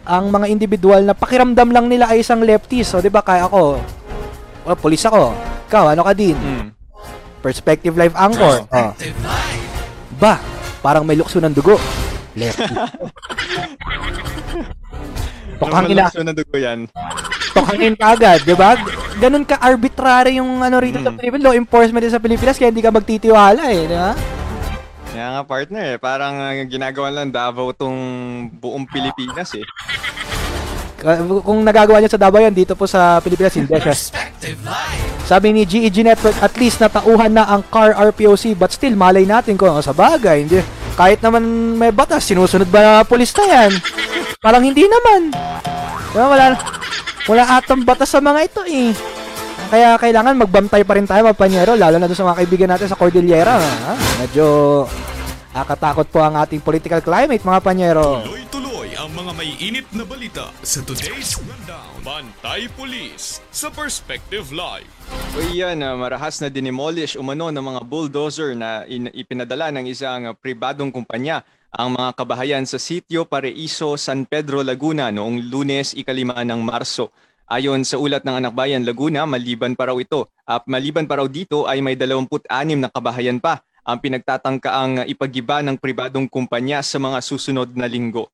ang 0.09 0.33
mga 0.33 0.48
individual 0.48 1.04
na 1.04 1.12
pakiramdam 1.12 1.68
lang 1.68 1.85
nila 1.85 2.09
ay 2.09 2.24
isang 2.24 2.40
leftist. 2.40 2.96
So, 2.96 3.04
di 3.04 3.12
ba, 3.12 3.20
kaya 3.20 3.44
ako, 3.44 3.76
oh, 4.64 4.76
pulis 4.80 5.04
ako. 5.04 5.37
Ikaw, 5.68 5.92
ano 5.92 6.00
ka 6.00 6.16
din? 6.16 6.33
Mm. 6.40 6.69
Perspective 7.40 7.96
Live 7.96 8.12
Anchor. 8.14 8.68
Oh. 8.68 8.92
Live. 8.94 9.72
Ba, 10.16 10.37
parang 10.81 11.03
may 11.03 11.16
lukso 11.16 11.40
ng 11.40 11.50
dugo. 11.50 11.81
Lefty. 12.33 12.70
Tokhangin 15.61 15.92
na, 15.92 16.09
Lumalukso 16.09 16.22
na 16.22 16.33
dugo 16.33 16.57
yan. 16.57 16.88
tokhangin 17.53 17.92
ka 17.92 18.16
agad, 18.16 18.40
di 18.42 18.57
ba? 18.57 18.81
Ganun 19.20 19.44
ka 19.44 19.61
arbitrary 19.61 20.40
yung 20.40 20.64
ano 20.64 20.81
rito 20.81 20.96
sa 20.96 21.12
Mm. 21.12 21.18
Pilipinas, 21.18 21.44
law 21.44 21.53
enforcement 21.53 22.00
din 22.00 22.09
sa 22.09 22.22
Pilipinas, 22.22 22.57
kaya 22.57 22.72
hindi 22.72 22.81
ka 22.81 22.88
magtitiwala 22.88 23.68
eh, 23.68 23.85
di 23.85 23.92
ba? 23.92 24.12
Kaya 25.11 25.26
nga 25.35 25.42
partner 25.42 25.85
eh, 25.85 25.98
parang 25.98 26.38
uh, 26.38 26.55
ginagawa 26.64 27.11
lang 27.11 27.29
Davao 27.29 27.74
tong 27.74 27.98
buong 28.55 28.87
Pilipinas 28.87 29.53
eh. 29.53 29.66
Kung 31.42 31.61
nagagawa 31.61 31.98
niya 31.98 32.14
sa 32.14 32.20
Davao 32.20 32.40
yan, 32.40 32.55
dito 32.55 32.72
po 32.72 32.87
sa 32.87 33.20
Pilipinas, 33.20 33.53
hindi 33.53 33.68
siya. 33.68 33.92
Perspective 33.92 34.57
Live. 34.62 35.10
Sabi 35.31 35.55
ni 35.55 35.62
GEG 35.62 36.03
Network, 36.03 36.35
at 36.43 36.51
least 36.59 36.83
natauhan 36.83 37.31
na 37.31 37.47
ang 37.47 37.62
car 37.71 37.95
RPOC, 37.95 38.59
but 38.59 38.75
still, 38.75 38.99
malay 38.99 39.23
natin 39.23 39.55
kung 39.55 39.71
ano 39.71 39.79
sa 39.79 39.95
bagay. 39.95 40.43
Hindi, 40.43 40.59
kahit 40.99 41.23
naman 41.23 41.47
may 41.79 41.95
batas, 41.95 42.27
sinusunod 42.27 42.66
ba 42.66 42.83
na 42.83 42.93
polis 43.07 43.31
na 43.38 43.47
yan? 43.47 43.71
Parang 44.43 44.59
hindi 44.59 44.90
naman. 44.90 45.31
Diba, 46.11 46.27
wala, 46.27 46.59
wala 47.31 47.45
atang 47.47 47.87
batas 47.87 48.11
sa 48.11 48.19
mga 48.19 48.43
ito 48.43 48.66
eh. 48.66 48.90
Kaya 49.71 49.95
kailangan 50.03 50.35
magbantay 50.35 50.83
pa 50.83 50.99
rin 50.99 51.07
tayo, 51.07 51.23
mapanyero, 51.23 51.79
lalo 51.79 52.03
na 52.03 52.11
doon 52.11 52.19
sa 52.19 52.27
mga 52.27 52.38
kaibigan 52.43 52.71
natin 52.75 52.90
sa 52.90 52.99
Cordillera. 52.99 53.55
Ha? 53.55 53.95
Medyo 54.27 54.47
nakakatakot 55.55 56.11
po 56.11 56.27
ang 56.27 56.43
ating 56.43 56.59
political 56.59 56.99
climate, 57.07 57.47
mga 57.47 57.62
panyero. 57.62 58.27
Ang 59.00 59.16
mga 59.16 59.32
may 59.32 59.56
init 59.56 59.88
na 59.96 60.04
balita 60.04 60.52
sa 60.60 60.84
today's 60.84 61.32
rundown. 61.40 61.88
Bantay 62.04 62.68
Police 62.76 63.40
sa 63.48 63.72
Perspective 63.72 64.52
Live. 64.52 64.84
O 65.32 65.40
yan, 65.40 65.80
uh, 65.80 65.96
marahas 65.96 66.36
na 66.44 66.52
dinimolish 66.52 67.16
umano 67.16 67.48
ng 67.48 67.64
mga 67.64 67.80
bulldozer 67.88 68.52
na 68.52 68.84
in- 68.84 69.08
ipinadala 69.16 69.72
ng 69.72 69.88
isang 69.88 70.36
pribadong 70.36 70.92
kumpanya 70.92 71.40
ang 71.72 71.96
mga 71.96 72.12
kabahayan 72.12 72.68
sa 72.68 72.76
sitio 72.76 73.24
Pareiso, 73.24 73.96
San 73.96 74.28
Pedro, 74.28 74.60
Laguna 74.60 75.08
noong 75.08 75.48
lunes 75.48 75.96
ikalima 75.96 76.36
ng 76.44 76.60
Marso. 76.60 77.08
Ayon 77.48 77.88
sa 77.88 77.96
ulat 77.96 78.20
ng 78.20 78.36
Anakbayan 78.36 78.84
Laguna, 78.84 79.24
maliban 79.24 79.80
pa 79.80 79.88
raw 79.88 79.96
ito. 79.96 80.28
At 80.44 80.68
maliban 80.68 81.08
pa 81.08 81.24
raw 81.24 81.24
dito 81.24 81.64
ay 81.64 81.80
may 81.80 81.96
26 81.96 82.44
na 82.76 82.92
kabahayan 82.92 83.40
pa 83.40 83.64
ang 83.80 83.96
pinagtatangkaang 83.96 85.08
ipagiba 85.08 85.64
ng 85.64 85.80
pribadong 85.80 86.28
kumpanya 86.28 86.84
sa 86.84 87.00
mga 87.00 87.16
susunod 87.24 87.72
na 87.72 87.88
linggo. 87.88 88.28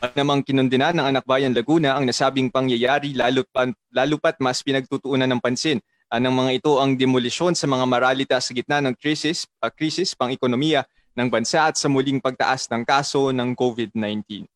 At 0.00 0.16
namang 0.16 0.40
kinundina 0.40 0.96
ng 0.96 1.04
Anakbayan 1.04 1.52
Laguna 1.52 1.92
ang 1.92 2.08
nasabing 2.08 2.48
pangyayari 2.48 3.12
lalo, 3.12 3.44
pa, 3.44 3.68
lalo 3.92 4.16
pat 4.16 4.40
mas 4.40 4.64
pinagtutuunan 4.64 5.28
ng 5.28 5.44
pansin 5.44 5.76
ng 6.10 6.34
mga 6.34 6.50
ito 6.56 6.72
ang 6.80 6.96
demolisyon 6.96 7.52
sa 7.52 7.68
mga 7.68 7.84
maralita 7.84 8.36
sa 8.40 8.50
gitna 8.56 8.80
ng 8.80 8.96
krisis, 8.96 9.44
uh, 9.60 9.68
krisis 9.68 10.16
pang-ekonomiya 10.16 10.88
ng 11.14 11.28
bansa 11.28 11.68
at 11.68 11.76
sa 11.76 11.86
muling 11.86 12.18
pagtaas 12.18 12.66
ng 12.72 12.82
kaso 12.82 13.28
ng 13.30 13.52
COVID-19. 13.52 14.48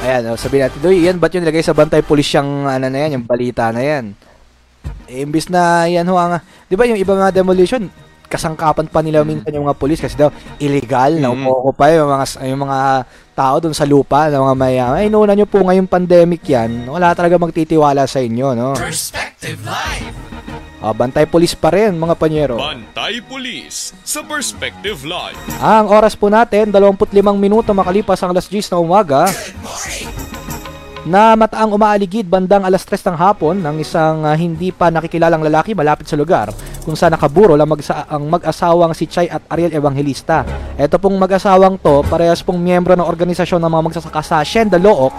Ayan, 0.00 0.32
oh, 0.32 0.40
sabihin 0.40 0.66
natin, 0.66 0.80
Doy, 0.80 1.04
yan, 1.04 1.20
ba't 1.20 1.36
yung 1.36 1.44
nilagay 1.44 1.60
sa 1.60 1.76
bantay 1.76 2.00
pulis 2.00 2.26
yung, 2.32 2.64
ano 2.64 2.88
na 2.88 2.98
yan, 2.98 3.20
yung 3.20 3.26
balita 3.28 3.68
na 3.68 3.84
yan? 3.84 4.16
Eh, 5.04 5.20
imbis 5.20 5.52
na 5.52 5.84
yan 5.84 6.08
ho 6.08 6.16
ang, 6.16 6.40
di 6.64 6.74
ba 6.80 6.88
yung 6.88 6.96
iba 6.96 7.12
mga 7.12 7.36
demolition, 7.36 7.86
kasangkapan 8.30 8.86
pa 8.86 9.02
nila 9.02 9.26
minsan 9.26 9.50
yung 9.50 9.66
mga 9.66 9.74
pulis 9.74 9.98
kasi 9.98 10.14
daw 10.14 10.30
illegal 10.56 11.18
na 11.18 11.28
Mm. 11.28 11.36
umuoko 11.36 11.70
pa 11.74 11.90
yung 11.90 12.06
mga 12.06 12.24
yung 12.46 12.62
mga 12.62 12.78
tao 13.34 13.56
doon 13.58 13.74
sa 13.74 13.82
lupa 13.82 14.30
ng 14.30 14.38
mga 14.38 14.56
mayaman. 14.56 14.96
Ay, 14.96 15.08
noon 15.10 15.34
nyo 15.34 15.44
po 15.44 15.58
ngayong 15.58 15.90
pandemic 15.90 16.46
yan, 16.46 16.86
wala 16.86 17.10
talaga 17.10 17.34
magtitiwala 17.34 18.06
sa 18.06 18.22
inyo, 18.22 18.54
no? 18.54 18.78
Perspective 18.78 19.58
Live. 19.66 20.14
Ah, 20.80 20.96
bantay 20.96 21.28
pulis 21.28 21.52
pa 21.52 21.68
rin, 21.68 21.92
mga 21.92 22.16
panyero. 22.16 22.56
Bantay 22.56 23.20
Police 23.20 23.92
sa 24.00 24.24
Perspective 24.24 25.04
Live. 25.04 25.36
Ang 25.60 25.92
oras 25.92 26.16
po 26.16 26.32
natin, 26.32 26.72
25 26.72 27.36
minuto 27.36 27.76
makalipas 27.76 28.16
ang 28.24 28.32
alas 28.32 28.48
10 28.48 28.72
na 28.72 28.80
umaga. 28.80 29.28
Na 31.00 31.32
mataang 31.32 31.72
umaaligid 31.72 32.24
bandang 32.24 32.60
alas 32.60 32.84
3 32.84 33.08
ng 33.08 33.16
hapon 33.16 33.56
ng 33.56 33.76
isang 33.80 34.20
ah, 34.20 34.36
hindi 34.36 34.68
pa 34.68 34.88
nakikilalang 34.88 35.40
lalaki 35.40 35.72
malapit 35.72 36.04
sa 36.04 36.16
lugar 36.16 36.52
kung 36.80 36.96
saan 36.96 37.12
nakaburo 37.12 37.54
lang 37.54 37.68
magsa- 37.68 38.08
ang 38.08 38.26
mag-asawang 38.26 38.90
si 38.90 39.04
Chay 39.04 39.26
at 39.26 39.44
Ariel 39.46 39.70
Evangelista. 39.70 40.42
Ito 40.74 40.96
pong 40.96 41.16
mag-asawang 41.16 41.76
to, 41.76 42.02
parehas 42.04 42.40
pong 42.40 42.56
miyembro 42.56 42.92
ng 42.92 43.04
organisasyon 43.04 43.60
ng 43.60 43.70
mga 43.70 43.84
magsasaka 43.86 44.20
sa 44.20 44.34
Hacienda 44.40 44.76
Look, 44.76 45.12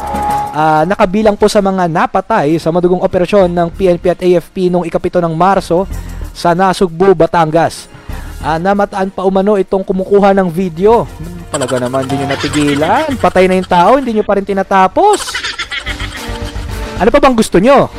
ah, 0.52 0.84
nakabilang 0.84 1.38
po 1.38 1.46
sa 1.46 1.60
mga 1.60 1.86
napatay 1.86 2.58
sa 2.58 2.70
madugong 2.70 3.00
operasyon 3.00 3.48
ng 3.48 3.68
PNP 3.72 4.04
at 4.08 4.20
AFP 4.20 4.68
noong 4.68 4.84
ikapito 4.84 5.18
ng 5.18 5.32
Marso 5.32 5.86
sa 6.32 6.52
Nasugbu, 6.52 7.14
Batangas. 7.14 7.86
Ah, 8.42 8.58
namataan 8.58 9.14
pa 9.14 9.22
umano 9.22 9.54
itong 9.56 9.86
kumukuha 9.86 10.34
ng 10.34 10.50
video. 10.50 11.06
Hmm, 11.06 11.46
Talaga 11.52 11.78
naman, 11.78 12.10
hindi 12.10 12.16
nyo 12.18 12.28
natigilan. 12.32 13.08
Patay 13.20 13.46
na 13.46 13.54
yung 13.54 13.70
tao, 13.70 14.02
hindi 14.02 14.12
nyo 14.12 14.26
pa 14.26 14.34
rin 14.34 14.48
tinatapos. 14.48 15.20
Ano 16.98 17.10
pa 17.10 17.18
bang 17.18 17.34
gusto 17.34 17.58
nyo? 17.58 17.90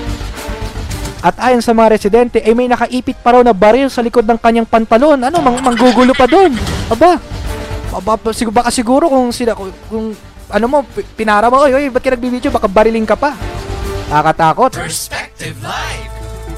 At 1.23 1.39
ayon 1.39 1.63
sa 1.63 1.71
mga 1.71 1.95
residente, 1.95 2.43
ay 2.43 2.51
may 2.51 2.67
nakaipit 2.67 3.15
pa 3.23 3.39
raw 3.39 3.43
na 3.47 3.55
baril 3.55 3.87
sa 3.87 4.03
likod 4.03 4.27
ng 4.27 4.39
kanyang 4.43 4.67
pantalon. 4.67 5.23
Ano, 5.23 5.39
mang 5.39 5.63
manggugulo 5.63 6.13
pa 6.19 6.27
doon. 6.27 6.51
Aba, 6.91 7.23
aba 7.95 8.13
siguro, 8.35 8.55
baka 8.59 8.75
siguro 8.75 9.07
kung 9.07 9.31
sila, 9.31 9.55
kung, 9.55 9.71
kung 9.87 10.07
ano 10.51 10.65
mo, 10.67 10.79
pi- 10.83 11.07
pinara 11.15 11.47
mo, 11.47 11.63
oy, 11.63 11.79
oy, 11.79 11.87
ba't 11.95 12.03
ka 12.03 12.11
nagbibideo? 12.11 12.51
Baka 12.51 12.67
bariling 12.67 13.07
ka 13.07 13.15
pa. 13.15 13.39
Nakakatakot. 14.11 14.75
Perspective 14.75 15.55
Live. 15.63 16.11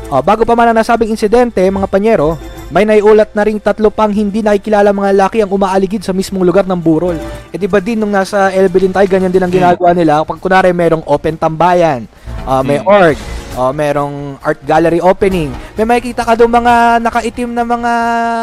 Oh, 0.08 0.24
bago 0.24 0.48
pa 0.48 0.56
man 0.56 0.72
ang 0.72 0.80
nasabing 0.80 1.12
insidente, 1.12 1.60
mga 1.60 1.88
panyero, 1.92 2.40
May 2.72 2.88
naiulat 2.88 3.36
na 3.36 3.44
ring 3.44 3.62
tatlo 3.62 3.92
pang 3.92 4.08
hindi 4.08 4.40
nakikilala 4.42 4.90
mga 4.90 5.14
lalaki 5.14 5.38
ang 5.38 5.52
umaaligid 5.52 6.02
sa 6.02 6.16
mismong 6.16 6.42
lugar 6.42 6.64
ng 6.64 6.74
burol. 6.74 7.14
E 7.52 7.60
di 7.60 7.68
ba 7.68 7.78
din 7.78 8.00
nung 8.00 8.10
nasa 8.10 8.48
LB 8.50 8.74
din 8.82 8.90
tayo, 8.90 9.04
ganyan 9.06 9.30
din 9.30 9.46
ang 9.46 9.52
ginagawa 9.52 9.92
nila. 9.92 10.24
Pag 10.24 10.40
kunwari 10.40 10.72
merong 10.72 11.04
open 11.04 11.36
tambayan, 11.36 12.08
ah, 12.42 12.64
may 12.64 12.80
Mm. 12.80 12.88
org, 12.88 13.16
ah, 13.56 13.72
merong 13.72 14.38
art 14.42 14.60
gallery 14.66 15.00
opening, 15.00 15.50
may 15.78 15.86
makikita 15.86 16.26
ka 16.26 16.34
doon 16.34 16.52
mga 16.52 17.00
nakaitim 17.02 17.50
na 17.54 17.64
mga 17.64 17.92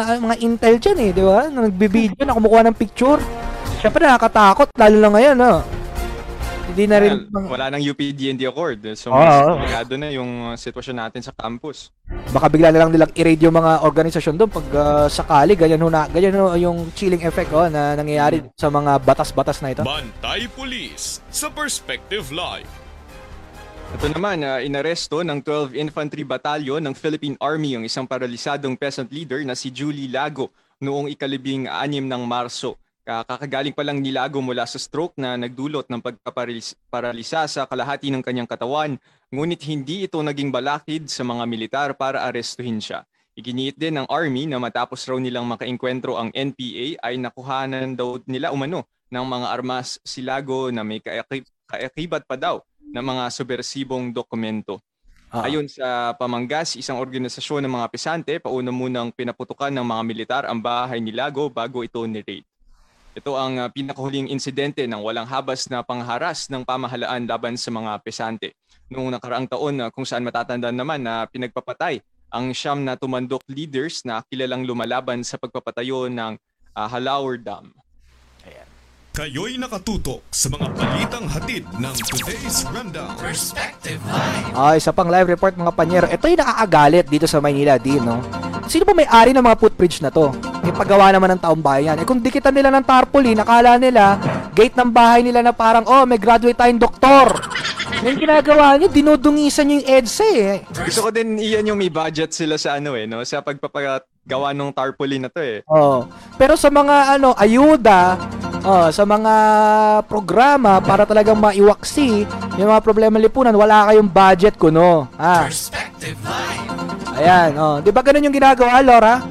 ah, 0.07 0.19
mga 0.19 0.35
intel 0.43 0.75
dyan 0.79 0.97
eh, 0.99 1.09
di 1.11 1.23
ba? 1.23 1.47
Na 1.51 1.67
nagbibideo 1.67 2.23
na 2.23 2.35
kumukuha 2.35 2.67
ng 2.67 2.77
picture. 2.77 3.19
Siyempre 3.79 4.05
nakakatakot, 4.05 4.69
lalo 4.77 4.97
na 5.01 5.09
ngayon, 5.09 5.37
no? 5.37 5.53
Hindi 6.71 6.87
na 6.87 6.97
rin... 7.03 7.27
Well, 7.27 7.51
wala 7.51 7.67
nang 7.67 7.83
UPD&D 7.83 8.47
Accord. 8.47 8.79
So, 8.95 9.11
Oo, 9.11 9.59
mas 9.59 9.83
na 9.91 10.07
yung 10.07 10.53
uh, 10.53 10.55
sitwasyon 10.55 10.97
natin 11.03 11.19
sa 11.19 11.35
campus. 11.35 11.91
baka 12.31 12.47
bigla 12.47 12.71
na 12.71 12.79
lang 12.79 12.91
nilang 12.95 13.11
i-raid 13.11 13.43
yung 13.43 13.55
mga 13.55 13.83
organisasyon 13.83 14.35
doon 14.39 14.51
pag 14.51 14.67
ah, 14.79 15.07
sakali 15.11 15.59
ganyan 15.59 15.83
ho 15.83 15.91
na 15.91 16.07
ganyan 16.07 16.39
ho 16.39 16.55
yung 16.55 16.95
chilling 16.95 17.23
effect 17.27 17.51
oh, 17.51 17.67
na 17.67 17.95
nangyayari 17.99 18.39
sa 18.55 18.71
mga 18.71 19.03
batas-batas 19.03 19.59
na 19.59 19.75
ito. 19.75 19.83
Bantay 19.83 20.47
Police 20.55 21.19
sa 21.27 21.51
Perspective 21.51 22.31
Live. 22.31 22.80
Ito 23.91 24.07
naman, 24.07 24.39
uh, 24.39 24.63
inaresto 24.63 25.19
ng 25.19 25.43
12 25.43 25.75
Infantry 25.75 26.23
Battalion 26.23 26.79
ng 26.79 26.95
Philippine 26.95 27.35
Army 27.43 27.75
ang 27.75 27.83
isang 27.83 28.07
paralisadong 28.07 28.79
peasant 28.79 29.11
leader 29.11 29.43
na 29.43 29.51
si 29.51 29.67
Julie 29.67 30.07
Lago 30.07 30.47
noong 30.79 31.11
ikalibing 31.11 31.67
anim 31.67 32.07
ng 32.07 32.23
Marso. 32.23 32.79
Ka- 33.03 33.27
Kakagaling 33.27 33.75
pa 33.75 33.83
lang 33.83 33.99
ni 33.99 34.15
Lago 34.15 34.39
mula 34.39 34.63
sa 34.63 34.79
stroke 34.79 35.19
na 35.19 35.35
nagdulot 35.35 35.91
ng 35.91 35.99
pagkaparalisa 35.99 37.43
sa 37.51 37.67
kalahati 37.67 38.15
ng 38.15 38.23
kanyang 38.23 38.47
katawan, 38.47 38.95
ngunit 39.27 39.59
hindi 39.67 40.07
ito 40.07 40.23
naging 40.23 40.55
balakid 40.55 41.11
sa 41.11 41.27
mga 41.27 41.43
militar 41.43 41.89
para 41.91 42.23
arestuhin 42.23 42.79
siya. 42.79 43.03
Iginiit 43.35 43.75
din 43.75 43.99
ng 43.99 44.07
Army 44.07 44.47
na 44.47 44.55
matapos 44.55 45.03
raw 45.03 45.19
nilang 45.19 45.51
makaengkwentro 45.51 46.15
ang 46.15 46.31
NPA 46.31 46.95
ay 47.03 47.19
nakuhanan 47.19 47.91
daw 47.99 48.23
nila 48.23 48.55
umano 48.55 48.87
ng 49.11 49.25
mga 49.27 49.47
armas 49.51 49.99
si 50.07 50.23
Lago 50.23 50.71
na 50.71 50.79
may 50.79 51.03
kaakibat 51.03 52.23
pa 52.23 52.39
daw 52.39 52.63
ng 52.91 53.03
mga 53.03 53.23
subversibong 53.31 54.11
dokumento. 54.11 54.83
Ah. 55.31 55.47
Ayon 55.47 55.63
sa 55.71 56.11
Pamanggas, 56.19 56.75
isang 56.75 56.99
organisasyon 56.99 57.63
ng 57.63 57.73
mga 57.79 57.87
pisante, 57.87 58.33
pauna 58.43 58.67
munang 58.67 59.15
pinaputukan 59.15 59.71
ng 59.71 59.85
mga 59.87 60.01
militar 60.03 60.43
ang 60.43 60.59
bahay 60.59 60.99
ni 60.99 61.15
Lago 61.15 61.47
bago 61.47 61.87
ito 61.87 62.03
ni-raid. 62.03 62.43
Ito 63.11 63.35
ang 63.35 63.59
uh, 63.59 63.67
pinakahuling 63.71 64.31
insidente 64.31 64.83
ng 64.87 64.99
walang 64.99 65.27
habas 65.27 65.67
na 65.67 65.83
pangharas 65.83 66.47
ng 66.47 66.63
pamahalaan 66.63 67.27
laban 67.27 67.55
sa 67.59 67.67
mga 67.71 67.99
pesante. 68.03 68.55
Noong 68.87 69.11
nakaraang 69.11 69.47
taon 69.47 69.83
uh, 69.83 69.87
kung 69.91 70.07
saan 70.07 70.23
matatandaan 70.23 70.75
naman 70.75 71.03
na 71.03 71.27
pinagpapatay 71.27 71.99
ang 72.31 72.55
siyam 72.55 72.79
na 72.83 72.95
tumandok 72.95 73.43
leaders 73.51 74.07
na 74.07 74.23
kilalang 74.27 74.63
lumalaban 74.63 75.23
sa 75.27 75.35
pagpapatayo 75.35 76.07
ng 76.07 76.39
uh, 76.75 76.87
Halauer 76.87 77.39
Dam. 77.39 77.75
Kayo'y 79.11 79.59
nakatutok 79.59 80.23
sa 80.31 80.47
mga 80.47 80.71
balitang 80.71 81.27
hatid 81.27 81.67
ng 81.67 81.95
today's 82.15 82.63
rundown. 82.71 83.11
Perspective 83.19 83.99
Live. 84.07 84.55
Ah, 84.55 84.79
isa 84.79 84.95
pang 84.95 85.11
live 85.11 85.35
report 85.35 85.51
mga 85.59 85.75
panyero. 85.75 86.07
Ito 86.07 86.31
yung 86.31 86.39
nakakagalit 86.39 87.11
dito 87.11 87.27
sa 87.27 87.43
Maynila 87.43 87.75
din, 87.75 87.99
no? 87.99 88.23
Sino 88.71 88.87
ba 88.87 88.95
may-ari 88.95 89.35
ng 89.35 89.43
mga 89.43 89.59
footbridge 89.59 89.99
na 89.99 90.15
to? 90.15 90.31
May 90.63 90.71
paggawa 90.71 91.11
naman 91.11 91.35
ng 91.35 91.43
taong 91.43 91.59
bayan. 91.59 91.99
Eh 91.99 92.07
kung 92.07 92.23
dikitan 92.23 92.55
nila 92.55 92.71
ng 92.71 92.87
tarpaulin, 92.87 93.35
nakala 93.35 93.75
nila, 93.75 94.15
gate 94.55 94.79
ng 94.79 94.95
bahay 94.95 95.27
nila 95.27 95.43
na 95.43 95.51
parang, 95.51 95.83
oh, 95.91 96.07
may 96.07 96.15
graduate 96.15 96.55
tayong 96.55 96.79
doktor. 96.79 97.35
Yung 98.07 98.15
ginagawa 98.15 98.79
nyo, 98.79 98.87
dinudungisan 98.87 99.67
nyo 99.67 99.83
yung 99.83 99.87
EDSA 99.91 100.29
eh. 100.39 100.63
Gusto 100.87 101.03
ko 101.03 101.09
din 101.11 101.35
iyan 101.35 101.67
yung 101.67 101.79
may 101.83 101.91
budget 101.91 102.31
sila 102.31 102.55
sa 102.55 102.79
ano 102.79 102.95
eh, 102.95 103.03
no? 103.03 103.19
Sa 103.27 103.43
pagpapagawa 104.21 104.53
ng 104.53 104.71
tarpaulin 104.73 105.21
na 105.25 105.29
to 105.33 105.41
eh. 105.41 105.65
Oh. 105.65 106.05
Pero 106.37 106.53
sa 106.53 106.69
mga 106.69 107.17
ano, 107.17 107.33
ayuda, 107.33 108.17
oh, 108.61 108.87
sa 108.93 109.03
mga 109.03 109.33
programa 110.05 110.77
para 110.81 111.05
talagang 111.09 111.37
maiwaksi 111.37 112.29
yung 112.57 112.69
mga 112.69 112.85
problema 112.85 113.17
lipunan, 113.17 113.55
wala 113.57 113.89
kayong 113.89 114.09
budget 114.09 114.55
kuno. 114.57 115.09
Ah. 115.17 115.49
Perspective 115.49 116.17
Live. 116.21 116.69
Ayan, 117.17 117.51
oh. 117.57 117.77
'Di 117.81 117.91
ba 117.93 118.01
ganun 118.01 118.25
yung 118.29 118.37
ginagawa, 118.37 118.81
Laura? 118.81 119.21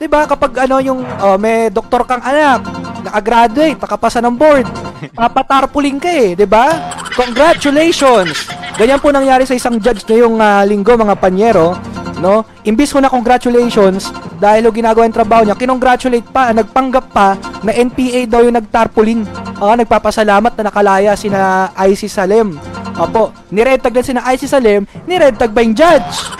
'Di 0.00 0.06
ba 0.08 0.24
kapag 0.24 0.68
ano 0.68 0.80
yung 0.80 1.00
oh, 1.04 1.36
may 1.36 1.68
doktor 1.68 2.04
kang 2.08 2.24
anak, 2.24 2.64
nakagraduate, 3.04 3.78
nakapasa 3.78 4.20
ng 4.24 4.36
board, 4.36 4.66
papatarpuling 5.16 6.00
ka 6.00 6.10
eh, 6.10 6.32
'di 6.36 6.48
ba? 6.48 6.92
Congratulations. 7.16 8.48
Ganyan 8.78 9.02
po 9.02 9.10
nangyari 9.10 9.42
sa 9.42 9.58
isang 9.58 9.80
judge 9.80 10.06
ngayong 10.06 10.38
ah, 10.38 10.62
linggo, 10.62 10.94
mga 10.94 11.18
panyero, 11.18 11.74
no? 12.18 12.44
Imbis 12.66 12.92
ko 12.94 12.98
na 13.02 13.10
congratulations 13.10 14.10
dahil 14.38 14.68
yung 14.68 14.76
ginagawa 14.76 15.06
yung 15.06 15.16
trabaho 15.16 15.42
niya, 15.46 15.58
kinongratulate 15.58 16.28
pa, 16.28 16.54
nagpanggap 16.54 17.06
pa 17.10 17.38
na 17.62 17.72
NPA 17.74 18.26
daw 18.28 18.40
yung 18.44 18.56
nagtarpulin. 18.58 19.26
Ah, 19.58 19.74
nagpapasalamat 19.74 20.52
na 20.54 20.62
nakalaya 20.70 21.12
sina 21.18 21.70
IC 21.74 22.06
Salem. 22.06 22.54
Opo, 22.98 23.30
niredtag 23.50 23.94
din 23.94 24.06
sina 24.14 24.26
IC 24.34 24.50
Salem, 24.50 24.82
niredtag 25.06 25.54
ba 25.54 25.62
yung 25.62 25.74
judge? 25.74 26.14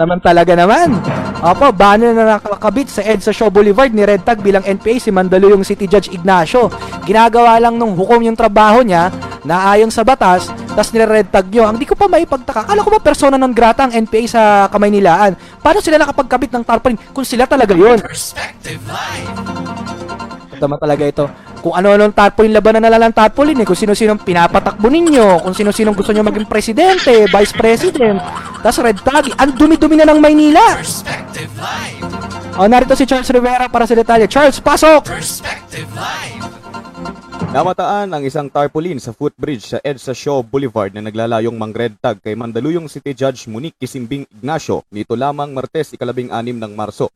naman 0.00 0.18
talaga 0.18 0.52
naman. 0.58 0.98
Opo, 1.44 1.70
banner 1.70 2.12
na 2.16 2.38
nakakabit 2.38 2.88
sa 2.90 3.02
EDSA 3.04 3.32
Show 3.34 3.50
Boulevard 3.52 3.92
ni 3.92 4.02
Red 4.02 4.24
Tag 4.24 4.40
bilang 4.40 4.64
NPA 4.64 4.96
si 4.98 5.10
Mandaluyong 5.12 5.62
City 5.62 5.84
Judge 5.84 6.10
Ignacio. 6.10 6.72
Ginagawa 7.04 7.60
lang 7.60 7.76
nung 7.76 7.94
hukom 7.94 8.24
yung 8.24 8.38
trabaho 8.38 8.80
niya 8.80 9.12
na 9.44 9.76
ayon 9.76 9.92
sa 9.92 10.02
batas, 10.02 10.48
tas 10.72 10.90
nire-red 10.90 11.28
tag 11.28 11.46
nyo. 11.52 11.68
Ang 11.68 11.76
di 11.76 11.84
ko 11.84 11.92
pa 11.94 12.08
maipagtaka. 12.08 12.64
Kala 12.64 12.80
ko 12.80 12.90
ba 12.90 13.00
persona 13.00 13.36
non 13.36 13.52
grata 13.52 13.84
ang 13.84 13.92
NPA 13.92 14.24
sa 14.26 14.42
Kamaynilaan? 14.72 15.60
Paano 15.60 15.84
sila 15.84 16.00
nakapagkabit 16.00 16.50
ng 16.50 16.64
tarpaulin 16.64 16.98
kung 17.12 17.28
sila 17.28 17.44
talaga? 17.44 17.76
Perspective 17.76 18.80
Live. 18.88 19.30
Tama 20.56 20.80
talaga 20.80 21.04
ito. 21.04 21.24
Kung 21.64 21.72
ano-ano 21.72 22.08
ang 22.08 22.12
tarpaulin, 22.12 22.52
labanan 22.52 22.84
na 22.84 22.92
lang 22.92 23.08
ang 23.08 23.16
tarpaulin 23.16 23.64
eh. 23.64 23.66
Kung 23.68 23.76
sino-sino 23.76 24.16
pinapatakbo 24.20 24.88
ninyo, 24.88 25.40
kung 25.40 25.56
sino-sino 25.56 25.96
gusto 25.96 26.12
nyo 26.12 26.24
maging 26.24 26.44
presidente, 26.44 27.24
vice 27.24 27.54
president, 27.56 28.20
tas 28.60 28.76
red 28.80 29.00
tag. 29.00 29.32
Ang 29.40 29.56
dumi-dumi 29.56 29.96
na 29.96 30.08
ng 30.08 30.20
Maynila. 30.20 30.76
Perspective 30.76 31.52
Live. 31.56 32.04
O, 32.60 32.68
narito 32.68 32.94
si 32.94 33.08
Charles 33.08 33.32
Rivera 33.32 33.66
para 33.66 33.88
sa 33.88 33.96
detalye. 33.96 34.28
Charles, 34.28 34.60
pasok! 34.60 35.08
Perspective 35.08 35.88
Live. 35.96 36.53
Namataan 37.54 38.10
ang 38.10 38.26
isang 38.26 38.50
tarpaulin 38.50 38.98
sa 38.98 39.14
footbridge 39.14 39.70
sa 39.70 39.78
EDSA 39.78 40.10
Shaw 40.10 40.42
Boulevard 40.42 40.90
na 40.90 41.06
naglalayong 41.06 41.54
mangred 41.54 41.94
tag 42.02 42.18
kay 42.18 42.34
Mandaluyong 42.34 42.90
City 42.90 43.14
Judge 43.14 43.46
Monique 43.46 43.78
Kisimbing 43.78 44.26
Ignacio 44.26 44.82
nito 44.90 45.14
lamang 45.14 45.54
Martes 45.54 45.94
ikalabing 45.94 46.34
anim 46.34 46.58
ng 46.58 46.74
Marso. 46.74 47.14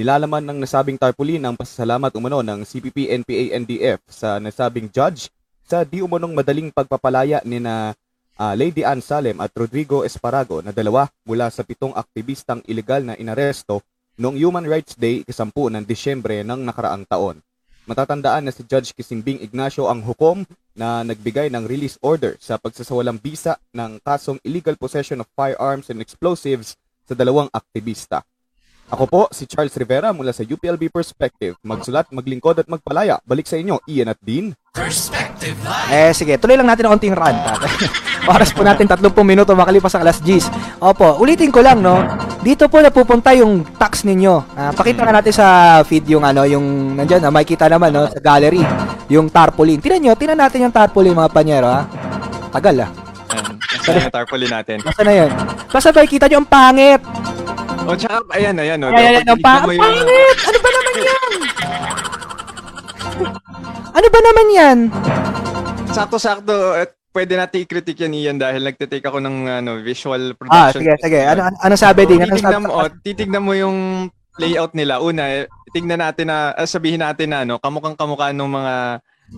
Nilalaman 0.00 0.40
ng 0.40 0.64
nasabing 0.64 0.96
tarpaulin 0.96 1.44
ang 1.44 1.52
pasasalamat 1.52 2.16
umano 2.16 2.40
ng 2.40 2.64
CPP 2.64 3.12
NPA 3.12 3.60
NDF 3.60 4.00
sa 4.08 4.40
nasabing 4.40 4.88
judge 4.88 5.28
sa 5.68 5.84
di 5.84 6.00
umanong 6.00 6.32
madaling 6.32 6.72
pagpapalaya 6.72 7.44
ni 7.44 7.60
na 7.60 7.92
ah, 8.40 8.56
Lady 8.56 8.88
Ann 8.88 9.04
Salem 9.04 9.36
at 9.36 9.52
Rodrigo 9.52 10.00
Esparago 10.00 10.64
na 10.64 10.72
dalawa 10.72 11.12
mula 11.28 11.52
sa 11.52 11.60
pitong 11.60 11.92
aktivistang 11.92 12.64
ilegal 12.64 13.04
na 13.04 13.20
inaresto 13.20 13.84
noong 14.16 14.40
Human 14.40 14.64
Rights 14.64 14.96
Day 14.96 15.28
ikasampu 15.28 15.68
ng 15.68 15.84
Disyembre 15.84 16.40
ng 16.40 16.64
nakaraang 16.72 17.04
taon. 17.04 17.44
Matatandaan 17.84 18.48
na 18.48 18.52
si 18.52 18.64
Judge 18.64 18.96
Kisimbing 18.96 19.44
Ignacio 19.44 19.92
ang 19.92 20.00
hukom 20.00 20.48
na 20.72 21.04
nagbigay 21.04 21.52
ng 21.52 21.68
release 21.68 22.00
order 22.00 22.32
sa 22.40 22.56
pagsasawalang 22.56 23.20
bisa 23.20 23.60
ng 23.76 24.00
kasong 24.00 24.40
illegal 24.40 24.72
possession 24.80 25.20
of 25.20 25.28
firearms 25.36 25.92
and 25.92 26.00
explosives 26.00 26.80
sa 27.04 27.12
dalawang 27.12 27.52
aktivista. 27.52 28.24
Ako 28.92 29.04
po 29.08 29.20
si 29.32 29.48
Charles 29.48 29.72
Rivera 29.80 30.12
mula 30.12 30.28
sa 30.28 30.44
UPLB 30.44 30.92
Perspective. 30.92 31.56
Magsulat, 31.64 32.12
maglingkod 32.12 32.60
at 32.60 32.68
magpalaya. 32.68 33.16
Balik 33.24 33.48
sa 33.48 33.56
inyo, 33.56 33.80
Ian 33.88 34.12
at 34.12 34.20
Dean. 34.20 34.52
Perspective 34.76 35.56
Live. 35.64 35.88
Eh, 35.88 36.12
sige. 36.12 36.36
Tuloy 36.36 36.60
lang 36.60 36.68
natin 36.68 36.84
ang 36.84 37.00
konting 37.00 37.16
rant. 37.16 37.40
Oras 38.34 38.52
po 38.52 38.60
natin 38.60 38.84
30 38.84 39.08
minuto 39.24 39.56
makalipas 39.56 39.92
ang 39.96 40.04
alas 40.04 40.20
10. 40.20 40.84
Opo, 40.84 41.16
ulitin 41.16 41.48
ko 41.48 41.64
lang, 41.64 41.80
no? 41.80 41.96
Dito 42.44 42.68
po 42.68 42.84
napupunta 42.84 43.32
yung 43.32 43.64
tax 43.80 44.04
ninyo. 44.04 44.52
Ah, 44.52 44.72
pakita 44.76 45.00
nga 45.04 45.16
natin 45.16 45.32
sa 45.32 45.46
feed 45.84 46.04
yung 46.12 46.24
ano, 46.24 46.44
yung 46.44 46.96
nandiyan, 46.96 47.24
na 47.24 47.32
makikita 47.32 47.72
naman, 47.72 47.88
no? 47.88 48.04
Sa 48.12 48.20
gallery. 48.20 48.60
Yung 49.08 49.32
tarpaulin. 49.32 49.80
Tinan 49.80 50.04
nyo, 50.04 50.12
tinan 50.12 50.36
natin 50.36 50.68
yung 50.68 50.74
tarpaulin, 50.76 51.16
mga 51.16 51.32
panyero, 51.32 51.68
ha? 51.72 51.88
Tagal, 52.52 52.84
ah. 52.84 52.90
Ayan, 53.32 53.56
nasa 53.56 53.96
yung 53.96 54.12
tarpaulin 54.12 54.52
natin. 54.52 54.76
Nasaan 54.84 55.06
na 55.08 55.14
yun? 55.24 55.30
Kasabay, 55.72 56.04
kita 56.04 56.28
nyo 56.28 56.44
ang 56.44 56.48
pangit. 56.48 57.00
O, 57.84 57.92
tsaka, 57.94 58.16
ayan, 58.32 58.56
ayan. 58.56 58.80
O, 58.80 58.88
Ayan, 58.88 58.96
ayan, 58.96 59.24
ang 59.26 59.36
tinignan 59.36 59.44
pa- 59.44 59.60
pangit! 59.60 59.80
Ano 60.40 60.58
ba 60.58 60.70
naman 60.70 60.94
yan? 60.96 61.30
Ano 63.94 64.06
ba 64.08 64.20
naman 64.20 64.46
yan? 64.50 64.78
Sakto-sakto, 65.92 66.54
at 66.74 66.90
pwede 67.12 67.36
natin 67.36 67.62
i-critic 67.62 67.96
yan 68.00 68.16
Ian 68.16 68.38
dahil 68.40 68.64
nagtitake 68.64 69.04
ako 69.04 69.20
ng 69.20 69.36
ano, 69.62 69.70
Ah, 69.74 69.80
visual 69.80 70.34
production. 70.34 70.80
sige, 70.80 70.92
sige. 70.98 71.20
Ano, 71.22 71.46
ano, 71.46 71.56
ano 71.60 71.74
sabi 71.76 72.02
din? 72.04 72.18
Ano 72.18 72.32
titignan 72.32 72.56
sabi? 72.56 72.64
mo, 72.64 72.72
oh, 72.74 72.88
titignan 73.04 73.44
mo 73.44 73.52
yung 73.52 73.78
layout 74.34 74.72
nila. 74.72 74.98
Una, 74.98 75.22
eh, 75.30 75.44
tignan 75.70 76.00
natin 76.00 76.26
na, 76.26 76.50
ah, 76.50 76.66
sabihin 76.66 76.98
natin 76.98 77.30
na, 77.30 77.44
ano, 77.44 77.60
kamukhang 77.60 77.94
kamukha 77.94 78.32
ng 78.32 78.50
mga 78.50 78.74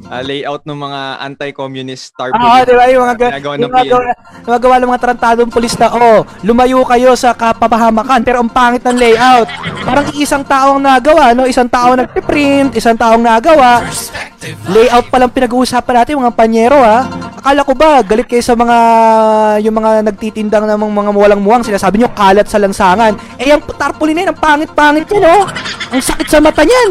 ah, 0.06 0.22
layout 0.22 0.62
ng 0.64 0.78
mga 0.78 1.00
anti-communist 1.24 2.12
Oo, 2.12 2.18
tarpaulin. 2.28 2.64
di 2.64 2.74
ba? 2.76 2.84
Yung 2.92 3.02
mga, 3.02 3.14
ga- 3.16 3.32
yung 3.40 3.56
ng 3.60 3.72
mga, 3.72 3.84
gawa, 3.88 4.02
mga 4.44 4.58
gawa 4.60 4.74
ng 4.76 4.90
mga 4.90 5.02
tarantadong 5.02 5.50
pulis 5.50 5.74
na, 5.80 5.88
oh, 5.90 6.18
lumayo 6.44 6.84
kayo 6.84 7.16
sa 7.16 7.32
kapapahamakan, 7.32 8.20
pero 8.20 8.40
ang 8.44 8.50
pangit 8.52 8.84
ng 8.84 8.96
layout. 8.96 9.48
Parang 9.82 10.06
isang 10.16 10.44
taong 10.44 10.80
nagawa, 10.80 11.32
no? 11.32 11.48
Isang 11.48 11.70
taong 11.70 11.96
nagpiprint, 12.00 12.76
isang 12.76 12.94
taong 12.94 13.22
nagawa. 13.22 13.82
Perspective 13.82 14.56
Layout 14.66 15.06
pa 15.10 15.16
lang 15.18 15.32
pinag-uusapan 15.32 15.94
natin, 16.02 16.20
mga 16.20 16.36
panyero, 16.36 16.78
ha? 16.78 17.06
Akala 17.40 17.62
ko 17.66 17.72
ba, 17.74 18.02
galit 18.02 18.26
kayo 18.26 18.42
sa 18.42 18.54
mga, 18.54 18.76
yung 19.62 19.74
mga 19.74 19.90
nagtitindang 20.06 20.66
ng 20.66 20.78
mga 20.78 21.10
walang 21.14 21.42
muwang, 21.42 21.62
sinasabi 21.62 21.98
nyo, 21.98 22.10
kalat 22.14 22.46
sa 22.46 22.58
lansangan. 22.58 23.14
Eh, 23.38 23.48
yung 23.50 23.62
tarpaulin 23.64 24.14
na 24.14 24.22
yun, 24.26 24.30
ang 24.34 24.40
pangit-pangit 24.42 25.06
yan, 25.08 25.24
oh. 25.24 25.44
Ang 25.94 26.02
sakit 26.02 26.26
sa 26.26 26.38
mata 26.38 26.62
niyan. 26.62 26.90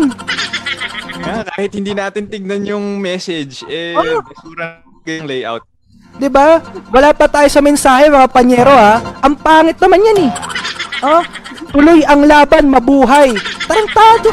Kaya 1.16 1.42
kahit 1.48 1.72
hindi 1.74 1.94
natin 1.96 2.28
tignan 2.28 2.64
yung 2.64 3.00
message, 3.00 3.64
eh, 3.68 3.96
Oh. 3.96 4.22
basura 4.22 4.84
yung 5.06 5.28
layout. 5.30 5.64
'Di 6.16 6.32
ba? 6.32 6.64
Wala 6.92 7.12
pa 7.12 7.28
tayo 7.28 7.48
sa 7.52 7.60
mensahe 7.60 8.08
mga 8.08 8.32
panyero 8.32 8.72
ha. 8.72 9.04
Ang 9.20 9.36
pangit 9.36 9.76
naman 9.80 10.00
'yan 10.00 10.20
eh. 10.28 10.32
Oh, 11.04 11.22
tuloy 11.70 12.02
ang 12.08 12.24
laban, 12.24 12.72
mabuhay. 12.72 13.36
Tarantado. 13.68 14.32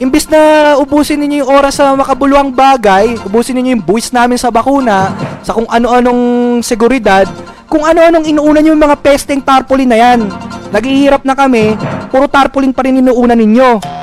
Imbis 0.00 0.24
na 0.32 0.40
ubusin 0.80 1.20
ninyo 1.20 1.44
yung 1.44 1.50
oras 1.52 1.76
sa 1.76 1.92
makabuluhang 1.92 2.56
bagay, 2.56 3.20
ubusin 3.20 3.52
ninyo 3.60 3.76
yung 3.76 3.84
buwis 3.84 4.08
namin 4.16 4.40
sa 4.40 4.48
bakuna, 4.48 5.12
sa 5.44 5.52
kung 5.52 5.68
ano-anong 5.68 6.22
seguridad, 6.64 7.28
kung 7.68 7.84
ano-anong 7.84 8.24
inuuna 8.24 8.64
nyo 8.64 8.72
yung 8.72 8.80
mga 8.80 8.96
pesteng 8.96 9.44
tarpaulin 9.44 9.92
na 9.92 10.00
yan. 10.00 10.24
Naghihirap 10.72 11.20
na 11.28 11.36
kami, 11.36 11.76
puro 12.08 12.24
tarpaulin 12.32 12.72
pa 12.72 12.88
rin 12.88 13.04
inuuna 13.04 13.36
ninyo. 13.36 13.99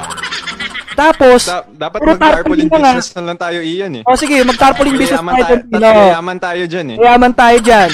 Tapos, 0.97 1.45
Da- 1.45 1.61
dapat 1.69 2.01
mag-tarpaulin 2.01 2.65
business 2.73 3.13
na 3.13 3.21
lang 3.21 3.37
tayo 3.37 3.61
iyan 3.61 4.01
eh. 4.01 4.03
oh 4.09 4.17
sige, 4.17 4.41
mag-tarpaulin 4.41 4.97
business 4.97 5.21
tayo. 5.21 5.29
tayo, 5.45 5.53
dun, 5.53 5.61
Pino. 5.69 5.89
yaman 6.09 6.37
tayo 6.41 6.63
dyan 6.65 6.87
eh. 6.89 6.97
Yaman 6.97 7.33
tayo 7.37 7.57
dyan. 7.61 7.89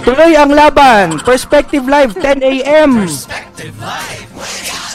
Tuloy 0.00 0.32
ang 0.32 0.52
laban. 0.56 1.20
Perspective 1.20 1.84
Live, 1.84 2.16
10 2.16 2.40
a.m. 2.40 3.04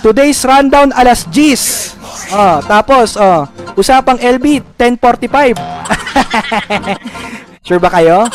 Today's 0.02 0.42
rundown 0.42 0.90
alas 0.98 1.30
10. 1.30 2.34
Oh, 2.34 2.58
tapos, 2.66 3.14
oh, 3.22 3.46
usapang 3.78 4.18
LB, 4.18 4.66
10.45. 4.74 5.54
sure 7.68 7.78
ba 7.78 7.94
kayo? 7.94 8.26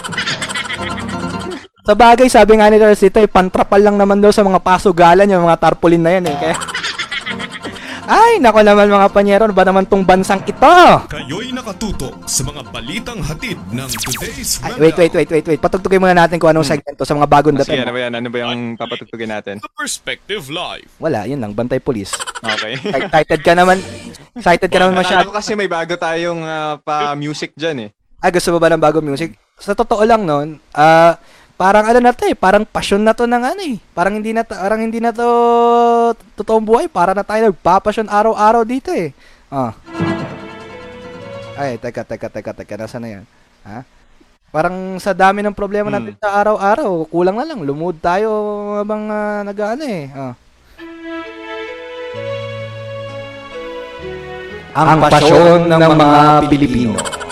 Sa 1.82 1.94
bagay, 1.94 2.26
sabi 2.26 2.58
nga 2.58 2.70
ni 2.70 2.78
Rosita, 2.78 3.18
eh, 3.18 3.30
pantrapal 3.30 3.78
lang 3.78 3.98
naman 3.98 4.18
daw 4.18 4.30
sa 4.30 4.42
mga 4.42 4.58
pasugalan 4.58 5.26
yung 5.26 5.46
mga 5.46 5.58
tarpaulin 5.58 6.02
na 6.02 6.10
yan 6.14 6.30
eh. 6.30 6.36
Kaya... 6.38 6.54
Ay, 8.06 8.38
nako 8.38 8.62
naman 8.62 8.86
mga 8.86 9.10
panyero, 9.10 9.50
ano 9.50 9.54
ba 9.54 9.66
naman 9.66 9.82
tong 9.82 10.06
bansang 10.06 10.38
ito? 10.46 10.74
Kayo'y 11.10 11.50
nakatutok 11.50 12.22
sa 12.30 12.46
mga 12.46 12.62
balitang 12.70 13.18
hatid 13.18 13.58
ng 13.74 13.90
today's 13.98 14.62
Ay, 14.62 14.78
wait, 14.78 14.94
wait, 14.94 15.10
wait, 15.10 15.26
wait, 15.26 15.46
wait. 15.50 15.58
Patugtugin 15.58 15.98
muna 15.98 16.14
natin 16.14 16.38
kung 16.38 16.54
anong 16.54 16.70
segmento 16.70 17.02
sa 17.02 17.18
mga 17.18 17.26
bagong 17.26 17.58
Sige, 17.58 17.82
ano 17.82 17.90
dating. 17.90 17.94
ba 17.98 18.00
yan? 18.06 18.12
Ano 18.14 18.28
ba 18.30 18.38
yung 18.46 18.78
papatutugin 18.78 19.30
natin? 19.34 19.54
The 19.58 19.74
Perspective 19.74 20.46
Live. 20.46 20.86
Wala, 21.02 21.26
yun 21.26 21.42
lang, 21.42 21.50
bantay 21.50 21.82
pulis. 21.82 22.14
Okay. 22.46 22.78
Excited 23.02 23.40
ka 23.42 23.52
naman. 23.58 23.82
Excited 24.38 24.70
ka 24.70 24.78
naman 24.78 24.94
masyado. 25.02 25.34
Kasi 25.34 25.58
may 25.58 25.66
bago 25.66 25.98
tayong 25.98 26.46
ah, 26.46 26.78
pa-music 26.78 27.58
dyan 27.58 27.90
eh. 27.90 27.90
Ah, 28.22 28.30
gusto 28.30 28.54
mo 28.54 28.62
ba 28.62 28.70
ng 28.70 28.78
bagong 28.78 29.02
music? 29.02 29.34
Sa 29.58 29.74
totoo 29.74 30.06
lang 30.06 30.22
noon, 30.22 30.62
ah, 30.78 31.18
parang 31.56 31.88
ano 31.88 31.98
na 32.04 32.12
to 32.12 32.28
eh, 32.28 32.36
parang 32.36 32.68
passion 32.68 33.00
na 33.00 33.16
to 33.16 33.24
ng 33.24 33.42
ano 33.42 33.62
eh. 33.64 33.80
Parang 33.96 34.12
hindi 34.20 34.36
na 34.36 34.44
to, 34.44 34.52
parang 34.52 34.80
hindi 34.84 35.00
na 35.00 35.10
to 35.10 35.26
totoong 36.36 36.64
buhay, 36.64 36.86
para 36.86 37.16
na 37.16 37.24
tayo 37.24 37.48
nagpapasyon 37.50 38.12
araw-araw 38.12 38.62
dito 38.62 38.92
eh. 38.92 39.16
Ah. 39.48 39.72
Ay, 41.56 41.80
teka, 41.80 42.04
teka, 42.04 42.28
teka, 42.28 42.52
teka, 42.52 42.74
nasa 42.76 43.00
na 43.00 43.08
yan? 43.08 43.24
Ha? 43.64 43.80
Parang 44.52 45.00
sa 45.00 45.16
dami 45.16 45.40
ng 45.40 45.56
problema 45.56 45.88
Hmm. 45.88 45.96
natin 45.96 46.14
sa 46.20 46.36
araw-araw, 46.36 47.08
kulang 47.08 47.40
na 47.40 47.48
lang, 47.48 47.64
lumod 47.64 47.96
tayo 48.04 48.28
habang 48.76 49.08
uh, 49.08 49.40
nag-ano 49.40 49.84
eh. 49.88 50.12
Ah. 50.12 50.34
Ang 54.76 55.00
pasyon 55.08 55.72
ng 55.72 55.80
mga 55.80 56.20
Pilipino. 56.52 56.92
Parin. 57.00 57.25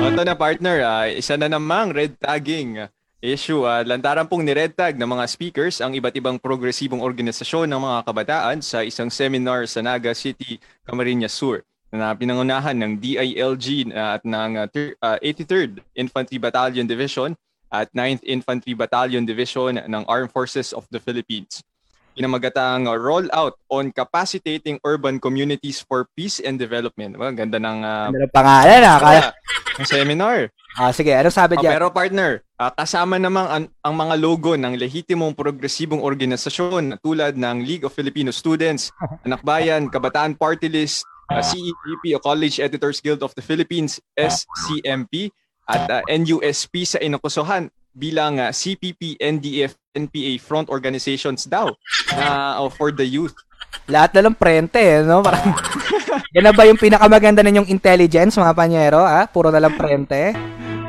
O, 0.00 0.08
Ito 0.08 0.24
na 0.24 0.32
partner, 0.32 0.80
ah, 0.80 1.04
isa 1.04 1.36
na 1.36 1.44
namang 1.44 1.92
red 1.92 2.16
tagging 2.16 2.88
issue. 3.20 3.68
Ah, 3.68 3.84
lantaran 3.84 4.24
pong 4.24 4.48
ni-red 4.48 4.72
tag 4.72 4.96
ng 4.96 5.04
mga 5.04 5.24
speakers 5.28 5.84
ang 5.84 5.92
iba't 5.92 6.16
ibang 6.16 6.40
progresibong 6.40 7.04
organisasyon 7.04 7.68
ng 7.68 7.80
mga 7.84 7.98
kabataan 8.08 8.58
sa 8.64 8.80
isang 8.80 9.12
seminar 9.12 9.68
sa 9.68 9.84
Naga 9.84 10.16
City, 10.16 10.56
Camarines 10.88 11.36
Sur 11.36 11.60
na 11.92 12.16
pinangunahan 12.16 12.72
ng 12.72 12.96
DILG 12.96 13.92
ah, 13.92 14.16
at 14.16 14.24
ng 14.24 14.52
ah, 14.56 14.66
thir- 14.72 14.96
ah, 15.04 15.20
83rd 15.20 15.84
Infantry 15.92 16.40
Battalion 16.40 16.88
Division 16.88 17.36
at 17.68 17.92
9th 17.92 18.24
Infantry 18.24 18.72
Battalion 18.72 19.28
Division 19.28 19.84
ng 19.84 20.02
Armed 20.08 20.32
Forces 20.32 20.72
of 20.72 20.88
the 20.88 20.96
Philippines. 20.96 21.60
Pinamagatang 22.12 22.84
ah, 22.84 22.96
Rollout 22.96 23.56
on 23.66 23.88
Capacitating 23.88 24.76
Urban 24.84 25.16
Communities 25.16 25.80
for 25.80 26.04
Peace 26.12 26.38
and 26.38 26.60
Development. 26.60 27.16
Well, 27.16 27.32
ganda 27.32 27.56
ng 27.56 27.78
ah, 27.80 28.12
Ano 28.12 28.20
ng 28.20 28.32
pangalan 28.32 28.80
ah? 28.84 28.98
Kaya, 29.00 29.20
ng 29.80 29.88
seminar. 29.88 30.38
ah, 30.76 30.92
sige, 30.92 31.12
ano 31.12 31.32
sabi 31.32 31.56
Oh, 31.56 31.64
diyan? 31.64 31.72
pero 31.72 31.88
partner, 31.88 32.30
ah, 32.56 32.68
kasama 32.68 33.16
namang 33.16 33.48
ang, 33.48 33.64
ang 33.80 33.94
mga 33.96 34.14
logo 34.20 34.52
ng 34.54 34.76
lehitimong 34.76 35.32
progresibong 35.32 36.04
organisasyon 36.04 37.00
tulad 37.00 37.32
ng 37.32 37.64
League 37.64 37.84
of 37.84 37.92
Filipino 37.92 38.28
Students, 38.28 38.92
Anakbayan, 39.24 39.88
Kabataan 39.88 40.36
Party 40.36 40.68
List, 40.68 41.08
uh, 41.32 41.40
CEGP 41.40 42.12
o 42.12 42.20
College 42.20 42.60
Editors 42.60 43.00
Guild 43.00 43.24
of 43.24 43.32
the 43.32 43.40
Philippines, 43.40 43.96
SCMP, 44.12 45.32
at 45.64 45.88
ah, 45.88 46.02
NUSP 46.06 46.84
sa 46.84 47.00
Inakusuhan 47.00 47.72
bilang 47.92 48.40
ah, 48.40 48.52
CPP, 48.52 49.20
NDF, 49.20 49.76
NPA 49.92 50.32
front 50.40 50.68
organizations 50.72 51.44
daw 51.44 51.68
na 52.16 52.56
oh, 52.60 52.72
for 52.72 52.92
the 52.92 53.04
youth. 53.04 53.36
Lahat 53.88 54.12
na 54.16 54.28
lang 54.28 54.36
prente 54.36 54.80
eh, 54.80 55.00
no? 55.04 55.24
Parang, 55.24 55.52
yan 56.34 56.44
na 56.44 56.52
ba 56.52 56.68
yung 56.68 56.80
pinakamaganda 56.80 57.40
ninyong 57.44 57.68
intelligence, 57.68 58.36
mga 58.36 58.56
panyero, 58.56 59.00
ah? 59.04 59.24
Puro 59.28 59.52
na 59.52 59.60
lang 59.60 59.76
prente? 59.76 60.36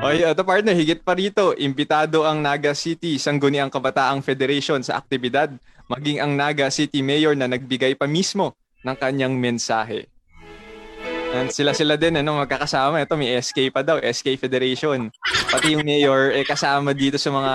Oy, 0.03 0.19
ito 0.19 0.43
partner, 0.43 0.75
higit 0.75 0.99
pa 0.99 1.15
rito, 1.15 1.55
imbitado 1.55 2.27
ang 2.27 2.43
Naga 2.43 2.75
City 2.75 3.15
Sangguniang 3.15 3.71
Kabataang 3.71 4.19
Federation 4.19 4.83
sa 4.83 4.99
aktibidad, 4.99 5.47
maging 5.87 6.19
ang 6.19 6.35
Naga 6.35 6.67
City 6.67 6.99
Mayor 6.99 7.39
na 7.39 7.47
nagbigay 7.47 7.95
pa 7.95 8.03
mismo 8.03 8.51
ng 8.83 8.95
kanyang 8.99 9.39
mensahe. 9.39 10.11
And 11.33 11.49
sila-sila 11.49 11.97
din, 11.97 12.21
ano, 12.21 12.37
magkakasama. 12.45 13.01
Ito, 13.01 13.17
may 13.17 13.33
SK 13.41 13.73
pa 13.73 13.81
daw, 13.81 13.97
SK 13.97 14.37
Federation. 14.37 15.09
Pati 15.49 15.73
yung 15.73 15.81
mayor, 15.81 16.29
eh, 16.29 16.45
kasama 16.45 16.93
dito 16.93 17.17
sa 17.17 17.33
mga 17.33 17.53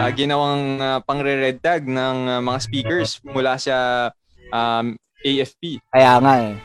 ah, 0.00 0.10
ginawang 0.16 0.80
uh, 0.80 0.98
pangre-red 1.04 1.60
tag 1.60 1.84
ng 1.84 2.16
ah, 2.32 2.40
mga 2.40 2.58
speakers 2.64 3.20
mula 3.20 3.60
sa 3.60 4.08
um, 4.48 4.96
AFP. 5.20 5.84
Kaya 5.92 6.16
nga 6.24 6.34
eh. 6.40 6.56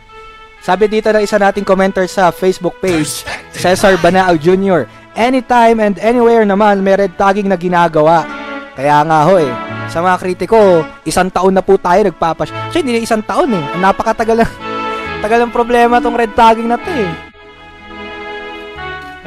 Sabi 0.64 0.88
dito 0.88 1.12
ng 1.12 1.24
isa 1.24 1.36
nating 1.36 1.68
commenter 1.68 2.08
sa 2.08 2.32
Facebook 2.32 2.80
page, 2.80 3.28
Cesar 3.52 4.00
Banao 4.00 4.40
Jr., 4.40 4.88
anytime 5.20 5.84
and 5.84 6.00
anywhere 6.00 6.48
naman 6.48 6.80
may 6.80 6.96
red 6.96 7.14
tagging 7.20 7.52
na 7.52 7.60
ginagawa. 7.60 8.24
Kaya 8.76 9.04
nga 9.04 9.20
ho 9.28 9.36
eh. 9.36 9.52
Sa 9.92 10.00
mga 10.04 10.16
kritiko, 10.20 10.84
isang 11.08 11.32
taon 11.32 11.56
na 11.56 11.64
po 11.64 11.76
tayo 11.76 12.08
nagpapas. 12.08 12.52
So 12.72 12.80
hindi 12.80 12.96
na 12.96 13.04
isang 13.04 13.24
taon 13.24 13.52
eh. 13.52 13.64
Napakatagal 13.80 14.44
ng 14.44 14.77
tagal 15.22 15.40
ng 15.44 15.54
problema 15.54 15.98
tong 15.98 16.18
red 16.18 16.34
tagging 16.38 16.70
na 16.70 16.78
to 16.78 16.92
eh. 16.92 17.12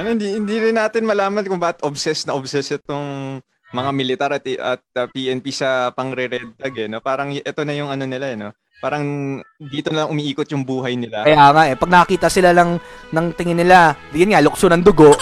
Ano, 0.00 0.16
hindi, 0.16 0.32
hindi 0.32 0.56
rin 0.56 0.80
natin 0.80 1.04
malaman 1.04 1.44
kung 1.44 1.60
bakit 1.60 1.84
obsessed 1.84 2.24
na 2.24 2.32
obsessed 2.32 2.80
itong 2.80 3.38
mga 3.70 3.90
militar 3.92 4.30
at, 4.32 4.44
at 4.48 4.82
uh, 4.96 5.06
PNP 5.12 5.52
sa 5.52 5.92
pangre-red 5.92 6.56
tag 6.56 6.74
eh, 6.74 6.88
no? 6.88 7.04
Parang 7.04 7.30
ito 7.30 7.60
na 7.66 7.74
yung 7.76 7.92
ano 7.92 8.08
nila 8.08 8.26
eh, 8.32 8.36
no? 8.38 8.50
Parang 8.80 9.36
dito 9.60 9.92
na 9.92 10.08
lang 10.08 10.12
umiikot 10.16 10.48
yung 10.56 10.64
buhay 10.64 10.96
nila. 10.96 11.28
Kaya 11.28 11.52
nga 11.52 11.62
eh. 11.68 11.76
Pag 11.76 11.92
nakita 11.92 12.32
sila 12.32 12.56
lang 12.56 12.80
ng 13.12 13.26
tingin 13.36 13.60
nila, 13.60 13.92
diyan 14.08 14.32
nga, 14.32 14.40
lukso 14.40 14.72
ng 14.72 14.80
dugo. 14.80 15.12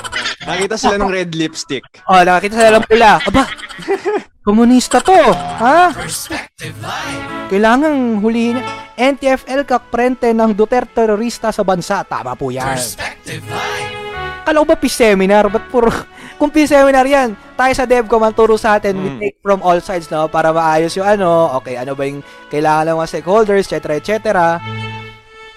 Nakita 0.46 0.78
sila 0.78 0.94
ng 0.94 1.10
red 1.10 1.34
lipstick. 1.34 1.82
Oh, 2.06 2.22
nakakita 2.22 2.54
sila 2.54 2.78
lang 2.78 2.86
pula. 2.86 3.18
Aba, 3.18 3.50
komunista 4.46 5.02
to. 5.02 5.34
Ha? 5.34 5.90
Perspective 5.90 6.78
Live. 6.78 7.37
Kailangang 7.48 8.20
hulihin 8.20 8.60
niya. 8.60 8.64
NTFL 8.98 9.62
kakprente 9.62 10.28
ng 10.30 10.52
Duterte 10.52 10.90
terorista 10.92 11.48
sa 11.48 11.62
bansa. 11.62 12.02
Tama 12.02 12.34
po 12.34 12.50
yan. 12.50 12.76
Perspective 12.76 13.40
Live. 13.46 13.96
Kala 14.42 14.60
ko 14.60 14.66
ba 14.66 14.76
peace 14.76 14.98
seminar? 14.98 15.48
Ba't 15.48 15.64
puro... 15.68 15.88
Kung 16.40 16.50
peace 16.50 16.70
seminar 16.70 17.02
yan, 17.02 17.32
tayo 17.54 17.72
sa 17.72 17.82
DevCom 17.82 18.22
ang 18.22 18.32
turo 18.32 18.54
sa 18.54 18.78
atin, 18.78 18.94
we 18.94 19.10
Mm. 19.10 19.18
take 19.18 19.36
from 19.38 19.58
all 19.60 19.78
sides, 19.78 20.06
no? 20.06 20.26
Para 20.26 20.52
maayos 20.52 20.94
yung 20.94 21.04
ano, 21.04 21.50
okay, 21.56 21.74
ano 21.74 21.92
ba 21.92 22.06
yung 22.06 22.22
kailangan 22.46 22.88
ng 22.88 22.96
mga 22.96 23.10
stakeholders, 23.10 23.66
etc. 23.66 23.98
etc. 23.98 24.16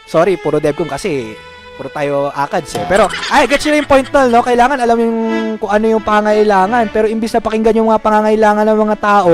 Sorry, 0.06 0.36
puro 0.36 0.58
DevCom 0.58 0.90
kasi 0.90 1.38
puro 1.78 1.88
tayo 1.88 2.30
akads 2.30 2.78
eh. 2.78 2.86
Pero, 2.86 3.08
ay, 3.30 3.46
gets 3.46 3.64
nyo 3.64 3.72
na 3.72 3.80
yung 3.80 3.90
point 3.90 4.08
tol, 4.08 4.28
no? 4.28 4.42
Kailangan 4.42 4.78
alam 4.80 4.98
yung 4.98 5.18
kung 5.58 5.72
ano 5.72 5.86
yung 5.88 6.04
pangangailangan. 6.04 6.90
Pero 6.90 7.06
imbis 7.06 7.32
na 7.32 7.42
pakinggan 7.42 7.78
yung 7.78 7.90
mga 7.90 8.02
pangangailangan 8.02 8.66
ng 8.66 8.80
mga 8.82 8.98
tao, 8.98 9.34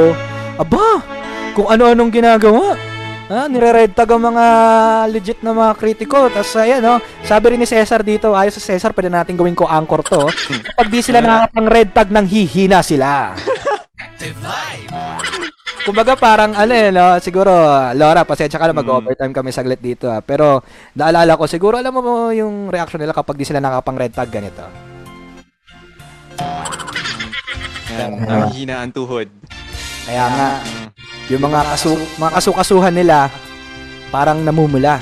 aba, 0.55 0.85
kung 1.57 1.73
ano-anong 1.73 2.13
ginagawa. 2.13 2.77
Ha, 3.27 3.49
nire-red 3.49 3.91
tag 3.91 4.07
ang 4.13 4.23
mga 4.23 4.45
legit 5.09 5.41
na 5.41 5.51
mga 5.51 5.73
kritiko. 5.75 6.29
Tapos 6.29 6.53
ayan, 6.55 6.79
no, 6.79 7.01
sabi 7.25 7.51
rin 7.51 7.59
ni 7.59 7.67
Cesar 7.67 8.05
dito, 8.05 8.31
ayos 8.37 8.55
sa 8.55 8.63
Cesar, 8.63 8.93
pwede 8.93 9.11
natin 9.11 9.35
gawin 9.35 9.57
ko 9.57 9.65
anchor 9.65 10.05
to. 10.05 10.29
Kapag 10.63 10.87
di 10.87 11.01
sila 11.03 11.19
nakakapang 11.25 11.67
red 11.67 11.89
tag, 11.91 12.07
nang 12.13 12.29
hihina 12.29 12.79
sila. 12.85 13.35
Kumbaga 15.83 16.15
parang 16.15 16.55
ano 16.55 16.71
eh, 16.71 16.87
no? 16.93 17.19
siguro, 17.19 17.51
Laura, 17.97 18.23
pasensya 18.23 18.61
ka 18.61 18.71
na 18.71 18.79
mag-overtime 18.79 19.35
kami 19.35 19.51
saglit 19.51 19.83
dito. 19.83 20.07
Ha? 20.07 20.23
Pero 20.23 20.63
naalala 20.95 21.35
ko, 21.35 21.51
siguro 21.51 21.75
alam 21.81 21.99
mo 21.99 22.31
yung 22.31 22.71
reaction 22.71 23.01
nila 23.01 23.11
kapag 23.11 23.35
di 23.35 23.43
sila 23.43 23.59
nakakapang 23.59 23.99
red 23.99 24.13
tag 24.15 24.31
ganito. 24.31 24.63
Ang 27.91 28.93
tuhod. 28.95 29.27
Kaya 30.07 30.23
nga, 30.31 30.49
yung 31.27 31.43
mga, 31.43 31.59
kasu 31.75 31.91
mga 32.15 32.31
kasukasuhan 32.39 32.95
nila, 32.95 33.27
parang 34.09 34.39
namumula. 34.43 34.99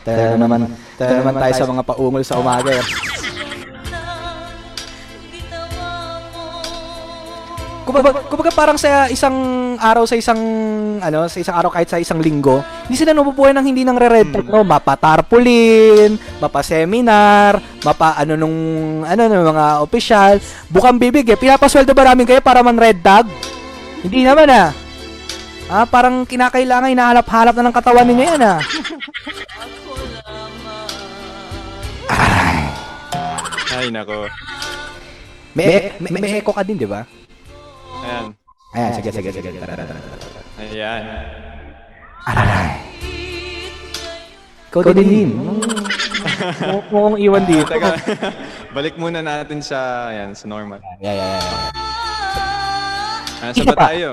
Tayo 0.00 0.34
naman, 0.40 0.60
tayo 0.96 1.12
naman 1.20 1.32
tayo 1.38 1.52
sa 1.54 1.66
mga 1.68 1.82
paungol 1.84 2.22
sa 2.24 2.40
umaga. 2.40 2.72
eh. 2.72 3.09
Kumbaga, 7.90 8.22
kumbaga 8.30 8.52
parang 8.54 8.78
sa 8.78 9.10
isang 9.10 9.34
araw 9.74 10.06
sa 10.06 10.14
isang 10.14 10.38
ano, 11.02 11.26
sa 11.26 11.42
isang 11.42 11.58
araw 11.58 11.74
kahit 11.74 11.90
sa 11.90 11.98
isang 11.98 12.22
linggo, 12.22 12.62
hindi 12.86 12.94
sila 12.94 13.10
nabubuhay 13.10 13.50
ng 13.50 13.66
hindi 13.66 13.82
nang 13.82 13.98
re-red 13.98 14.30
tag, 14.30 14.46
no? 14.46 14.62
Mapa 14.62 14.94
tarpaulin, 14.94 16.14
mapa 16.38 16.62
seminar, 16.62 17.58
mapa 17.82 18.14
ano 18.14 18.38
nung 18.38 18.56
ano 19.02 19.22
nung 19.26 19.50
mga 19.50 19.82
opisyal, 19.82 20.38
bukang 20.70 21.02
bibig 21.02 21.26
eh. 21.26 21.34
Pinapasweldo 21.34 21.90
ba 21.90 22.14
namin 22.14 22.30
kayo 22.30 22.38
para 22.38 22.62
man 22.62 22.78
red 22.78 23.02
tag? 23.02 23.26
Hindi 24.06 24.22
naman 24.22 24.46
ah. 24.54 24.70
Ah, 25.66 25.86
parang 25.86 26.22
kinakailangan 26.26 26.94
hinahalap-halap 26.94 27.54
na 27.58 27.66
ng 27.66 27.74
katawan 27.74 28.06
ninyo 28.06 28.24
yan 28.26 28.42
ah. 28.46 28.58
Ay, 33.70 33.90
nako. 33.90 34.30
May, 35.54 35.94
may, 35.98 36.10
may 36.22 36.32
echo 36.38 36.54
ka 36.54 36.62
din, 36.62 36.78
di 36.78 36.86
ba? 36.86 37.02
Ayan. 38.10 38.26
Ayan, 38.74 38.90
sige, 38.98 39.10
sige, 39.14 39.30
sige. 39.30 39.48
Tara, 39.54 39.74
tara, 39.78 39.84
tara. 39.86 40.00
Ayan. 40.58 41.02
Ikaw 44.70 44.94
din, 44.94 45.34
mo 46.70 46.78
kong 46.86 47.18
iwan 47.18 47.42
dito. 47.42 47.66
Teka, 47.66 47.90
balik 48.74 48.94
muna 48.94 49.18
natin 49.18 49.58
sa, 49.58 50.10
ayan, 50.14 50.30
sa 50.30 50.46
normal. 50.46 50.78
Yeah, 51.02 51.14
yeah, 51.14 51.28
yeah. 51.42 51.70
Ah, 53.40 53.50
Isa 53.50 53.66
sa 53.66 53.74
ba 53.74 53.90
tayo? 53.90 54.10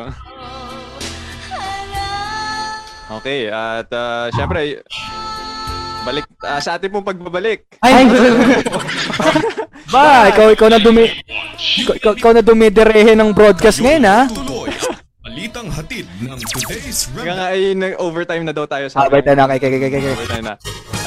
Okay, 3.21 3.53
at 3.53 3.85
ah, 3.93 4.33
syempre, 4.33 4.81
balik 6.05 6.25
ah, 6.43 6.59
sa 6.61 6.77
ating 6.77 6.91
pong 6.91 7.07
pagbabalik. 7.07 7.65
Ay! 7.81 8.05
ba, 9.93 10.29
ikaw, 10.29 10.51
ikaw 10.53 10.67
na 10.69 10.79
dumi... 10.81 11.09
Ikaw, 11.85 11.93
ikaw, 11.97 12.11
ikaw 12.17 12.31
na 12.35 12.43
dumidirehe 12.43 13.13
ng 13.15 13.31
broadcast 13.33 13.81
ngayon, 13.81 14.03
ha? 14.05 14.19
Tuloy. 14.29 14.69
Balitang 15.27 15.67
hatid 15.69 16.07
ng 16.23 16.39
today's 16.39 17.11
Kaya 17.11 17.19
round. 17.19 17.37
nga 17.37 17.45
ay 17.51 17.61
nag-overtime 17.75 18.43
na 18.47 18.53
daw 18.55 18.65
tayo 18.65 18.87
sa 18.89 19.05
Ah, 19.05 19.11
bait 19.11 19.27
na, 19.27 19.45
kay, 19.45 19.59
kay, 19.59 19.69
kay, 19.69 19.79
kay, 19.85 20.01
kay. 20.01 20.13
Overtime 20.15 20.45
na. 20.49 20.55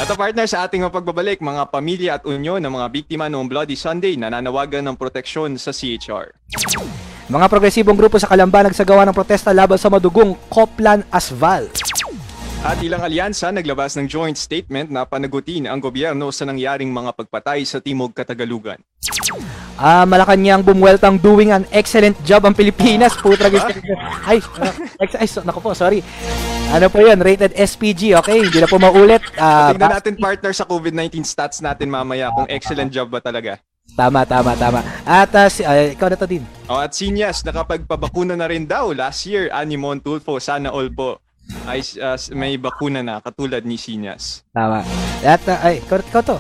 Ito 0.01 0.13
partner 0.17 0.47
sa 0.47 0.65
ating 0.69 0.81
mga 0.87 0.95
pagbabalik, 0.97 1.39
mga 1.43 1.63
pamilya 1.69 2.11
at 2.21 2.23
unyo 2.29 2.63
ng 2.63 2.73
mga 2.73 2.87
biktima 2.95 3.27
noong 3.27 3.51
Bloody 3.51 3.75
Sunday 3.75 4.15
na 4.15 4.31
nanawagan 4.31 4.87
ng 4.87 4.97
proteksyon 4.97 5.59
sa 5.59 5.75
CHR. 5.75 6.37
Mga 7.27 7.47
progresibong 7.51 7.99
grupo 7.99 8.23
sa 8.23 8.31
Kalamba 8.31 8.71
nagsagawa 8.71 9.03
ng 9.09 9.17
protesta 9.17 9.51
laban 9.51 9.83
sa 9.83 9.91
madugong 9.91 10.39
Coplan 10.47 11.03
Asphalt. 11.11 11.90
At 12.61 12.77
ilang 12.85 13.01
alyansa 13.01 13.49
naglabas 13.49 13.97
ng 13.97 14.05
joint 14.05 14.37
statement 14.37 14.93
na 14.93 15.09
panagutin 15.09 15.65
ang 15.65 15.81
gobyerno 15.81 16.29
sa 16.29 16.45
nangyaring 16.45 16.93
mga 16.93 17.17
pagpatay 17.17 17.65
sa 17.65 17.81
Timog 17.81 18.13
Katagalugan. 18.13 18.77
Ah, 19.81 20.05
Malacanang 20.05 20.61
bumuweltang 20.61 21.17
doing 21.17 21.57
an 21.57 21.65
excellent 21.73 22.21
job 22.21 22.45
ang 22.45 22.53
Pilipinas. 22.53 23.17
Putra 23.25 23.49
Ay, 24.29 24.45
ah, 24.61 24.77
ex- 25.01 25.17
ay, 25.17 25.25
so, 25.25 25.41
naku 25.41 25.65
po, 25.65 25.73
sorry. 25.73 26.05
Ano 26.69 26.93
po 26.93 27.01
yun? 27.01 27.17
Rated 27.17 27.57
SPG, 27.57 28.13
okay? 28.21 28.45
Hindi 28.45 28.61
na 28.61 28.69
po 28.69 28.77
maulit. 28.77 29.25
Ah, 29.41 29.73
Tingnan 29.73 29.97
natin 29.97 30.15
partner 30.21 30.53
sa 30.53 30.69
COVID-19 30.69 31.25
stats 31.25 31.65
natin 31.65 31.89
mamaya 31.89 32.29
kung 32.29 32.45
excellent 32.45 32.93
job 32.93 33.09
ba 33.09 33.25
talaga. 33.25 33.57
tama, 33.97 34.29
tama, 34.29 34.53
tama. 34.61 34.85
At 35.09 35.33
ah, 35.33 35.49
si, 35.49 35.65
ay, 35.65 35.97
ikaw 35.97 36.13
na 36.13 36.21
to 36.21 36.29
din. 36.29 36.45
O 36.69 36.77
at 36.77 36.93
Sinyas, 36.93 37.41
nakapagpabakuna 37.41 38.37
na 38.37 38.45
rin 38.53 38.69
daw 38.69 38.93
last 38.93 39.25
year. 39.25 39.49
Animon 39.49 40.05
Tulfo, 40.05 40.37
sana 40.37 40.69
all 40.69 40.93
po. 40.93 41.25
Ay, 41.67 41.83
uh, 41.99 42.17
may 42.35 42.57
bakuna 42.57 43.03
na 43.03 43.19
katulad 43.19 43.63
ni 43.67 43.77
Sinyas. 43.77 44.47
Tama. 44.55 44.83
At, 45.23 45.43
ah, 45.51 45.67
ay, 45.67 45.83
ikaw, 45.83 45.99
ikaw 46.01 46.23
to. 46.23 46.39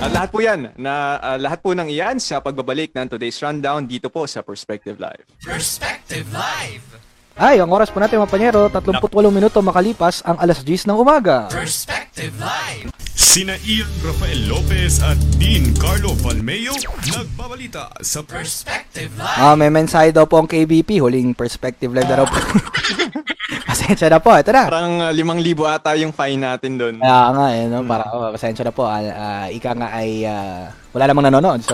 At 0.00 0.10
lahat 0.16 0.28
po 0.32 0.38
yan, 0.40 0.72
na, 0.80 1.20
ah, 1.20 1.36
lahat 1.36 1.60
po 1.60 1.76
ng 1.76 1.88
iyan 1.88 2.16
sa 2.16 2.40
pagbabalik 2.40 2.92
ng 2.96 3.08
today's 3.08 3.36
rundown 3.40 3.84
dito 3.84 4.08
po 4.08 4.24
sa 4.24 4.40
Perspective 4.40 4.96
Live. 4.96 5.24
Perspective 5.44 6.24
Live. 6.32 6.99
Ay, 7.40 7.56
ang 7.56 7.72
oras 7.72 7.88
po 7.88 7.96
natin 7.96 8.20
mga 8.20 8.28
panyero, 8.28 8.68
38 8.68 9.00
minuto 9.32 9.64
makalipas 9.64 10.20
ang 10.28 10.36
alas 10.36 10.60
10 10.60 10.84
ng 10.92 10.96
umaga. 11.00 11.48
Perspective 11.48 12.36
Live. 12.36 12.92
Sina 13.16 13.56
Ian 13.64 13.88
Rafael 14.04 14.44
Lopez 14.44 15.00
at 15.00 15.16
Dean 15.40 15.72
Carlo 15.80 16.12
Palmeo 16.20 16.76
nagbabalita 17.08 17.96
sa 18.04 18.20
Perspective 18.20 19.08
Live. 19.16 19.40
Ah, 19.40 19.56
may 19.56 19.72
mensahe 19.72 20.12
daw 20.12 20.28
po 20.28 20.36
ang 20.36 20.44
KBP, 20.44 21.00
huling 21.00 21.32
perspective 21.32 21.88
live 21.88 22.12
na 22.12 22.20
raw 22.20 22.26
po. 22.28 22.36
pasensya 23.72 24.12
na 24.12 24.20
po, 24.20 24.36
ito 24.36 24.52
na. 24.52 24.68
Parang 24.68 25.00
uh, 25.00 25.08
limang 25.08 25.40
libo 25.40 25.64
ata 25.64 25.96
yung 25.96 26.12
fine 26.12 26.44
natin 26.44 26.76
doon. 26.76 27.00
Kaya 27.00 27.32
nga, 27.32 27.46
eh, 27.56 27.64
no? 27.72 27.88
para, 27.88 28.04
oh, 28.12 28.28
pasensya 28.36 28.68
na 28.68 28.72
po, 28.76 28.84
ah, 28.84 29.00
ah, 29.00 29.46
ika 29.48 29.72
nga 29.72 29.96
ay, 29.96 30.28
ah, 30.28 30.68
wala 30.92 31.08
namang 31.08 31.32
nanonood, 31.32 31.64
so, 31.64 31.72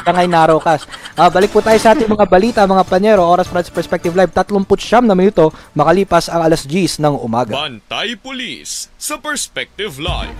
ika 0.00 0.10
nga 0.10 0.24
ay 0.24 0.30
narrow-cast. 0.32 0.88
Ah, 1.14 1.28
balik 1.28 1.52
po 1.52 1.60
tayo 1.60 1.76
sa 1.76 1.92
ating 1.92 2.08
mga 2.08 2.26
balita, 2.26 2.64
mga 2.64 2.88
panyero, 2.88 3.22
oras 3.22 3.46
para 3.46 3.60
sa 3.60 3.70
Perspective 3.70 4.16
Live, 4.16 4.32
30 4.32 4.64
siyam 4.80 5.04
na 5.04 5.12
minuto, 5.12 5.52
makalipas 5.76 6.32
ang 6.32 6.40
alas 6.40 6.64
10 6.64 6.98
ng 7.04 7.14
umaga. 7.20 7.52
Bantay 7.52 8.16
Police 8.16 8.88
sa 8.96 9.20
Perspective 9.20 10.00
Live. 10.00 10.36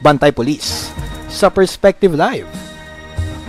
Bantay 0.00 0.32
Police 0.32 0.88
sa 1.28 1.52
Perspective 1.52 2.16
Live. 2.16 2.48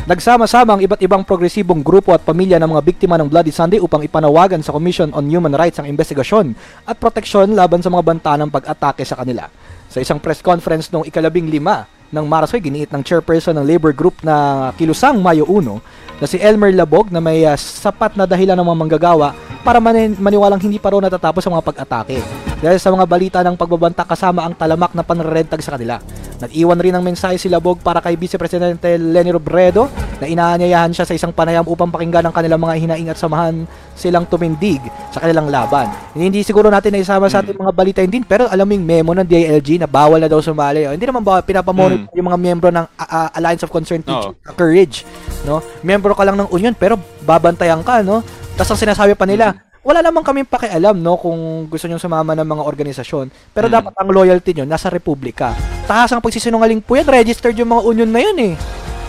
Nagsama-sama 0.01 0.75
ang 0.75 0.81
iba't 0.81 0.99
ibang 1.05 1.21
progresibong 1.21 1.85
grupo 1.85 2.11
at 2.11 2.25
pamilya 2.25 2.57
ng 2.57 2.73
mga 2.73 2.83
biktima 2.83 3.21
ng 3.21 3.29
Bloody 3.29 3.53
Sunday 3.53 3.77
upang 3.77 4.01
ipanawagan 4.01 4.59
sa 4.65 4.73
Commission 4.73 5.13
on 5.13 5.29
Human 5.29 5.53
Rights 5.53 5.77
ang 5.77 5.85
investigasyon 5.85 6.57
at 6.89 6.97
proteksyon 6.97 7.53
laban 7.53 7.85
sa 7.85 7.93
mga 7.93 8.03
banta 8.03 8.33
ng 8.33 8.49
pag-atake 8.49 9.05
sa 9.05 9.15
kanila. 9.15 9.45
Sa 9.93 10.01
isang 10.01 10.17
press 10.17 10.41
conference 10.41 10.89
noong 10.89 11.05
ikalabing 11.05 11.47
lima 11.47 11.85
ng 12.11 12.25
Marso, 12.27 12.59
giniit 12.59 12.91
ng 12.91 13.01
chairperson 13.01 13.55
ng 13.55 13.65
labor 13.65 13.95
group 13.95 14.19
na 14.21 14.69
Kilusang 14.75 15.23
Mayo 15.23 15.47
1 15.47 16.21
na 16.21 16.25
si 16.29 16.37
Elmer 16.37 16.69
Labog 16.75 17.09
na 17.09 17.23
may 17.23 17.47
ah, 17.47 17.57
sapat 17.57 18.13
na 18.19 18.29
dahilan 18.29 18.53
ng 18.59 18.67
mga 18.67 18.79
manggagawa 18.85 19.33
para 19.63 19.81
mani- 19.81 20.19
maniwalang 20.19 20.61
hindi 20.61 20.77
pa 20.77 20.93
raw 20.93 20.99
natatapos 21.01 21.41
ang 21.47 21.57
mga 21.57 21.65
pag-atake. 21.65 22.50
Dahil 22.61 22.77
sa 22.77 22.93
mga 22.93 23.09
balita 23.09 23.39
ng 23.41 23.57
pagbabanta 23.57 24.05
kasama 24.05 24.45
ang 24.45 24.53
talamak 24.53 24.93
na 24.93 25.01
panrerentag 25.01 25.65
sa 25.65 25.73
kanila. 25.73 25.97
Nag-iwan 26.41 26.77
rin 26.77 26.93
ng 26.93 27.01
mensahe 27.01 27.37
si 27.41 27.49
Labog 27.49 27.81
para 27.81 28.01
kay 28.01 28.13
Vice 28.13 28.37
Presidente 28.37 28.97
Leni 29.01 29.33
Robredo 29.33 29.89
na 30.21 30.29
inaanyayahan 30.29 30.93
siya 30.93 31.05
sa 31.09 31.17
isang 31.17 31.33
panayam 31.33 31.65
upang 31.65 31.89
pakinggan 31.89 32.21
ang 32.21 32.33
kanilang 32.33 32.61
mga 32.61 32.77
hinaing 32.77 33.09
at 33.09 33.17
samahan 33.17 33.65
silang 33.97 34.29
tumindig 34.29 34.77
sa 35.09 35.25
kanilang 35.25 35.49
laban. 35.49 35.89
Hindi 36.13 36.45
siguro 36.45 36.69
natin 36.69 36.93
na 36.93 37.01
isama 37.01 37.29
sa 37.33 37.41
ating 37.41 37.57
mga 37.57 37.73
balita 37.73 37.99
din 38.05 38.21
pero 38.21 38.45
alam 38.45 38.69
mo 38.69 38.77
yung 38.77 38.85
memo 38.85 39.11
ng 39.17 39.25
DILG 39.25 39.81
na 39.81 39.89
bawal 39.89 40.21
na 40.21 40.29
daw 40.29 40.37
sumali. 40.37 40.85
O, 40.85 40.93
hindi 40.93 41.05
naman 41.09 41.25
bawal, 41.25 41.41
pinapamonitor 41.41 42.13
yung 42.13 42.29
mga 42.29 42.37
miyembro 42.37 42.69
ng 42.69 42.85
ah, 42.97 43.33
Alliance 43.33 43.65
of 43.65 43.73
Concerned 43.73 44.05
Teachers, 44.05 44.37
Courage. 44.53 45.01
No? 45.49 45.65
Miyembro 45.81 46.13
ka 46.13 46.21
lang 46.21 46.37
ng 46.37 46.53
union 46.53 46.77
pero 46.77 47.01
babantayan 47.25 47.81
ka, 47.81 48.05
no? 48.05 48.21
Tapos 48.53 48.77
ang 48.77 48.81
sinasabi 48.81 49.17
pa 49.17 49.25
nila, 49.25 49.57
wala 49.81 49.99
namang 49.99 50.21
kaming 50.21 50.45
pakialam 50.45 50.97
no 50.97 51.17
kung 51.17 51.65
gusto 51.65 51.89
niyo 51.89 51.97
sumama 51.97 52.33
ng 52.33 52.45
mga 52.45 52.63
organisasyon. 52.63 53.25
Pero 53.51 53.65
Mm. 53.65 53.73
dapat 53.73 53.93
ang 53.97 54.09
loyalty 54.09 54.53
niyo 54.53 54.65
nasa 54.65 54.87
republika. 54.87 55.57
Taas 55.85 56.13
ang 56.13 56.21
pagsisinungaling 56.21 56.79
po 56.79 56.95
yan, 56.95 57.09
registered 57.09 57.57
yung 57.57 57.73
mga 57.73 57.83
union 57.83 58.09
na 58.09 58.21
yun 58.21 58.37
eh. 58.37 58.53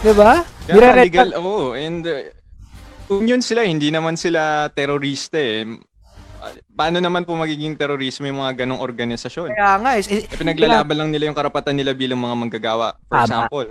'Di 0.00 0.12
ba? 0.16 0.42
Nire-red 0.66 1.10
legal, 1.10 1.30
oo. 1.36 1.74
and 1.74 2.06
uh, 2.06 2.22
yun 3.12 3.42
sila, 3.42 3.66
hindi 3.66 3.90
naman 3.90 4.14
sila 4.14 4.70
terorista 4.70 5.36
eh. 5.36 5.66
Paano 6.72 6.98
naman 6.98 7.22
po 7.22 7.38
magiging 7.38 7.78
terorismo 7.78 8.26
yung 8.26 8.42
mga 8.42 8.64
ganong 8.64 8.82
organisasyon? 8.82 9.54
Kaya 9.54 9.78
nga 9.78 9.90
is, 9.94 10.10
is, 10.10 10.26
Eh, 10.26 10.34
pinaglalaban 10.34 10.98
lang 10.98 11.10
nila 11.14 11.30
yung 11.30 11.38
karapatan 11.38 11.76
nila 11.76 11.94
bilang 11.94 12.18
mga 12.18 12.34
manggagawa. 12.34 12.98
For 13.06 13.14
Tama. 13.14 13.46
example. 13.46 13.68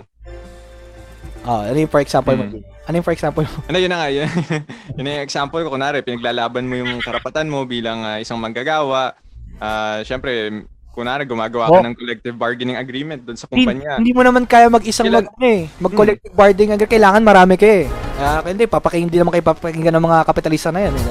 Oh, 1.42 1.60
ano 1.60 1.76
for 1.84 2.00
example 2.00 2.32
mo? 2.32 2.44
Ano 2.82 2.94
yung 2.94 3.06
for 3.06 3.14
example 3.14 3.44
mo? 3.44 3.58
Ano 3.70 3.78
yun 3.78 3.88
na 3.88 3.98
nga, 3.98 4.08
yun, 4.10 4.26
yun 4.96 5.06
yung 5.06 5.22
example 5.22 5.62
ko. 5.62 5.70
Kunwari, 5.70 6.02
pinaglalaban 6.02 6.66
mo 6.66 6.74
yung 6.74 6.98
karapatan 6.98 7.46
mo 7.46 7.62
bilang 7.62 8.02
ah, 8.02 8.18
isang 8.18 8.36
manggagawa. 8.36 9.14
Ah, 9.56 10.02
Siyempre, 10.02 10.50
kunwari 10.90 11.24
gumagawa 11.24 11.70
Oh. 11.70 11.78
ka 11.78 11.86
ng 11.86 11.94
collective 11.94 12.36
bargaining 12.36 12.76
agreement 12.76 13.22
doon 13.22 13.38
sa 13.38 13.46
Hindi, 13.46 13.64
kumpanya. 13.64 13.96
hindi 13.96 14.12
mo 14.12 14.20
naman 14.20 14.44
kaya 14.44 14.68
mag-isang 14.68 15.08
Ilan- 15.08 15.24
mag, 15.24 15.32
ano 15.32 15.46
eh, 15.46 15.62
mag-collective 15.78 16.34
bargaining 16.34 16.74
agad. 16.74 16.90
Kailangan 16.90 17.22
marami 17.22 17.54
ka 17.54 17.64
eh. 17.64 17.86
Kaya 18.12 18.44
hindi, 18.44 18.64
papaking, 18.66 19.08
hindi 19.08 19.16
naman 19.16 19.32
kayo 19.32 19.46
papakinggan 19.46 19.94
ng 19.94 20.04
mga 20.04 20.18
kapitalista 20.26 20.68
na 20.68 20.84
yan. 20.84 20.92
Eh, 20.92 21.06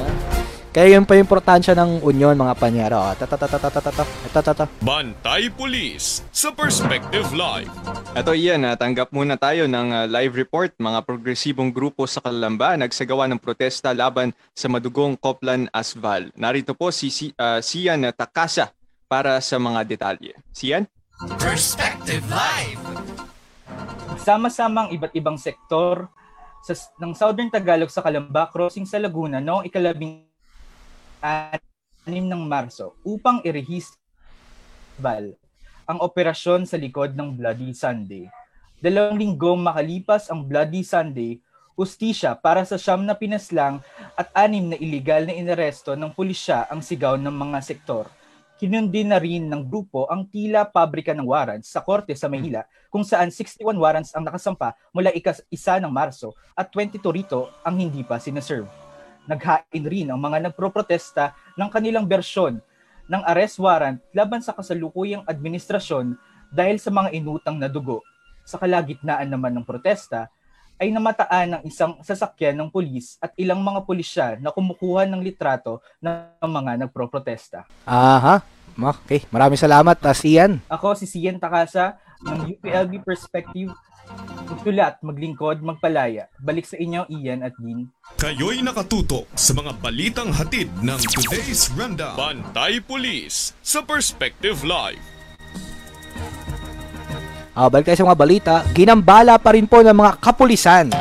kaya 0.72 0.96
yun 0.96 1.04
pa 1.04 1.20
yung 1.20 1.28
importansya 1.28 1.76
ng 1.76 2.00
union, 2.00 2.32
mga 2.32 2.56
panyero. 2.56 3.04
Bantay 4.80 5.52
Police 5.52 6.24
sa 6.32 6.48
Perspective 6.56 7.28
Live. 7.36 7.68
Ito 8.16 8.32
iyan, 8.32 8.64
ah, 8.64 8.80
tanggap 8.80 9.12
muna 9.12 9.36
tayo 9.36 9.68
ng 9.68 9.88
ah, 9.92 10.08
live 10.08 10.32
report. 10.32 10.72
Mga 10.80 11.04
progresibong 11.04 11.76
grupo 11.76 12.08
sa 12.08 12.24
Kalamba 12.24 12.80
nagsagawa 12.80 13.28
ng 13.28 13.44
protesta 13.44 13.92
laban 13.92 14.32
sa 14.56 14.72
madugong 14.72 15.20
Coplan 15.20 15.68
Asval. 15.76 16.32
Narito 16.40 16.72
po 16.72 16.88
si, 16.88 17.12
si 17.12 17.36
uh, 17.36 17.60
Takasa 18.16 18.72
para 19.12 19.44
sa 19.44 19.60
mga 19.60 19.84
detalye. 19.84 20.40
Sian? 20.56 20.88
Perspective 21.36 22.24
Live! 22.32 22.80
Sama-samang 24.24 24.96
iba't 24.96 25.12
ibang 25.20 25.36
sektor 25.36 26.08
sa, 26.64 26.72
ng 27.04 27.12
Southern 27.12 27.52
Tagalog 27.52 27.92
sa 27.92 28.00
Calamba 28.00 28.48
crossing 28.48 28.88
sa 28.88 29.04
Laguna 29.04 29.44
noong 29.44 29.68
ikalabing 29.68 30.31
anim 31.22 32.26
ng 32.26 32.44
Marso 32.50 32.98
upang 33.06 33.46
irehis 33.46 33.94
bal 34.98 35.38
ang 35.86 36.02
operasyon 36.02 36.66
sa 36.66 36.78
likod 36.78 37.14
ng 37.14 37.38
Bloody 37.38 37.78
Sunday. 37.78 38.26
Dalawang 38.82 39.22
linggo 39.22 39.54
makalipas 39.54 40.34
ang 40.34 40.42
Bloody 40.42 40.82
Sunday, 40.82 41.38
ustisya 41.78 42.34
para 42.38 42.66
sa 42.66 42.78
siyam 42.78 43.06
na 43.06 43.14
pinaslang 43.14 43.82
at 44.18 44.30
anim 44.34 44.74
na 44.74 44.78
iligal 44.78 45.30
na 45.30 45.34
inaresto 45.38 45.94
ng 45.94 46.10
pulisya 46.14 46.66
ang 46.70 46.82
sigaw 46.82 47.18
ng 47.18 47.34
mga 47.34 47.60
sektor. 47.62 48.10
Kinundi 48.62 49.02
na 49.02 49.18
rin 49.18 49.50
ng 49.50 49.66
grupo 49.66 50.06
ang 50.06 50.30
tila 50.30 50.70
pabrika 50.70 51.18
ng 51.18 51.26
warrants 51.26 51.74
sa 51.74 51.82
korte 51.82 52.14
sa 52.14 52.30
Maynila 52.30 52.62
kung 52.94 53.02
saan 53.02 53.34
61 53.34 53.74
warrants 53.74 54.14
ang 54.14 54.22
nakasampa 54.22 54.78
mula 54.94 55.10
ikas 55.18 55.42
isa 55.50 55.82
ng 55.82 55.90
Marso 55.90 56.38
at 56.54 56.70
22 56.70 57.02
rito 57.10 57.50
ang 57.66 57.82
hindi 57.82 58.06
pa 58.06 58.22
sinaserve. 58.22 58.91
Naghain 59.30 59.84
rin 59.86 60.10
ang 60.10 60.18
mga 60.18 60.50
nagproprotesta 60.50 61.38
ng 61.58 61.70
kanilang 61.70 62.10
bersyon 62.10 62.58
ng 63.06 63.22
arrest 63.28 63.60
warrant 63.60 64.00
laban 64.16 64.40
sa 64.40 64.56
kasalukuyang 64.56 65.28
administrasyon 65.28 66.16
dahil 66.52 66.80
sa 66.80 66.90
mga 66.90 67.12
inutang 67.16 67.60
na 67.60 67.68
dugo. 67.68 68.02
Sa 68.48 68.58
kalagitnaan 68.58 69.30
naman 69.30 69.54
ng 69.56 69.66
protesta, 69.68 70.32
ay 70.82 70.90
namataan 70.90 71.62
ng 71.62 71.64
isang 71.70 71.94
sasakyan 72.02 72.58
ng 72.58 72.74
pulis 72.74 73.22
at 73.22 73.30
ilang 73.38 73.62
mga 73.62 73.86
pulisya 73.86 74.28
na 74.42 74.50
kumukuha 74.50 75.06
ng 75.06 75.22
litrato 75.22 75.78
ng 76.02 76.42
mga 76.42 76.82
nagproprotesta. 76.82 77.70
Aha. 77.86 78.42
Okay, 79.06 79.22
maraming 79.30 79.62
salamat, 79.62 79.94
uh, 79.94 80.16
Sian. 80.16 80.58
Ako 80.66 80.98
si 80.98 81.06
Sian 81.06 81.38
Takasa 81.38 82.02
ng 82.26 82.58
UPLB 82.58 83.06
Perspective. 83.06 83.70
Magtula 84.52 84.84
at 84.86 85.00
maglingkod, 85.00 85.64
magpalaya. 85.64 86.28
Balik 86.38 86.68
sa 86.68 86.76
inyo, 86.76 87.08
Ian 87.10 87.40
at 87.40 87.56
Dean. 87.56 87.88
Kayo'y 88.16 88.60
nakatutok 88.60 89.24
sa 89.32 89.56
mga 89.56 89.80
balitang 89.80 90.28
hatid 90.30 90.68
ng 90.78 91.00
Today's 91.08 91.72
Rundown. 91.72 92.20
Bantay 92.20 92.84
Police 92.84 93.56
sa 93.62 93.80
Perspective 93.82 94.60
Live. 94.62 95.00
Ah, 97.52 97.68
balik 97.68 97.88
tayo 97.88 97.96
sa 97.98 98.06
mga 98.06 98.20
balita. 98.20 98.56
Ginambala 98.70 99.36
pa 99.36 99.52
rin 99.52 99.64
po 99.66 99.80
ng 99.80 99.92
mga 99.94 100.20
kapulisan. 100.20 100.92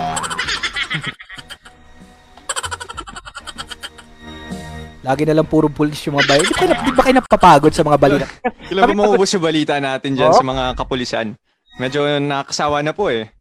Lagi 5.01 5.25
na 5.25 5.35
lang 5.35 5.49
puro 5.49 5.67
pulis 5.67 5.99
yung 6.05 6.15
mga 6.15 6.27
bayan. 6.29 6.45
Di 6.45 6.55
ba, 6.55 6.77
di 6.77 6.93
ba 6.93 7.03
kayo 7.03 7.15
napapagod 7.17 7.73
sa 7.73 7.83
mga 7.83 7.99
balita? 7.99 8.27
Kailan 8.63 8.85
ba 8.85 8.95
maubos 8.95 9.33
yung 9.33 9.43
balita 9.43 9.75
natin 9.77 10.13
dyan 10.13 10.29
Oh? 10.29 10.37
sa 10.37 10.45
mga 10.45 10.77
kapulisan? 10.77 11.35
Medyo 11.81 12.21
nakasawa 12.21 12.85
na 12.85 12.93
po 12.93 13.09
eh. 13.09 13.33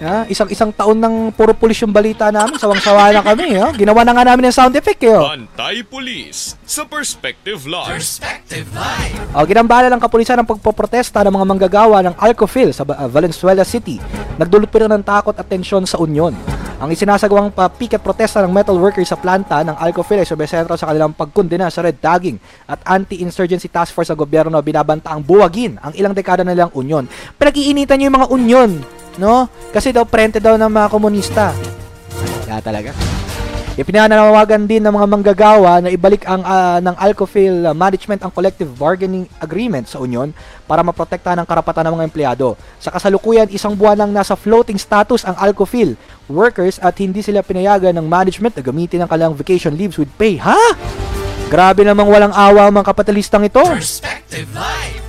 Ha? 0.00 0.24
Isang-isang 0.32 0.72
taon 0.72 0.96
ng 0.96 1.28
puro 1.36 1.52
pulis 1.52 1.76
yung 1.84 1.92
balita 1.92 2.32
namin. 2.32 2.56
Sawang-sawa 2.56 3.12
na 3.12 3.20
kami. 3.20 3.52
Ha? 3.60 3.76
Ginawa 3.76 4.00
na 4.00 4.16
nga 4.16 4.24
namin 4.32 4.48
ng 4.48 4.56
sound 4.56 4.72
effect. 4.72 5.04
Eh, 5.04 5.12
oh. 5.12 5.28
Bantay 5.28 5.84
Police 5.84 6.56
sa 6.64 6.88
Perspective 6.88 7.68
Live. 7.68 8.00
Perspective 8.00 8.66
Live. 8.72 9.20
O, 9.36 9.44
ginambala 9.44 9.92
ng 9.92 10.00
kapulisan 10.00 10.40
ang 10.40 10.48
pagpoprotesta 10.48 11.20
ng 11.28 11.36
mga 11.36 11.46
manggagawa 11.46 12.00
ng 12.00 12.14
Alcofil 12.16 12.72
sa 12.72 12.88
uh, 12.88 13.06
Valenzuela 13.12 13.60
City. 13.60 14.00
Nagdulot 14.40 14.72
pa 14.72 14.80
rin 14.80 14.88
ng 14.88 15.04
takot 15.04 15.36
at 15.36 15.44
tensyon 15.44 15.84
sa 15.84 16.00
Union. 16.00 16.32
Ang 16.80 16.96
isinasagawang 16.96 17.52
pa 17.52 17.68
picket 17.68 18.00
protesta 18.00 18.40
ng 18.40 18.48
metal 18.48 18.80
workers 18.80 19.12
sa 19.12 19.20
planta 19.20 19.60
ng 19.60 19.76
Alcofil 19.76 20.24
ay 20.24 20.24
sumesentro 20.24 20.80
sa 20.80 20.88
kanilang 20.88 21.12
pagkundina 21.12 21.68
sa 21.68 21.84
red 21.84 22.00
tagging 22.00 22.40
at 22.64 22.80
anti-insurgency 22.88 23.68
task 23.68 23.92
force 23.92 24.08
sa 24.08 24.16
gobyerno 24.16 24.56
na 24.56 24.64
binabantaang 24.64 25.20
buwagin 25.20 25.76
ang 25.76 25.92
ilang 25.92 26.16
dekada 26.16 26.40
na 26.40 26.56
nilang 26.56 26.72
Union. 26.72 27.04
Pinag-iinitan 27.36 28.00
niyo 28.00 28.08
yung 28.08 28.16
mga 28.16 28.30
Union, 28.32 28.70
no? 29.18 29.50
Kasi 29.74 29.90
daw 29.90 30.04
prente 30.04 30.38
daw 30.38 30.54
ng 30.60 30.70
mga 30.70 30.88
komunista. 30.92 31.56
Kaya 32.46 32.60
talaga. 32.60 32.92
Ipinananawagan 33.80 34.68
din 34.68 34.84
ng 34.84 34.92
mga 34.92 35.06
manggagawa 35.08 35.80
na 35.80 35.88
ibalik 35.88 36.28
ang 36.28 36.44
ah, 36.44 36.82
ng 36.84 36.92
Alcofil 37.00 37.64
ah, 37.64 37.72
management 37.72 38.20
ang 38.20 38.28
collective 38.28 38.68
bargaining 38.76 39.24
agreement 39.40 39.88
sa 39.88 40.02
Union 40.04 40.36
para 40.68 40.84
maprotektahan 40.84 41.40
ang 41.40 41.48
karapatan 41.48 41.88
ng 41.88 41.94
mga 41.96 42.06
empleyado. 42.12 42.60
Sa 42.76 42.92
kasalukuyan, 42.92 43.48
isang 43.48 43.72
buwan 43.72 44.04
lang 44.04 44.10
nasa 44.12 44.36
floating 44.36 44.76
status 44.76 45.24
ang 45.24 45.32
Alcofil 45.40 45.96
workers 46.28 46.76
at 46.82 46.92
hindi 47.00 47.24
sila 47.24 47.40
pinayagan 47.40 47.96
ng 47.96 48.04
management 48.04 48.58
na 48.58 48.62
gamitin 48.66 49.00
ang 49.00 49.08
kanilang 49.08 49.32
vacation 49.32 49.72
leaves 49.72 49.96
with 49.96 50.12
pay. 50.20 50.36
Ha? 50.36 50.76
Grabe 51.48 51.80
namang 51.80 52.12
walang 52.12 52.36
awa 52.36 52.68
ang 52.68 52.74
mga 52.76 52.90
kapitalistang 52.90 53.48
ito. 53.48 53.64
Perspective 53.64 54.50
Live. 54.52 54.99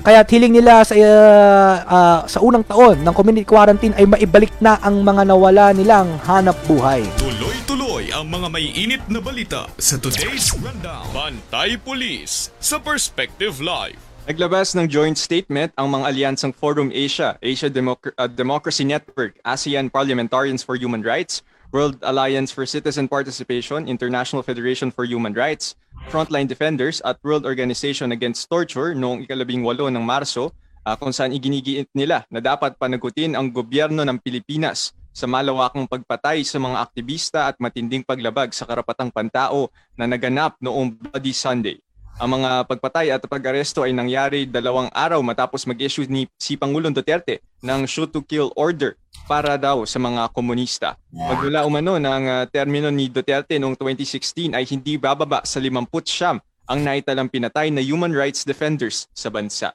Kaya 0.00 0.24
hiling 0.24 0.56
nila 0.56 0.80
sa 0.80 0.96
ah, 0.96 1.76
ah, 1.84 2.20
sa 2.24 2.40
unang 2.40 2.64
taon 2.64 3.04
ng 3.04 3.12
community 3.12 3.44
quarantine 3.44 3.92
ay 4.00 4.08
maibalik 4.08 4.48
na 4.56 4.80
ang 4.80 5.04
mga 5.04 5.28
nawala 5.28 5.76
nilang 5.76 6.16
hanap 6.24 6.56
buhay. 6.64 7.04
Tuloy-tuloy 7.20 8.08
ang 8.08 8.24
mga 8.32 8.48
maiinit 8.48 9.02
na 9.12 9.20
balita 9.20 9.68
sa 9.76 10.00
Today's 10.00 10.56
Rundown. 10.56 11.04
Bantay 11.12 11.76
Police 11.76 12.48
sa 12.56 12.80
Perspective 12.80 13.60
Live. 13.60 14.00
Naglabas 14.24 14.72
ng 14.72 14.88
joint 14.88 15.20
statement 15.20 15.68
ang 15.76 15.92
mga 15.92 16.04
alyansang 16.08 16.56
Forum 16.56 16.88
Asia, 16.96 17.36
Asia 17.44 17.68
Democ- 17.68 18.16
uh, 18.16 18.24
Democracy 18.24 18.88
Network, 18.88 19.36
ASEAN 19.44 19.92
Parliamentarians 19.92 20.64
for 20.64 20.80
Human 20.80 21.04
Rights, 21.04 21.44
World 21.70 22.02
Alliance 22.02 22.50
for 22.50 22.66
Citizen 22.66 23.06
Participation, 23.06 23.86
International 23.86 24.42
Federation 24.42 24.90
for 24.90 25.06
Human 25.06 25.30
Rights, 25.30 25.78
Frontline 26.10 26.50
Defenders 26.50 26.98
at 27.06 27.22
World 27.22 27.46
Organization 27.46 28.10
Against 28.10 28.50
Torture 28.50 28.90
noong 28.98 29.22
ikalabing 29.22 29.62
walo 29.62 29.86
ng 29.86 30.02
Marso 30.02 30.50
ah, 30.82 30.98
kung 30.98 31.14
saan 31.14 31.30
iginigiit 31.30 31.86
nila 31.94 32.26
na 32.26 32.42
dapat 32.42 32.74
panagutin 32.74 33.38
ang 33.38 33.54
gobyerno 33.54 34.02
ng 34.02 34.18
Pilipinas 34.18 34.90
sa 35.14 35.30
malawakang 35.30 35.86
pagpatay 35.86 36.42
sa 36.42 36.58
mga 36.58 36.76
aktivista 36.82 37.40
at 37.46 37.56
matinding 37.62 38.02
paglabag 38.02 38.50
sa 38.50 38.66
karapatang 38.66 39.14
pantao 39.14 39.70
na 39.94 40.10
naganap 40.10 40.58
noong 40.58 40.90
Bloody 40.90 41.30
Sunday. 41.30 41.78
Ang 42.20 42.36
mga 42.36 42.68
pagpatay 42.68 43.08
at 43.16 43.24
pag-aresto 43.24 43.80
ay 43.80 43.96
nangyari 43.96 44.44
dalawang 44.44 44.92
araw 44.92 45.24
matapos 45.24 45.64
mag-issue 45.64 46.04
ni 46.04 46.28
si 46.36 46.52
Pangulong 46.52 46.92
Duterte 46.92 47.40
ng 47.64 47.88
shoot 47.88 48.12
to 48.12 48.20
kill 48.20 48.52
order 48.60 49.00
para 49.24 49.56
daw 49.56 49.88
sa 49.88 49.96
mga 49.96 50.28
komunista. 50.36 51.00
Magmula 51.08 51.64
umano 51.64 51.96
ng 51.96 52.24
ah, 52.28 52.44
termino 52.44 52.92
ni 52.92 53.08
Duterte 53.08 53.56
noong 53.56 53.72
2016 53.72 54.52
ay 54.52 54.68
hindi 54.68 55.00
bababa 55.00 55.40
sa 55.48 55.64
50 55.64 55.80
siyam 56.04 56.36
ang 56.68 56.78
naitalang 56.84 57.32
pinatay 57.32 57.72
na 57.72 57.80
human 57.80 58.12
rights 58.12 58.44
defenders 58.44 59.08
sa 59.16 59.32
bansa. 59.32 59.72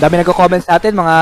Dami 0.00 0.24
nagko-comment 0.24 0.64
sa 0.64 0.80
atin, 0.80 0.96
mga 0.96 1.16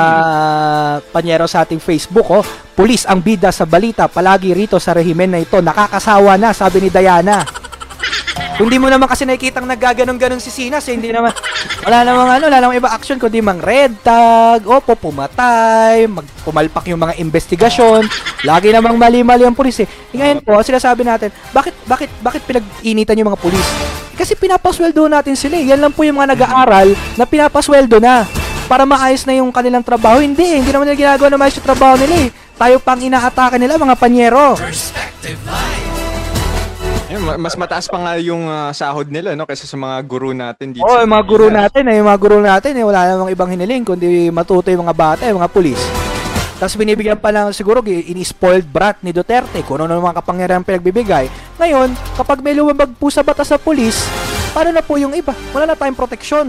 panyero 1.11 1.51
sa 1.51 1.67
ating 1.67 1.83
Facebook, 1.83 2.29
oh. 2.31 2.47
Pulis 2.77 3.03
ang 3.09 3.19
bida 3.19 3.51
sa 3.51 3.67
balita, 3.67 4.07
palagi 4.07 4.55
rito 4.55 4.79
sa 4.79 4.95
rehimen 4.95 5.33
na 5.33 5.43
ito. 5.43 5.59
Nakakasawa 5.59 6.39
na, 6.39 6.55
sabi 6.55 6.87
ni 6.87 6.91
Diana. 6.93 7.66
Kung 8.57 8.73
di 8.73 8.81
mo 8.81 8.89
naman 8.89 9.05
kasi 9.05 9.29
nakikitang 9.29 9.69
naggaganong-ganon 9.69 10.41
si 10.41 10.49
Sinas, 10.49 10.89
eh, 10.89 10.97
hindi 10.97 11.13
naman, 11.13 11.29
wala 11.85 11.99
namang 12.09 12.31
ano, 12.41 12.45
wala 12.49 12.59
namang 12.65 12.81
iba 12.81 12.89
action, 12.89 13.21
kundi 13.21 13.45
mang 13.45 13.61
red 13.61 13.93
tag, 14.01 14.65
opo, 14.65 14.97
pumatay, 14.97 16.09
magpumalpak 16.09 16.89
yung 16.89 17.05
mga 17.05 17.21
investigasyon, 17.21 18.09
lagi 18.49 18.73
namang 18.73 18.97
mali-mali 18.97 19.45
ang 19.45 19.53
pulis 19.53 19.85
eh. 19.85 19.89
E 20.09 20.17
ngayon 20.17 20.41
po, 20.41 20.57
sila 20.65 20.81
sabi 20.81 21.05
natin, 21.05 21.29
bakit, 21.53 21.77
bakit, 21.85 22.09
bakit 22.25 22.41
pinag-initan 22.49 23.21
yung 23.21 23.29
mga 23.29 23.41
pulis? 23.45 23.67
Kasi 24.17 24.33
pinapasweldo 24.33 25.05
natin 25.05 25.37
sila 25.37 25.61
eh. 25.61 25.69
Yan 25.69 25.85
lang 25.85 25.93
po 25.93 26.01
yung 26.09 26.17
mga 26.17 26.33
nag-aaral 26.33 26.97
na 27.21 27.29
pinapasweldo 27.29 28.01
na 28.01 28.25
para 28.65 28.89
maayos 28.89 29.29
na 29.29 29.37
yung 29.37 29.53
kanilang 29.53 29.85
trabaho. 29.85 30.25
Hindi 30.25 30.57
eh. 30.57 30.65
Hindi 30.65 30.73
naman 30.73 30.89
nila 30.89 30.97
ginagawa 30.97 31.29
na 31.29 31.37
maayos 31.37 31.61
yung 31.61 31.69
trabaho 31.69 31.95
nila 32.01 32.15
eh. 32.25 32.29
Tayo 32.57 32.81
pang 32.81 32.97
inaatake 32.97 33.61
nila 33.61 33.77
mga 33.77 33.97
panyero. 34.01 34.57
Perspective 34.57 35.37
Live. 35.45 35.96
Ma- 37.07 37.39
mas 37.39 37.55
mataas 37.55 37.87
pa 37.87 37.99
nga 38.03 38.13
yung 38.19 38.51
ah, 38.51 38.75
sahod 38.75 39.07
nila 39.07 39.39
no 39.39 39.47
kaysa 39.47 39.71
sa 39.71 39.79
mga 39.79 39.97
guru 40.03 40.35
natin 40.35 40.75
dito. 40.75 40.83
Sa 40.83 41.07
yung 41.07 41.15
mga 41.15 41.27
guru 41.27 41.47
natin, 41.55 41.83
eh, 41.87 41.95
yung 42.03 42.09
mga 42.11 42.21
guru 42.21 42.39
natin, 42.43 42.73
eh, 42.75 42.85
wala 42.85 43.01
namang 43.15 43.31
ibang 43.31 43.51
hiniling 43.51 43.87
kundi 43.87 44.29
matuto 44.35 44.67
yung 44.75 44.83
mga 44.83 44.97
bata, 44.97 45.23
yung 45.31 45.39
mga 45.39 45.53
pulis. 45.55 45.79
Tapos 46.57 46.73
binibigyan 46.75 47.21
pa 47.21 47.29
lang 47.29 47.53
siguro 47.53 47.85
ini-spoiled 47.85 48.65
brat 48.65 48.97
ni 49.05 49.13
Duterte 49.13 49.61
kung 49.61 49.77
ano 49.77 50.01
mga 50.01 50.25
kapangyarihan 50.25 50.65
pinagbibigay. 50.65 51.29
Ngayon, 51.61 51.93
kapag 52.17 52.41
may 52.41 52.57
lumabag 52.57 52.91
po 52.97 53.13
sa 53.13 53.21
batas 53.21 53.53
sa 53.53 53.61
pulis, 53.61 54.09
paano 54.57 54.73
na 54.73 54.81
po 54.81 54.97
yung 54.97 55.13
iba? 55.13 55.37
Wala 55.53 55.69
na 55.69 55.77
tayong 55.77 55.93
proteksyon. 55.93 56.49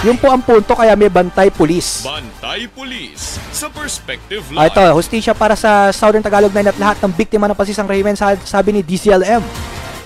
Yun 0.00 0.16
po 0.16 0.32
ang 0.32 0.40
punto 0.40 0.72
kaya 0.72 0.96
may 0.96 1.12
bantay 1.12 1.52
pulis. 1.52 2.00
Bantay 2.00 2.64
Police 2.68 3.36
sa 3.52 3.68
Perspective 3.68 4.40
Ah, 4.56 4.64
Live. 4.64 4.72
ito, 4.72 4.84
hustisya 4.96 5.32
para 5.32 5.52
sa 5.52 5.92
Southern 5.92 6.24
Tagalog 6.24 6.56
Nine 6.56 6.72
at 6.72 6.78
lahat 6.78 6.96
ng 7.00 7.12
biktima 7.12 7.44
ng 7.44 7.54
pasisang 7.54 7.84
rehimen 7.84 8.16
sa- 8.16 8.40
sabi 8.40 8.72
ni 8.72 8.80
DCLM. 8.80 9.44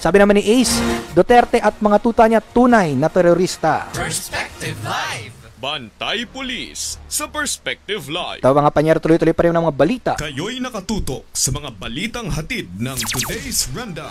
Sabi 0.01 0.17
naman 0.19 0.35
ni 0.35 0.43
Ace, 0.59 0.75
Duterte 1.13 1.61
at 1.61 1.77
mga 1.77 2.01
tuta 2.01 2.25
niya 2.25 2.41
tunay 2.41 2.97
na 2.97 3.07
terorista. 3.07 3.87
Perspective 3.93 4.75
Live. 4.83 5.40
Bantay 5.61 6.25
Police 6.25 6.97
sa 7.05 7.29
Perspective 7.29 8.09
Live. 8.09 8.41
Ito 8.41 8.49
mga 8.49 8.73
panyero 8.73 8.97
tuloy-tuloy 8.97 9.37
pa 9.37 9.45
rin 9.45 9.53
ng 9.53 9.69
mga 9.69 9.77
balita. 9.77 10.13
Kayo'y 10.17 10.57
nakatutok 10.57 11.29
sa 11.37 11.53
mga 11.53 11.77
balitang 11.77 12.33
hatid 12.33 12.73
ng 12.81 12.97
Today's 13.13 13.69
Rundown. 13.77 14.09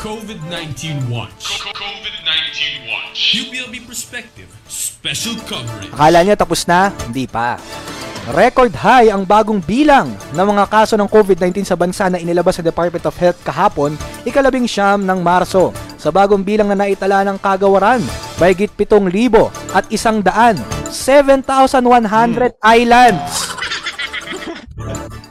COVID-19 0.00 1.04
Watch. 1.12 1.60
COVID-19 1.76 2.88
Watch. 2.88 3.18
UPLB 3.36 3.84
Perspective. 3.84 4.48
Special 4.72 5.36
coverage. 5.44 5.92
Akala 5.92 6.24
niya 6.24 6.32
tapos 6.32 6.64
na? 6.64 6.88
Hindi 7.04 7.28
pa. 7.28 7.60
Record 8.32 8.72
high 8.80 9.12
ang 9.12 9.28
bagong 9.28 9.60
bilang 9.60 10.16
ng 10.32 10.46
mga 10.48 10.64
kaso 10.64 10.96
ng 10.96 11.12
COVID-19 11.12 11.60
sa 11.68 11.76
bansa 11.76 12.08
na 12.08 12.16
inilabas 12.16 12.56
sa 12.56 12.64
Department 12.64 13.04
of 13.04 13.20
Health 13.20 13.36
kahapon, 13.44 14.00
ikalabing 14.24 14.64
siyam 14.64 15.04
ng 15.04 15.20
Marso. 15.20 15.76
Sa 16.00 16.08
bagong 16.08 16.40
bilang 16.40 16.72
na 16.72 16.88
naitala 16.88 17.20
ng 17.20 17.36
kagawaran, 17.36 18.00
mahigit 18.36 18.70
7,000 18.72 19.72
at 19.72 19.84
isang 19.88 20.20
daan, 20.20 20.56
7,100 20.88 22.56
islands. 22.60 23.56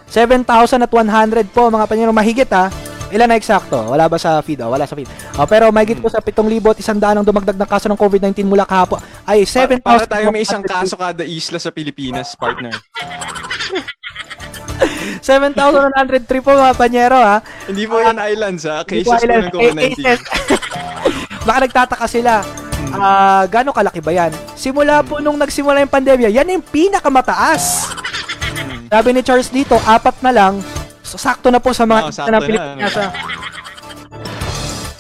7,000 0.09 0.85
at 0.85 0.91
100 0.91 1.51
po 1.51 1.67
mga 1.67 1.85
panyero 1.91 2.11
mahigit 2.15 2.47
ha. 2.55 2.71
Ilan 3.13 3.29
na 3.29 3.37
eksakto? 3.37 3.93
Wala 3.93 4.09
ba 4.09 4.17
sa 4.17 4.41
feed? 4.41 4.65
Oh, 4.65 4.73
wala 4.73 4.89
sa 4.89 4.97
feed. 4.97 5.07
Oh, 5.37 5.45
pero 5.45 5.69
mahigit 5.69 6.01
po 6.01 6.09
sa 6.09 6.23
7,000 6.23 6.73
at 6.73 6.79
isang 6.81 6.99
daan 6.99 7.21
ang 7.21 7.27
dumagdag 7.27 7.55
na 7.55 7.69
kaso 7.69 7.85
ng 7.91 7.99
COVID-19 7.99 8.47
mula 8.49 8.65
kahapon. 8.65 8.97
Ay, 9.27 9.45
7,000. 9.45 9.85
Para 9.85 10.07
tayo 10.09 10.33
may 10.33 10.41
isang 10.41 10.65
kaso 10.65 10.97
kada 10.97 11.21
isla 11.21 11.61
sa 11.61 11.69
Pilipinas, 11.69 12.33
partner. 12.33 12.73
7,103 15.23 16.43
po 16.43 16.51
mga 16.51 16.75
panyero 16.75 17.15
ha. 17.15 17.39
Hindi 17.69 17.87
po 17.87 18.01
yan 18.01 18.19
islands 18.19 18.63
ha, 18.67 18.83
cases 18.83 19.07
po 19.07 19.15
ng 19.15 19.53
COVID-19. 19.53 19.79
Eh, 19.79 19.89
cases. 19.95 20.19
Baka 21.47 21.57
nagtataka 21.69 22.07
sila. 22.09 22.64
Ah, 22.93 23.43
gaano 23.49 23.73
kalaki 23.73 23.99
ba 23.99 24.11
yan? 24.13 24.31
Simula 24.53 25.01
po 25.01 25.17
nung 25.17 25.39
nagsimula 25.39 25.81
yung 25.81 25.91
pandemya, 25.91 26.29
yan 26.29 26.51
yung 26.53 26.65
pinakamataas. 26.65 27.93
Sabi 28.85 29.09
ni 29.11 29.21
Charles 29.25 29.49
dito, 29.49 29.75
apat 29.83 30.21
na 30.21 30.31
lang. 30.31 30.53
So, 31.01 31.17
sakto 31.17 31.49
na 31.49 31.61
po 31.61 31.73
sa 31.73 31.85
mga 31.85 32.09
ng 32.09 32.29
na, 32.29 32.39
Pilipinas. 32.41 32.95
ah. 32.97 33.11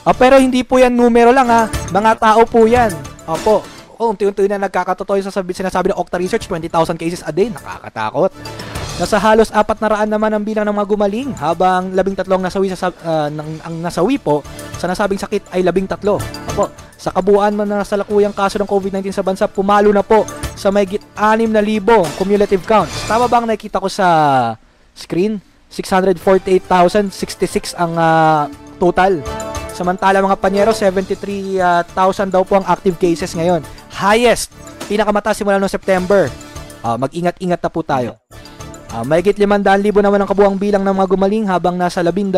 Ah, 0.05 0.13
pero 0.13 0.37
hindi 0.37 0.61
po 0.61 0.77
yan 0.77 0.93
numero 0.93 1.33
lang 1.33 1.49
ha. 1.49 1.65
Mga 1.89 2.11
tao 2.21 2.41
po 2.45 2.69
yan. 2.69 2.93
Opo. 3.25 3.65
Oh, 3.95 4.11
unti-unti 4.11 4.45
na 4.45 4.67
nagkakatotoo 4.67 5.17
yung 5.17 5.25
sasabi, 5.25 5.55
sinasabi 5.55 5.89
ng 5.89 5.97
Okta 5.97 6.19
Research, 6.19 6.45
20,000 6.51 6.99
cases 6.99 7.23
a 7.25 7.31
day. 7.31 7.47
Nakakatakot. 7.49 8.29
Nasa 8.95 9.19
halos 9.19 9.51
apat 9.51 9.83
na 9.83 9.91
raan 9.91 10.07
naman 10.07 10.31
ang 10.31 10.39
bilang 10.39 10.63
ng 10.63 10.71
mga 10.71 10.87
gumaling 10.87 11.35
habang 11.35 11.91
labing 11.91 12.15
tatlong 12.15 12.39
nasawi 12.39 12.71
sa 12.71 12.95
ah, 13.03 13.27
ng, 13.27 13.59
ang 13.59 13.83
nasawi 13.83 14.15
po 14.15 14.39
sa 14.79 14.87
nasabing 14.87 15.19
sakit 15.19 15.51
ay 15.51 15.67
labing 15.67 15.83
tatlo. 15.83 16.15
Opo, 16.55 16.71
sa 16.95 17.11
kabuuan 17.11 17.59
man 17.59 17.67
na 17.67 17.83
nasalakuyang 17.83 18.31
kaso 18.31 18.55
ng 18.55 18.63
COVID-19 18.63 19.11
sa 19.11 19.19
bansa, 19.19 19.51
pumalo 19.51 19.91
na 19.91 19.99
po 19.99 20.23
sa 20.55 20.71
mayigit 20.71 21.03
6,000 21.11 21.51
cumulative 22.15 22.63
count. 22.63 22.87
Tama 23.03 23.27
ba 23.27 23.43
ang 23.43 23.51
nakikita 23.51 23.83
ko 23.83 23.91
sa 23.91 24.55
screen? 24.95 25.43
648,066 25.67 27.75
ang 27.75 27.99
ah, 27.99 28.47
total. 28.79 29.19
Samantala 29.75 30.23
mga 30.23 30.39
panyero, 30.39 30.71
73,000 30.71 32.31
daw 32.31 32.47
po 32.47 32.63
ang 32.63 32.65
active 32.71 32.95
cases 32.95 33.35
ngayon. 33.35 33.59
Highest, 33.91 34.55
pinakamataas 34.87 35.35
simula 35.35 35.59
noong 35.59 35.67
September. 35.67 36.31
Ah, 36.79 36.95
mag-ingat-ingat 36.95 37.59
na 37.59 37.67
po 37.67 37.83
tayo. 37.83 38.15
Ah, 38.93 39.01
mahigit 39.01 39.33
500,000 39.33 40.05
naman 40.05 40.21
ang 40.21 40.29
kabuang 40.29 40.57
bilang 40.61 40.85
ng 40.85 40.95
mga 40.95 41.09
gumaling 41.09 41.45
habang 41.49 41.75
nasa 41.75 42.05
12,000 42.05 42.35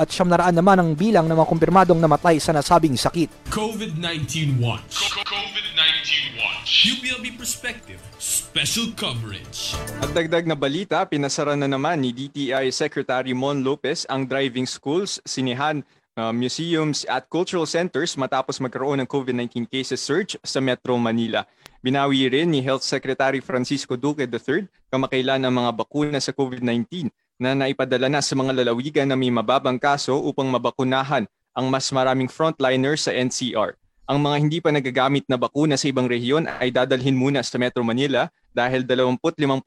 at 0.00 0.08
900 0.08 0.56
naman 0.56 0.76
ang 0.80 0.90
bilang 0.96 1.28
ng 1.28 1.36
mga 1.36 1.48
kumpirmadong 1.48 2.00
namatay 2.00 2.40
sa 2.40 2.56
nasabing 2.56 2.96
sakit. 2.96 3.28
COVID-19 3.52 4.58
Watch. 4.58 5.12
COVID-19 5.28 6.40
Watch. 6.40 6.70
UPLB 6.88 7.36
Perspective. 7.36 8.00
Special 8.18 8.90
coverage. 8.96 9.76
At 10.00 10.10
dagdag 10.16 10.48
na 10.48 10.56
balita, 10.56 11.04
pinasara 11.04 11.54
na 11.54 11.68
naman 11.68 12.00
ni 12.00 12.16
DTI 12.16 12.72
Secretary 12.72 13.36
Mon 13.36 13.60
Lopez 13.60 14.08
ang 14.08 14.24
driving 14.24 14.66
schools, 14.66 15.20
sinihan, 15.22 15.84
uh, 16.18 16.34
museums 16.34 17.06
at 17.06 17.30
cultural 17.30 17.62
centers 17.62 18.18
matapos 18.18 18.58
magkaroon 18.58 18.98
ng 19.00 19.08
COVID-19 19.08 19.70
cases 19.70 20.02
surge 20.02 20.34
sa 20.42 20.58
Metro 20.58 20.98
Manila. 20.98 21.46
Binawi 21.78 22.26
rin 22.26 22.50
ni 22.50 22.58
Health 22.58 22.82
Secretary 22.82 23.38
Francisco 23.38 23.94
Duque 23.94 24.26
III 24.26 24.66
kamakailan 24.90 25.46
ang 25.46 25.54
mga 25.54 25.70
bakuna 25.78 26.18
sa 26.18 26.34
COVID-19 26.34 27.06
na 27.38 27.54
naipadala 27.54 28.10
na 28.10 28.18
sa 28.18 28.34
mga 28.34 28.50
lalawigan 28.50 29.06
na 29.06 29.14
may 29.14 29.30
mababang 29.30 29.78
kaso 29.78 30.18
upang 30.18 30.50
mabakunahan 30.50 31.22
ang 31.54 31.66
mas 31.70 31.86
maraming 31.94 32.26
frontliners 32.26 33.06
sa 33.06 33.14
NCR. 33.14 33.78
Ang 34.08 34.18
mga 34.24 34.36
hindi 34.40 34.58
pa 34.58 34.74
nagagamit 34.74 35.28
na 35.30 35.38
bakuna 35.38 35.78
sa 35.78 35.86
ibang 35.86 36.10
rehiyon 36.10 36.50
ay 36.58 36.74
dadalhin 36.74 37.14
muna 37.14 37.44
sa 37.44 37.60
Metro 37.60 37.84
Manila 37.86 38.26
dahil 38.50 38.82
25% 38.82 39.62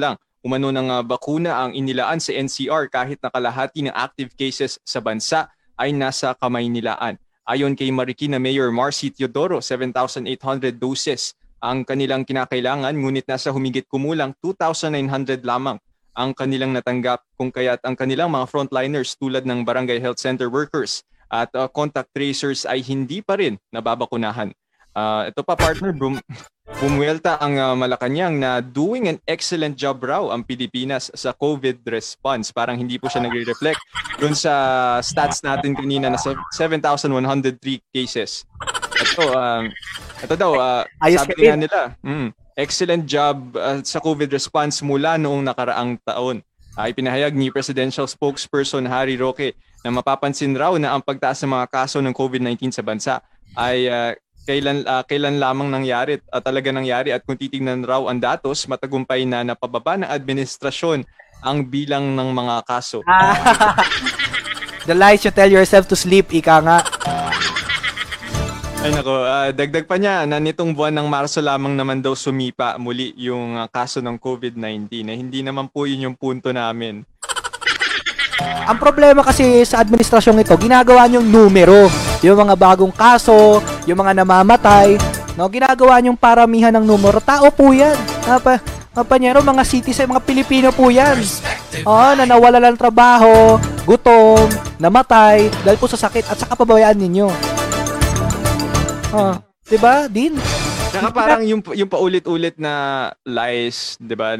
lang 0.00 0.16
umano 0.40 0.72
ng 0.72 0.88
ah, 0.88 1.04
bakuna 1.04 1.60
ang 1.60 1.76
inilaan 1.76 2.22
sa 2.22 2.32
NCR 2.32 2.88
kahit 2.88 3.20
nakalahati 3.20 3.84
ng 3.84 3.92
active 3.92 4.32
cases 4.32 4.80
sa 4.86 5.04
bansa 5.04 5.50
ay 5.80 5.96
nasa 5.96 6.36
kamay 6.36 6.68
nilaan. 6.68 7.16
Ayon 7.48 7.72
kay 7.72 7.88
Marikina 7.88 8.36
Mayor 8.36 8.68
Marcy 8.68 9.08
Teodoro, 9.08 9.64
7,800 9.64 10.76
doses 10.76 11.32
ang 11.64 11.88
kanilang 11.88 12.28
kinakailangan 12.28 12.92
ngunit 12.92 13.24
nasa 13.24 13.48
humigit 13.48 13.88
kumulang 13.88 14.36
2,900 14.44 15.40
lamang 15.40 15.80
ang 16.12 16.36
kanilang 16.36 16.76
natanggap 16.76 17.24
kung 17.40 17.48
kaya't 17.48 17.80
ang 17.80 17.96
kanilang 17.96 18.28
mga 18.28 18.44
frontliners 18.50 19.16
tulad 19.16 19.48
ng 19.48 19.64
barangay 19.64 19.96
health 20.04 20.20
center 20.20 20.52
workers 20.52 21.00
at 21.30 21.48
uh, 21.56 21.70
contact 21.70 22.12
tracers 22.12 22.68
ay 22.68 22.84
hindi 22.84 23.24
pa 23.24 23.38
rin 23.40 23.56
nababakunahan. 23.72 24.52
Uh, 24.90 25.30
ito 25.30 25.40
pa 25.46 25.54
partner, 25.54 25.94
brum, 25.94 26.18
bumuelta 26.82 27.38
ang 27.38 27.54
uh, 27.54 27.74
Malacanang 27.78 28.34
na 28.42 28.58
doing 28.58 29.06
an 29.06 29.22
excellent 29.22 29.78
job 29.78 30.02
raw 30.02 30.34
ang 30.34 30.42
Pilipinas 30.42 31.14
sa 31.14 31.30
COVID 31.30 31.86
response. 31.86 32.50
Parang 32.50 32.74
hindi 32.74 32.98
po 32.98 33.06
siya 33.06 33.22
nagre-reflect 33.22 33.78
dun 34.18 34.34
sa 34.34 34.98
stats 34.98 35.46
natin 35.46 35.78
kanina 35.78 36.10
na 36.10 36.18
sev- 36.18 36.42
7,103 36.54 37.78
cases. 37.94 38.42
Ito, 39.00 39.22
um, 39.30 39.64
ito 40.26 40.34
daw, 40.34 40.58
uh, 40.58 40.82
Ayos 40.98 41.22
sabi 41.22 41.46
nga 41.46 41.56
nila, 41.56 41.80
mm, 42.02 42.28
excellent 42.58 43.04
job 43.06 43.54
uh, 43.54 43.78
sa 43.86 44.02
COVID 44.02 44.28
response 44.28 44.82
mula 44.82 45.14
noong 45.16 45.46
nakaraang 45.46 46.02
taon. 46.02 46.42
Ay 46.74 46.94
pinahayag 46.94 47.34
ni 47.34 47.50
Presidential 47.50 48.06
Spokesperson 48.06 48.86
Harry 48.86 49.18
Roque 49.18 49.54
na 49.84 49.90
mapapansin 49.90 50.54
raw 50.54 50.74
na 50.76 50.94
ang 50.94 51.02
pagtaas 51.02 51.42
ng 51.42 51.50
mga 51.50 51.66
kaso 51.70 51.98
ng 52.02 52.14
COVID-19 52.14 52.70
sa 52.70 52.82
bansa 52.84 53.14
ay 53.58 53.90
uh, 53.90 54.12
kailan 54.50 54.82
uh, 54.82 55.06
kailan 55.06 55.38
lamang 55.38 55.70
nangyari 55.70 56.18
at 56.18 56.42
talaga 56.42 56.74
nangyari 56.74 57.14
at 57.14 57.22
kung 57.22 57.38
titingnan 57.38 57.86
raw 57.86 58.02
ang 58.10 58.18
datos 58.18 58.66
matagumpay 58.66 59.22
na 59.22 59.46
napababa 59.46 59.94
ng 59.94 60.10
administrasyon 60.10 61.06
ang 61.46 61.62
bilang 61.70 62.18
ng 62.18 62.30
mga 62.34 62.56
kaso. 62.66 63.00
The 64.88 64.96
lies 64.96 65.22
you 65.22 65.30
tell 65.30 65.46
yourself 65.46 65.86
to 65.92 65.96
sleep, 65.96 66.34
ika 66.34 66.58
nga. 66.64 66.78
Ay 68.80 68.96
nako, 68.96 69.12
ah, 69.28 69.52
dagdag 69.52 69.84
pa 69.84 70.00
niya 70.00 70.24
na 70.24 70.40
nitong 70.40 70.72
buwan 70.72 70.96
ng 70.96 71.04
Marso 71.04 71.44
lamang 71.44 71.76
naman 71.76 72.00
daw 72.00 72.16
sumipa 72.16 72.80
muli 72.80 73.12
yung 73.20 73.60
ah, 73.60 73.68
kaso 73.68 74.00
ng 74.00 74.16
COVID-19 74.16 75.04
na 75.04 75.12
hindi 75.12 75.44
naman 75.44 75.68
po 75.68 75.84
yun 75.84 76.10
yung 76.10 76.16
punto 76.16 76.48
namin. 76.48 77.04
Ang 78.70 78.78
problema 78.78 79.26
kasi 79.26 79.66
sa 79.66 79.82
administrasyong 79.82 80.40
ito, 80.40 80.54
ginagawa 80.54 81.10
niyong 81.10 81.26
numero. 81.26 81.90
Yung 82.22 82.38
mga 82.38 82.54
bagong 82.54 82.94
kaso, 82.94 83.58
yung 83.88 83.98
mga 83.98 84.22
namamatay, 84.22 84.94
no, 85.34 85.50
ginagawa 85.50 85.98
niyong 85.98 86.18
paramihan 86.18 86.70
ng 86.78 86.84
numero. 86.86 87.18
Tao 87.18 87.50
po 87.50 87.74
yan. 87.74 87.98
Apa, 88.28 88.62
Kapanyero, 88.90 89.38
mga 89.38 89.62
citizen, 89.62 90.10
mga 90.10 90.26
Pilipino 90.26 90.68
po 90.74 90.90
yan. 90.90 91.22
Oo, 91.86 92.10
na 92.18 92.26
nawala 92.26 92.58
ng 92.58 92.74
trabaho, 92.74 93.54
gutom, 93.86 94.50
namatay, 94.82 95.46
dahil 95.62 95.78
po 95.78 95.86
sa 95.86 95.94
sakit 95.94 96.26
at 96.26 96.34
sa 96.34 96.50
kapabayaan 96.50 96.98
ninyo. 96.98 97.30
Oh, 99.14 99.34
'di 99.62 99.78
ba? 99.78 100.10
Din. 100.10 100.34
Saka 100.90 101.14
parang 101.14 101.46
yung, 101.46 101.62
yung 101.70 101.86
paulit-ulit 101.86 102.58
na 102.58 103.06
lies, 103.22 103.94
di 104.02 104.18
ba? 104.18 104.34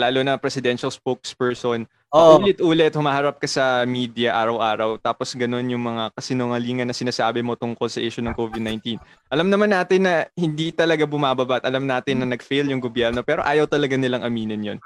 Lalo 0.00 0.24
na 0.24 0.40
presidential 0.40 0.88
spokesperson. 0.88 1.84
Oo. 2.10 2.40
Paulit-ulit, 2.40 2.90
humaharap 2.96 3.36
ka 3.36 3.46
sa 3.46 3.84
media 3.84 4.34
araw-araw. 4.34 4.96
Tapos 4.98 5.30
ganun 5.36 5.68
yung 5.68 5.84
mga 5.84 6.10
kasinungalingan 6.16 6.88
na 6.88 6.96
sinasabi 6.96 7.44
mo 7.44 7.54
tungkol 7.54 7.86
sa 7.86 8.00
issue 8.00 8.24
ng 8.24 8.32
COVID-19. 8.32 8.96
Alam 9.28 9.52
naman 9.52 9.70
natin 9.70 10.08
na 10.08 10.26
hindi 10.34 10.72
talaga 10.72 11.04
bumababa 11.04 11.60
at 11.60 11.68
alam 11.68 11.84
natin 11.84 12.24
na 12.24 12.26
nag-fail 12.32 12.66
yung 12.66 12.80
gobyerno 12.80 13.20
pero 13.20 13.44
ayaw 13.44 13.68
talaga 13.68 13.94
nilang 13.94 14.24
aminin 14.24 14.74
yon. 14.74 14.78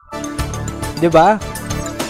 'Di 1.00 1.08
ba? 1.08 1.38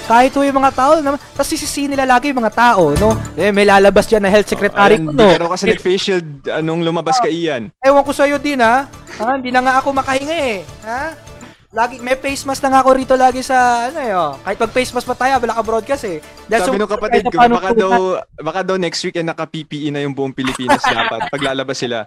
Kahit 0.05 0.37
ho 0.37 0.45
yung 0.45 0.61
mga 0.61 0.73
tao, 0.77 1.01
naman, 1.01 1.17
tapos 1.17 1.49
sisisi 1.49 1.89
nila 1.89 2.05
lagi 2.05 2.29
yung 2.29 2.45
mga 2.45 2.53
tao, 2.53 2.93
no? 3.01 3.17
Eh, 3.41 3.49
may 3.49 3.65
lalabas 3.65 4.05
dyan 4.05 4.21
na 4.21 4.29
health 4.29 4.53
secretary 4.53 5.01
Ayun, 5.01 5.17
di 5.17 5.17
no? 5.17 5.33
raw 5.33 5.49
kasi 5.57 5.65
nag-face 5.65 6.03
shield 6.05 6.45
anong 6.45 6.85
lumabas 6.85 7.17
ka 7.17 7.29
iyan. 7.33 7.73
Ewan 7.81 8.05
ko 8.05 8.13
sa'yo 8.13 8.37
din, 8.37 8.61
ha? 8.61 8.85
ha? 9.17 9.33
Hindi 9.33 9.49
na 9.49 9.65
nga 9.65 9.81
ako 9.81 9.97
makahinga, 9.97 10.37
eh. 10.37 10.61
Ha? 10.85 11.03
Lagi, 11.75 11.99
may 11.99 12.15
face 12.15 12.47
mask 12.47 12.63
na 12.63 12.71
nga 12.71 12.81
ako 12.87 12.91
rito 12.95 13.15
lagi 13.19 13.43
sa, 13.43 13.91
ano 13.91 13.99
eh, 13.99 14.15
oh. 14.15 14.39
Kahit 14.47 14.63
pag 14.63 14.71
face 14.71 14.95
mask 14.95 15.11
pa 15.11 15.19
tayo, 15.19 15.43
wala 15.43 15.59
ka 15.59 15.63
broadcast, 15.67 16.07
eh. 16.07 16.23
Dahil 16.47 16.63
Sabi 16.63 16.71
so- 16.71 16.79
nung 16.79 16.95
kapatid 16.95 17.27
ko, 17.27 17.35
baka 17.35 17.71
daw, 17.75 17.93
baka 18.39 18.61
daw 18.63 18.77
next 18.79 19.03
week 19.03 19.19
eh 19.19 19.27
naka-PPE 19.27 19.91
na 19.91 20.07
yung 20.07 20.15
buong 20.15 20.31
Pilipinas 20.31 20.79
dapat 20.79 21.27
paglalabas 21.35 21.75
sila. 21.75 22.07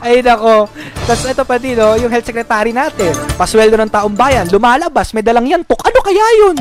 Ay, 0.00 0.24
nako. 0.24 0.72
Tapos 1.04 1.20
ito 1.28 1.44
pa 1.44 1.60
din, 1.60 1.76
oh, 1.84 2.00
yung 2.00 2.08
health 2.08 2.24
secretary 2.24 2.72
natin. 2.72 3.12
Pasweldo 3.36 3.76
ng 3.76 3.92
taong 3.92 4.16
bayan, 4.16 4.48
lumalabas, 4.48 5.12
may 5.12 5.20
dalang 5.20 5.44
yantok. 5.44 5.84
Ano 5.84 6.00
kaya 6.00 6.24
yun? 6.40 6.56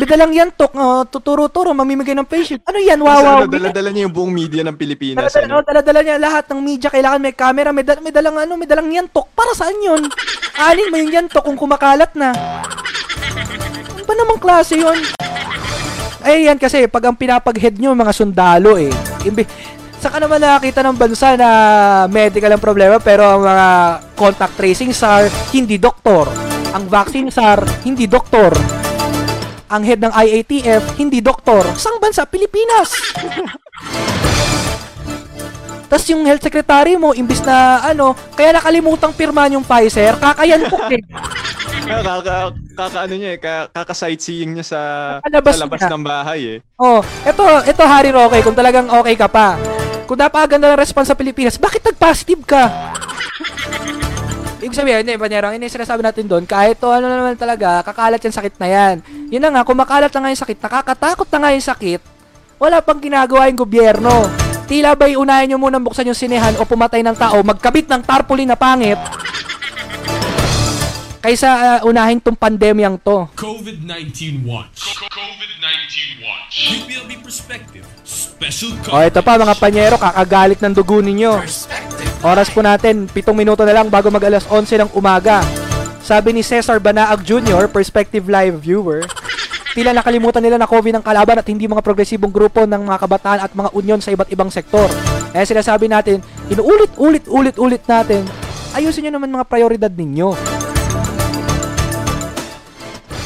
May 0.00 0.08
dalang 0.08 0.32
yantok, 0.32 0.72
oh, 0.72 1.04
tuturo-turo, 1.04 1.76
mamimigay 1.76 2.16
ng 2.16 2.24
patient. 2.24 2.64
Ano 2.64 2.80
yan, 2.80 2.96
Wow, 2.96 3.20
wawaw? 3.20 3.36
ano, 3.44 3.52
dala-dala 3.52 3.92
niya 3.92 4.08
yung 4.08 4.14
buong 4.16 4.32
media 4.32 4.64
ng 4.64 4.72
Pilipinas. 4.72 5.28
Dala-dala, 5.28 5.44
Ano? 5.44 5.54
oh, 5.54 5.62
dala-dala 5.62 6.00
niya 6.00 6.16
lahat 6.16 6.44
ng 6.48 6.60
media, 6.64 6.88
kailangan 6.88 7.20
may 7.20 7.36
camera, 7.36 7.68
may, 7.68 7.84
dal- 7.84 8.00
may 8.00 8.08
dalang 8.08 8.32
ano, 8.32 8.56
may 8.56 8.64
dalang 8.64 8.88
yantok. 8.88 9.28
Para 9.36 9.52
saan 9.52 9.76
yun? 9.76 10.08
Anin 10.56 10.88
mo 10.88 10.96
yung 10.96 11.12
yantok 11.12 11.44
kung 11.44 11.60
kumakalat 11.60 12.16
na. 12.16 12.32
Ano 13.92 14.02
ba 14.08 14.14
namang 14.16 14.40
klase 14.40 14.80
yun? 14.80 14.96
Ay, 16.24 16.48
yan 16.48 16.56
kasi, 16.56 16.88
pag 16.88 17.04
ang 17.04 17.16
pinapag-head 17.16 17.76
nyo, 17.76 17.92
mga 17.92 18.16
sundalo 18.16 18.80
eh. 18.80 18.88
Imbi 19.20 19.44
Saka 20.00 20.16
naman 20.16 20.40
nakakita 20.40 20.80
ng 20.80 20.96
bansa 20.96 21.36
na 21.36 21.50
medical 22.08 22.48
ang 22.48 22.62
problema 22.64 22.96
pero 22.96 23.20
ang 23.20 23.44
mga 23.44 23.68
contact 24.16 24.56
tracing 24.56 24.96
SAR, 24.96 25.28
hindi 25.52 25.76
doktor. 25.76 26.24
Ang 26.72 26.88
vaccine 26.88 27.28
SAR, 27.28 27.60
hindi 27.84 28.08
doktor. 28.08 28.79
Ang 29.70 29.82
head 29.86 30.02
ng 30.02 30.10
IATF, 30.10 30.98
hindi 30.98 31.22
doktor. 31.22 31.62
Sang 31.78 32.02
bansa? 32.02 32.26
Pilipinas! 32.26 32.90
Tapos 35.86 36.06
yung 36.06 36.22
health 36.22 36.42
secretary 36.42 36.94
mo, 36.94 37.10
imbis 37.12 37.38
na 37.40 37.78
ano, 37.84 38.14
kaya 38.34 38.50
nakalimutang 38.52 39.10
pirmahan 39.10 39.54
yung 39.54 39.62
Pfizer, 39.62 40.18
kakayantok 40.18 40.90
eh. 40.90 41.02
Kaka, 41.80 42.54
kaka 42.78 42.98
ano 43.02 43.14
niya 43.18 43.34
eh, 43.34 43.38
ka- 43.38 43.66
kaka-sightseeing 43.68 44.54
niya 44.54 44.62
sa, 44.64 44.80
Kakalabas 45.18 45.54
sa 45.54 45.62
labas 45.66 45.80
niya. 45.80 45.90
ng 45.90 46.04
bahay 46.04 46.40
eh. 46.46 46.58
Oh, 46.76 47.02
eto, 47.24 47.42
eto 47.66 47.82
Harry 47.82 48.14
Roque, 48.14 48.38
kung 48.42 48.54
talagang 48.54 48.86
okay 48.86 49.18
ka 49.18 49.26
pa. 49.26 49.58
Kung 50.06 50.14
napakaganda 50.14 50.70
ng 50.70 50.78
response 50.78 51.10
sa 51.10 51.18
Pilipinas, 51.18 51.58
bakit 51.58 51.82
nag-positive 51.82 52.46
ka? 52.46 52.94
Ibig 54.70 54.86
sabihin, 54.86 55.02
hindi, 55.02 55.18
Banyerang, 55.18 55.58
hindi 55.58 55.66
sinasabi 55.66 55.98
natin 55.98 56.30
doon, 56.30 56.46
kahit 56.46 56.78
to 56.78 56.86
ano 56.86 57.10
naman 57.10 57.34
talaga, 57.34 57.82
kakalat 57.82 58.22
yung 58.22 58.30
sakit 58.30 58.54
na 58.54 58.70
yan. 58.70 58.94
Yun 59.26 59.42
na 59.42 59.50
nga, 59.50 59.66
kung 59.66 59.74
makalat 59.74 60.14
na 60.14 60.22
nga 60.22 60.30
yung 60.30 60.42
sakit, 60.46 60.58
nakakatakot 60.62 61.26
na 61.26 61.38
nga 61.42 61.50
yung 61.50 61.66
sakit, 61.74 62.00
wala 62.54 62.78
pang 62.78 63.02
ginagawa 63.02 63.50
yung 63.50 63.58
gobyerno. 63.58 64.30
Tila 64.70 64.94
ba'y 64.94 65.18
unahin 65.18 65.50
nyo 65.50 65.58
munang 65.58 65.82
buksan 65.82 66.06
yung 66.06 66.14
sinehan 66.14 66.54
o 66.54 66.62
pumatay 66.62 67.02
ng 67.02 67.18
tao, 67.18 67.42
magkabit 67.42 67.90
ng 67.90 67.98
tarpaulin 68.06 68.46
na 68.46 68.54
pangit, 68.54 68.94
kaysa 71.20 71.48
uh, 71.84 71.88
unahin 71.88 72.18
tong 72.18 72.34
pandemyang 72.34 72.96
to. 72.96 73.28
COVID-19 73.36 74.40
Watch. 74.48 74.96
COVID-19 75.12 76.24
Watch. 76.24 76.54
UPLB 76.80 77.10
Perspective. 77.20 77.84
Special 78.02 78.72
O 78.88 79.04
ito 79.04 79.20
pa 79.20 79.36
mga 79.36 79.54
panyero, 79.60 80.00
kakagalit 80.00 80.58
ng 80.64 80.72
dugo 80.72 81.04
ninyo. 81.04 81.44
Oras 82.24 82.48
po 82.48 82.64
natin, 82.64 83.04
pitong 83.06 83.36
minuto 83.36 83.62
na 83.68 83.76
lang 83.76 83.92
bago 83.92 84.08
mag 84.08 84.24
alas 84.24 84.48
11 84.48 84.88
ng 84.88 84.90
umaga. 84.96 85.44
Sabi 86.00 86.32
ni 86.32 86.40
Cesar 86.40 86.80
Banaag 86.80 87.22
Jr., 87.22 87.68
Perspective 87.68 88.24
Live 88.24 88.64
viewer, 88.64 89.04
tila 89.76 89.92
nakalimutan 89.92 90.40
nila 90.40 90.56
na 90.56 90.66
COVID 90.66 90.98
ang 90.98 91.04
kalaban 91.04 91.38
at 91.38 91.46
hindi 91.46 91.68
mga 91.68 91.84
progresibong 91.84 92.32
grupo 92.32 92.64
ng 92.64 92.88
mga 92.88 92.98
kabataan 92.98 93.40
at 93.44 93.52
mga 93.52 93.70
unyon 93.76 94.00
sa 94.00 94.10
iba't 94.10 94.32
ibang 94.32 94.48
sektor. 94.48 94.88
Kaya 95.30 95.44
sinasabi 95.44 95.86
natin, 95.86 96.24
inuulit-ulit-ulit-ulit 96.48 97.84
natin, 97.84 98.24
ayusin 98.74 99.06
nyo 99.06 99.20
naman 99.20 99.30
mga 99.30 99.46
prioridad 99.46 99.92
ninyo. 99.92 100.34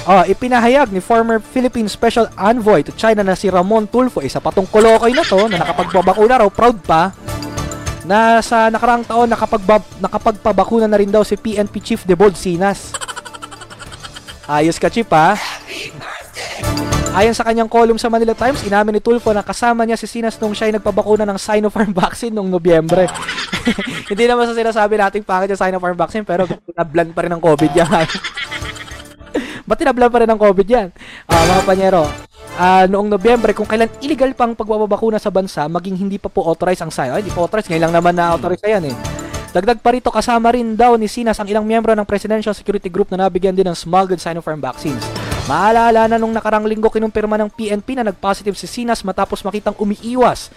Oh, 0.04 0.20
ipinahayag 0.20 0.92
ni 0.92 1.00
former 1.00 1.40
Philippine 1.40 1.88
Special 1.88 2.28
Envoy 2.36 2.84
to 2.84 2.92
China 2.92 3.24
na 3.24 3.32
si 3.32 3.48
Ramon 3.48 3.88
Tulfo, 3.88 4.20
isa 4.20 4.36
patong 4.36 4.68
kolokoy 4.68 5.16
na 5.16 5.24
to, 5.24 5.48
na 5.48 5.64
nakapagbabakuna 5.64 6.44
raw, 6.44 6.48
proud 6.52 6.76
pa, 6.84 7.16
na 8.04 8.44
sa 8.44 8.68
nakaraang 8.68 9.08
taon 9.08 9.32
nakapagbab, 9.32 9.80
nakapagpabakuna 10.04 10.84
na 10.84 11.00
rin 11.00 11.08
daw 11.08 11.24
si 11.24 11.40
PNP 11.40 11.74
Chief 11.80 12.00
de 12.04 12.12
Sinas. 12.36 12.92
Ayos 14.44 14.76
ka, 14.76 14.92
Chip, 14.92 15.08
ha? 15.08 15.40
Ayon 17.16 17.32
sa 17.32 17.48
kanyang 17.48 17.72
column 17.72 17.96
sa 17.96 18.12
Manila 18.12 18.36
Times, 18.36 18.60
inamin 18.68 18.98
ni 18.98 19.00
Tulfo 19.00 19.32
na 19.32 19.40
kasama 19.40 19.88
niya 19.88 19.96
si 19.96 20.04
Sinas 20.04 20.36
nung 20.36 20.52
siya 20.52 20.68
ay 20.68 20.76
nagpabakuna 20.76 21.24
ng 21.24 21.40
Sinopharm 21.40 21.96
vaccine 22.04 22.36
noong 22.36 22.52
Nobyembre. 22.52 23.08
Hindi 24.12 24.24
naman 24.28 24.44
sa 24.44 24.52
sinasabi 24.52 25.00
nating 25.00 25.24
pangit 25.24 25.48
yung 25.48 25.62
Sinopharm 25.64 25.96
vaccine, 25.96 26.28
pero 26.28 26.44
nablan 26.76 27.16
pa 27.16 27.24
rin 27.24 27.32
ng 27.32 27.40
COVID 27.40 27.72
yan. 27.72 28.04
Ba't 29.64 29.80
tinablan 29.80 30.12
pa 30.12 30.20
rin 30.20 30.28
ng 30.28 30.40
COVID 30.40 30.66
yan? 30.68 30.88
Ah, 31.24 31.44
mga 31.48 31.62
panyero, 31.64 32.04
ah, 32.60 32.84
noong 32.84 33.08
Nobyembre, 33.08 33.56
kung 33.56 33.64
kailan 33.64 33.88
illegal 34.04 34.36
pang 34.36 34.52
pagbabakuna 34.52 35.16
sa 35.16 35.32
bansa, 35.32 35.64
maging 35.72 35.96
hindi 35.96 36.20
pa 36.20 36.28
po 36.28 36.44
authorized 36.44 36.84
ang 36.84 36.92
sayo. 36.92 37.16
Ay, 37.16 37.24
hindi 37.24 37.32
po 37.32 37.48
authorized. 37.48 37.72
Ngayon 37.72 37.84
lang 37.88 37.94
naman 37.96 38.12
na 38.12 38.36
authorized 38.36 38.60
yan 38.60 38.92
eh. 38.92 38.96
Dagdag 39.56 39.80
pa 39.80 39.94
rito, 39.94 40.12
kasama 40.12 40.52
rin 40.52 40.76
daw 40.76 40.98
ni 41.00 41.08
Sinas 41.08 41.40
ang 41.40 41.48
ilang 41.48 41.64
miyembro 41.64 41.96
ng 41.96 42.04
Presidential 42.04 42.52
Security 42.52 42.90
Group 42.92 43.08
na 43.14 43.24
nabigyan 43.24 43.56
din 43.56 43.64
ng 43.64 43.78
smuggled 43.78 44.20
Sinopharm 44.20 44.60
vaccines. 44.60 45.00
Maalala 45.48 46.10
na 46.10 46.16
nung 46.18 46.34
nakarang 46.34 46.66
linggo 46.66 46.90
kinumpirma 46.90 47.38
ng 47.40 47.52
PNP 47.54 48.00
na 48.00 48.10
nag-positive 48.10 48.58
si 48.58 48.66
Sinas 48.66 49.00
matapos 49.06 49.46
makitang 49.46 49.76
umiiwas 49.78 50.50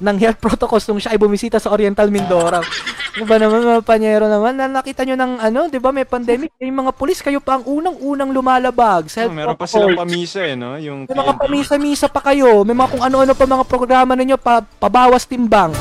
ng 0.00 0.16
health 0.16 0.40
protocols 0.44 0.88
nung 0.88 0.98
siya 0.98 1.14
ay 1.14 1.20
bumisita 1.20 1.60
sa 1.60 1.70
Oriental 1.70 2.08
Mindoro. 2.08 2.64
Ano 3.10 3.24
ba 3.26 3.36
naman 3.36 3.60
mga 3.60 3.82
panyero 3.84 4.24
naman 4.26 4.56
na 4.56 4.66
nakita 4.70 5.04
nyo 5.04 5.16
ng 5.18 5.32
ano, 5.42 5.60
'di 5.68 5.78
ba 5.82 5.90
may 5.92 6.06
pandemic, 6.08 6.54
yung 6.62 6.80
mga 6.86 6.92
pulis 6.96 7.20
kayo 7.20 7.42
pa 7.42 7.58
ang 7.58 7.64
unang-unang 7.66 8.30
lumalabag 8.30 9.10
sa 9.10 9.26
Oh, 9.26 9.34
meron 9.34 9.58
pa 9.58 9.66
silang 9.66 9.98
pamisa 9.98 10.40
eh, 10.46 10.54
no? 10.54 10.78
Yung 10.80 11.04
May 11.04 11.18
mga 11.18 11.34
pamisa-misa 11.36 12.06
pa 12.08 12.22
kayo. 12.22 12.62
May 12.64 12.72
mga 12.72 12.88
kung 12.96 13.04
ano-ano 13.04 13.32
pa 13.34 13.44
mga 13.44 13.64
programa 13.66 14.12
ninyo 14.14 14.38
pa, 14.40 14.62
pabawas 14.62 15.26
timbang. 15.26 15.74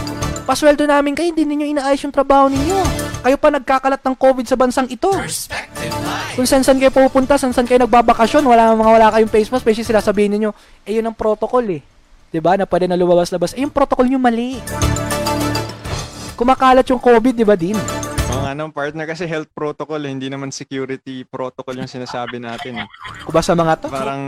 Pasweldo 0.49 0.81
namin 0.89 1.13
kayo, 1.13 1.29
hindi 1.29 1.45
ninyo 1.45 1.77
inaayos 1.77 2.01
yung 2.01 2.15
trabaho 2.15 2.49
ninyo. 2.49 2.81
Kayo 3.21 3.37
pa 3.37 3.53
nagkakalat 3.53 4.01
ng 4.01 4.15
COVID 4.17 4.45
sa 4.49 4.57
bansang 4.57 4.89
ito. 4.89 5.13
Kung 6.33 6.47
saan 6.49 6.65
saan 6.65 6.81
kayo 6.81 6.89
pupunta, 6.89 7.37
saan 7.37 7.53
saan 7.53 7.69
kayo 7.69 7.85
nagbabakasyon, 7.85 8.41
wala 8.41 8.73
mga 8.73 8.91
wala 8.97 9.07
kayong 9.13 9.29
face 9.29 9.53
mask, 9.53 9.61
especially 9.61 9.85
sila 9.85 10.01
sabihin 10.01 10.33
ninyo, 10.33 10.49
eh 10.89 10.97
yun 10.97 11.05
ang 11.05 11.13
protocol 11.13 11.61
eh. 11.69 11.85
'Di 12.29 12.39
ba? 12.41 12.55
Na 12.55 12.69
pwede 12.69 12.85
na 12.85 12.97
lumabas-labas. 12.97 13.57
Eh 13.57 13.65
yung 13.65 13.73
protocol 13.73 14.05
nyo 14.05 14.21
mali. 14.21 14.61
Kumakalat 16.37 16.87
yung 16.89 17.01
COVID, 17.01 17.33
'di 17.35 17.45
ba 17.45 17.57
din? 17.57 17.75
Mga 18.29 18.49
ano, 18.53 18.69
partner 18.69 19.09
kasi 19.09 19.25
health 19.25 19.49
protocol, 19.57 19.97
eh, 20.05 20.13
hindi 20.13 20.29
naman 20.29 20.53
security 20.53 21.25
protocol 21.25 21.73
yung 21.73 21.89
sinasabi 21.89 22.37
natin. 22.37 22.85
Eh. 22.85 22.87
Kung 23.25 23.33
ba 23.33 23.41
sa 23.41 23.57
mga 23.57 23.73
to? 23.81 23.87
Parang 23.89 24.21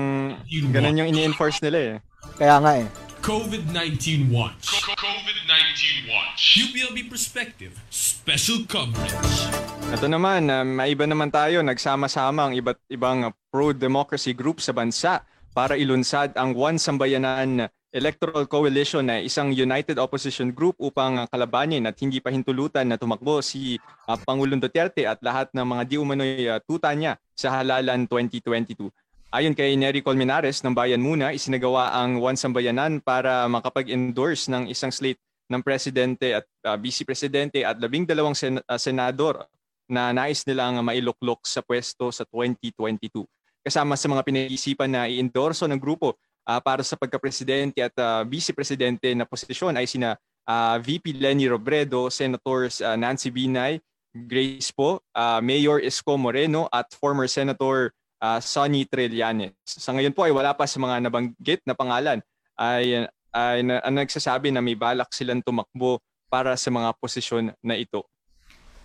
ganun 0.74 1.00
yung 1.06 1.10
ini-enforce 1.14 1.62
nila 1.62 1.78
eh. 1.78 1.94
Kaya 2.42 2.58
nga 2.58 2.82
eh. 2.82 2.90
COVID-19 3.22 4.34
Watch. 4.34 4.82
COVID-19 4.82 6.10
Watch. 6.10 6.42
UPLB 6.58 7.06
Perspective. 7.06 7.78
Special 7.94 8.66
coverage. 8.66 9.46
Ito 9.94 10.10
naman, 10.10 10.50
uh, 10.50 10.66
maiba 10.66 11.06
naman 11.06 11.30
tayo, 11.30 11.62
nagsama-sama 11.62 12.50
ang 12.50 12.54
iba't 12.58 12.82
ibang 12.90 13.30
pro-democracy 13.54 14.34
group 14.34 14.58
sa 14.58 14.74
bansa 14.74 15.22
para 15.54 15.78
ilunsad 15.78 16.34
ang 16.34 16.58
One 16.58 16.82
Sambayanan 16.82 17.70
Electoral 17.92 18.48
Coalition 18.48 19.04
na 19.04 19.20
isang 19.20 19.52
united 19.52 20.00
opposition 20.00 20.48
group 20.56 20.80
upang 20.80 21.20
uh, 21.20 21.28
kalabanin 21.28 21.84
at 21.84 22.00
hindi 22.00 22.24
pa 22.24 22.32
hintulutan 22.32 22.88
na 22.88 22.96
tumakbo 22.96 23.44
si 23.44 23.76
uh, 24.08 24.16
Pangulong 24.16 24.64
Duterte 24.64 25.04
at 25.04 25.20
lahat 25.20 25.52
ng 25.52 25.68
mga 25.68 25.84
di 25.84 25.96
umano'y 26.00 26.48
uh, 26.48 26.64
tuta 26.64 26.88
niya 26.96 27.20
sa 27.36 27.60
halalan 27.60 28.08
2022. 28.08 28.88
Ayon 29.36 29.52
kay 29.52 29.76
Nery 29.76 30.00
Colmenares 30.00 30.64
ng 30.64 30.72
Bayan 30.72 31.04
Muna, 31.04 31.36
isinagawa 31.36 31.92
ang 31.92 32.24
One 32.24 32.40
Sambayanan 32.40 33.04
para 33.04 33.44
makapag-endorse 33.52 34.48
ng 34.48 34.72
isang 34.72 34.92
slate 34.96 35.20
ng 35.52 35.60
presidente 35.60 36.32
at 36.32 36.48
uh, 36.64 36.80
vice 36.80 37.04
presidente 37.04 37.60
at 37.68 37.76
labing 37.76 38.08
dalawang 38.08 38.36
sen- 38.40 38.64
uh, 38.64 38.80
senador 38.80 39.44
na 39.92 40.16
nais 40.16 40.48
nilang 40.48 40.80
mailuklok 40.80 41.44
sa 41.44 41.60
pwesto 41.60 42.08
sa 42.08 42.24
2022. 42.24 43.28
Kasama 43.68 44.00
sa 44.00 44.08
mga 44.08 44.24
pinag-iisipan 44.24 44.88
na 44.88 45.12
i-endorso 45.12 45.68
ng 45.68 45.76
grupo 45.76 46.16
ah, 46.48 46.62
para 46.62 46.82
sa 46.82 46.98
pagka-presidente 46.98 47.82
at 47.82 47.96
ah, 48.00 48.24
vice-presidente 48.26 49.14
na 49.14 49.26
posisyon 49.28 49.78
ay 49.78 49.86
sina 49.86 50.18
ah, 50.46 50.78
VP 50.82 51.18
Lenny 51.18 51.50
Robredo, 51.50 52.10
Senators 52.10 52.82
ah, 52.82 52.98
Nancy 52.98 53.30
Binay, 53.30 53.82
Grace 54.12 54.74
Po, 54.74 55.02
ah, 55.16 55.40
Mayor 55.40 55.80
Esco 55.82 56.18
Moreno 56.18 56.68
at 56.72 56.90
former 56.98 57.28
Senator 57.30 57.94
ah, 58.20 58.40
Sonny 58.42 58.86
Trillanes. 58.86 59.56
Sa 59.66 59.94
ngayon 59.96 60.14
po 60.16 60.26
ay 60.26 60.34
wala 60.34 60.56
pa 60.56 60.66
sa 60.66 60.82
mga 60.82 61.04
nabanggit 61.08 61.62
na 61.64 61.78
pangalan 61.78 62.20
ay, 62.60 63.08
ay 63.34 63.58
na, 63.66 63.82
ang 63.82 63.96
nagsasabi 63.98 64.52
na 64.52 64.62
may 64.62 64.76
balak 64.76 65.10
silang 65.16 65.42
tumakbo 65.42 66.02
para 66.32 66.56
sa 66.56 66.72
mga 66.72 66.96
posisyon 67.00 67.52
na 67.60 67.76
ito. 67.76 68.04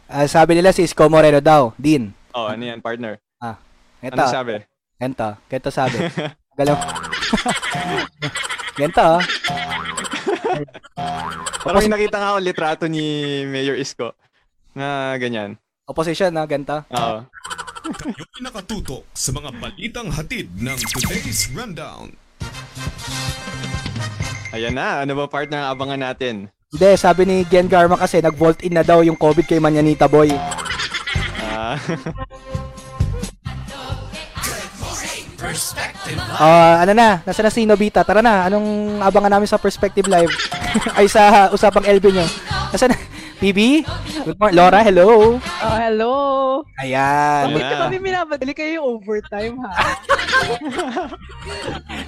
Ah, 0.06 0.26
sabi 0.30 0.54
nila 0.54 0.70
si 0.70 0.86
Isko 0.86 1.10
Moreno 1.10 1.42
daw, 1.42 1.74
din. 1.74 2.14
Oh, 2.30 2.46
ano 2.46 2.62
yan, 2.62 2.78
partner? 2.78 3.18
Ito. 4.02 4.22
Ano 4.22 4.30
sabi? 4.30 4.52
Ganto, 5.00 5.28
ganto 5.48 5.70
sabi. 5.72 5.98
Galaw. 6.58 7.15
Ganto, 8.78 9.02
oh. 9.02 9.20
Parang 11.66 11.82
may 11.82 11.90
nakita 11.90 12.16
nga 12.22 12.28
ako 12.34 12.38
litrato 12.40 12.84
ni 12.86 13.02
Mayor 13.48 13.76
Isko 13.76 14.14
na 14.76 15.16
ganyan. 15.18 15.58
Opposition, 15.86 16.30
na 16.34 16.46
ganto. 16.46 16.82
Oo. 16.92 17.18
Kayo'y 17.86 18.42
nakatutok 18.42 19.06
sa 19.14 19.30
mga 19.30 19.50
balitang 19.62 20.10
hatid 20.10 20.50
ng 20.58 20.78
today's 20.90 21.46
rundown. 21.54 22.10
Ayan 24.50 24.74
na, 24.74 25.06
ano 25.06 25.14
ba 25.14 25.30
partner 25.30 25.62
ang 25.62 25.70
abangan 25.78 26.00
natin? 26.10 26.50
Hindi, 26.74 26.90
sabi 26.98 27.22
ni 27.22 27.36
Gen 27.46 27.70
Garma 27.70 27.94
kasi 27.94 28.18
nag-vault 28.18 28.66
in 28.66 28.74
na 28.74 28.82
daw 28.82 29.06
yung 29.06 29.14
COVID 29.14 29.46
kay 29.46 29.62
Manyanita 29.62 30.10
Boy. 30.10 30.34
Ah, 31.46 31.78
Perspective 35.46 36.18
Live. 36.18 36.42
Ah, 36.42 36.82
ano 36.82 36.92
na, 36.92 37.08
nasa 37.22 37.38
na 37.38 37.54
si 37.54 37.62
Nobita? 37.62 38.02
Tara 38.02 38.18
na, 38.18 38.50
anong 38.50 38.98
abangan 38.98 39.38
namin 39.38 39.46
sa 39.46 39.62
Perspective 39.62 40.10
Live? 40.10 40.34
Ay 40.98 41.06
sa 41.06 41.54
usapang 41.54 41.86
LB 41.86 42.04
nyo. 42.10 42.26
Nasa 42.74 42.90
na? 42.90 42.98
PB? 43.36 43.84
Good 44.24 44.40
morning. 44.40 44.56
Laura, 44.56 44.80
hello. 44.80 45.36
Oh, 45.36 45.76
hello. 45.76 46.14
Ayan. 46.80 47.52
Bakit 47.52 47.68
na. 47.68 47.80
kami 47.84 47.96
minabadali 48.00 48.52
kayo 48.56 48.80
yung 48.80 48.86
overtime, 48.96 49.60
ha? 49.60 49.72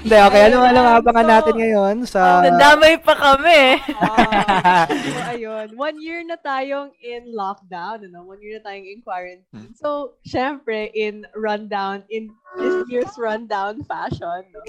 Hindi, 0.03 0.17
okay. 0.17 0.43
Ano, 0.49 0.65
ano 0.65 0.81
ang 0.81 0.97
abangan 1.05 1.29
natin 1.29 1.55
ngayon 1.61 1.95
sa... 2.09 2.41
Nadamay 2.49 2.97
pa 3.05 3.13
kami. 3.13 3.77
Ah, 4.01 4.89
so, 4.89 5.21
ayun. 5.37 5.77
One 5.77 6.01
year 6.01 6.25
na 6.25 6.41
tayong 6.41 6.97
in 7.05 7.37
lockdown, 7.37 8.09
ano? 8.09 8.25
One 8.25 8.41
year 8.41 8.57
na 8.57 8.65
tayong 8.65 8.89
in 8.89 9.05
quarantine. 9.05 9.77
So, 9.77 10.17
syempre, 10.25 10.89
in 10.97 11.29
rundown, 11.37 12.09
in 12.09 12.33
this 12.57 12.77
year's 12.89 13.15
rundown 13.21 13.85
fashion, 13.85 14.49
no? 14.49 14.61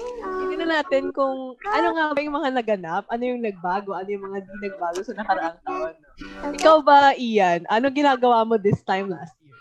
Hindi 0.44 0.60
na 0.60 0.80
natin 0.80 1.14
kung 1.16 1.56
ano 1.64 1.88
nga 1.96 2.04
ba 2.12 2.20
yung 2.20 2.36
mga 2.36 2.50
naganap, 2.52 3.04
ano 3.08 3.22
yung 3.24 3.40
nagbago, 3.40 3.96
ano 3.96 4.08
yung 4.12 4.24
mga 4.28 4.38
di 4.44 4.68
nagbago 4.68 4.98
sa 5.00 5.16
nakaraang 5.16 5.58
taon. 5.64 5.94
No? 5.96 6.52
Ikaw 6.52 6.76
ba, 6.84 7.16
Ian? 7.16 7.64
Ano 7.72 7.88
ginagawa 7.88 8.44
mo 8.44 8.60
this 8.60 8.84
time 8.84 9.08
last 9.08 9.32
year? 9.40 9.56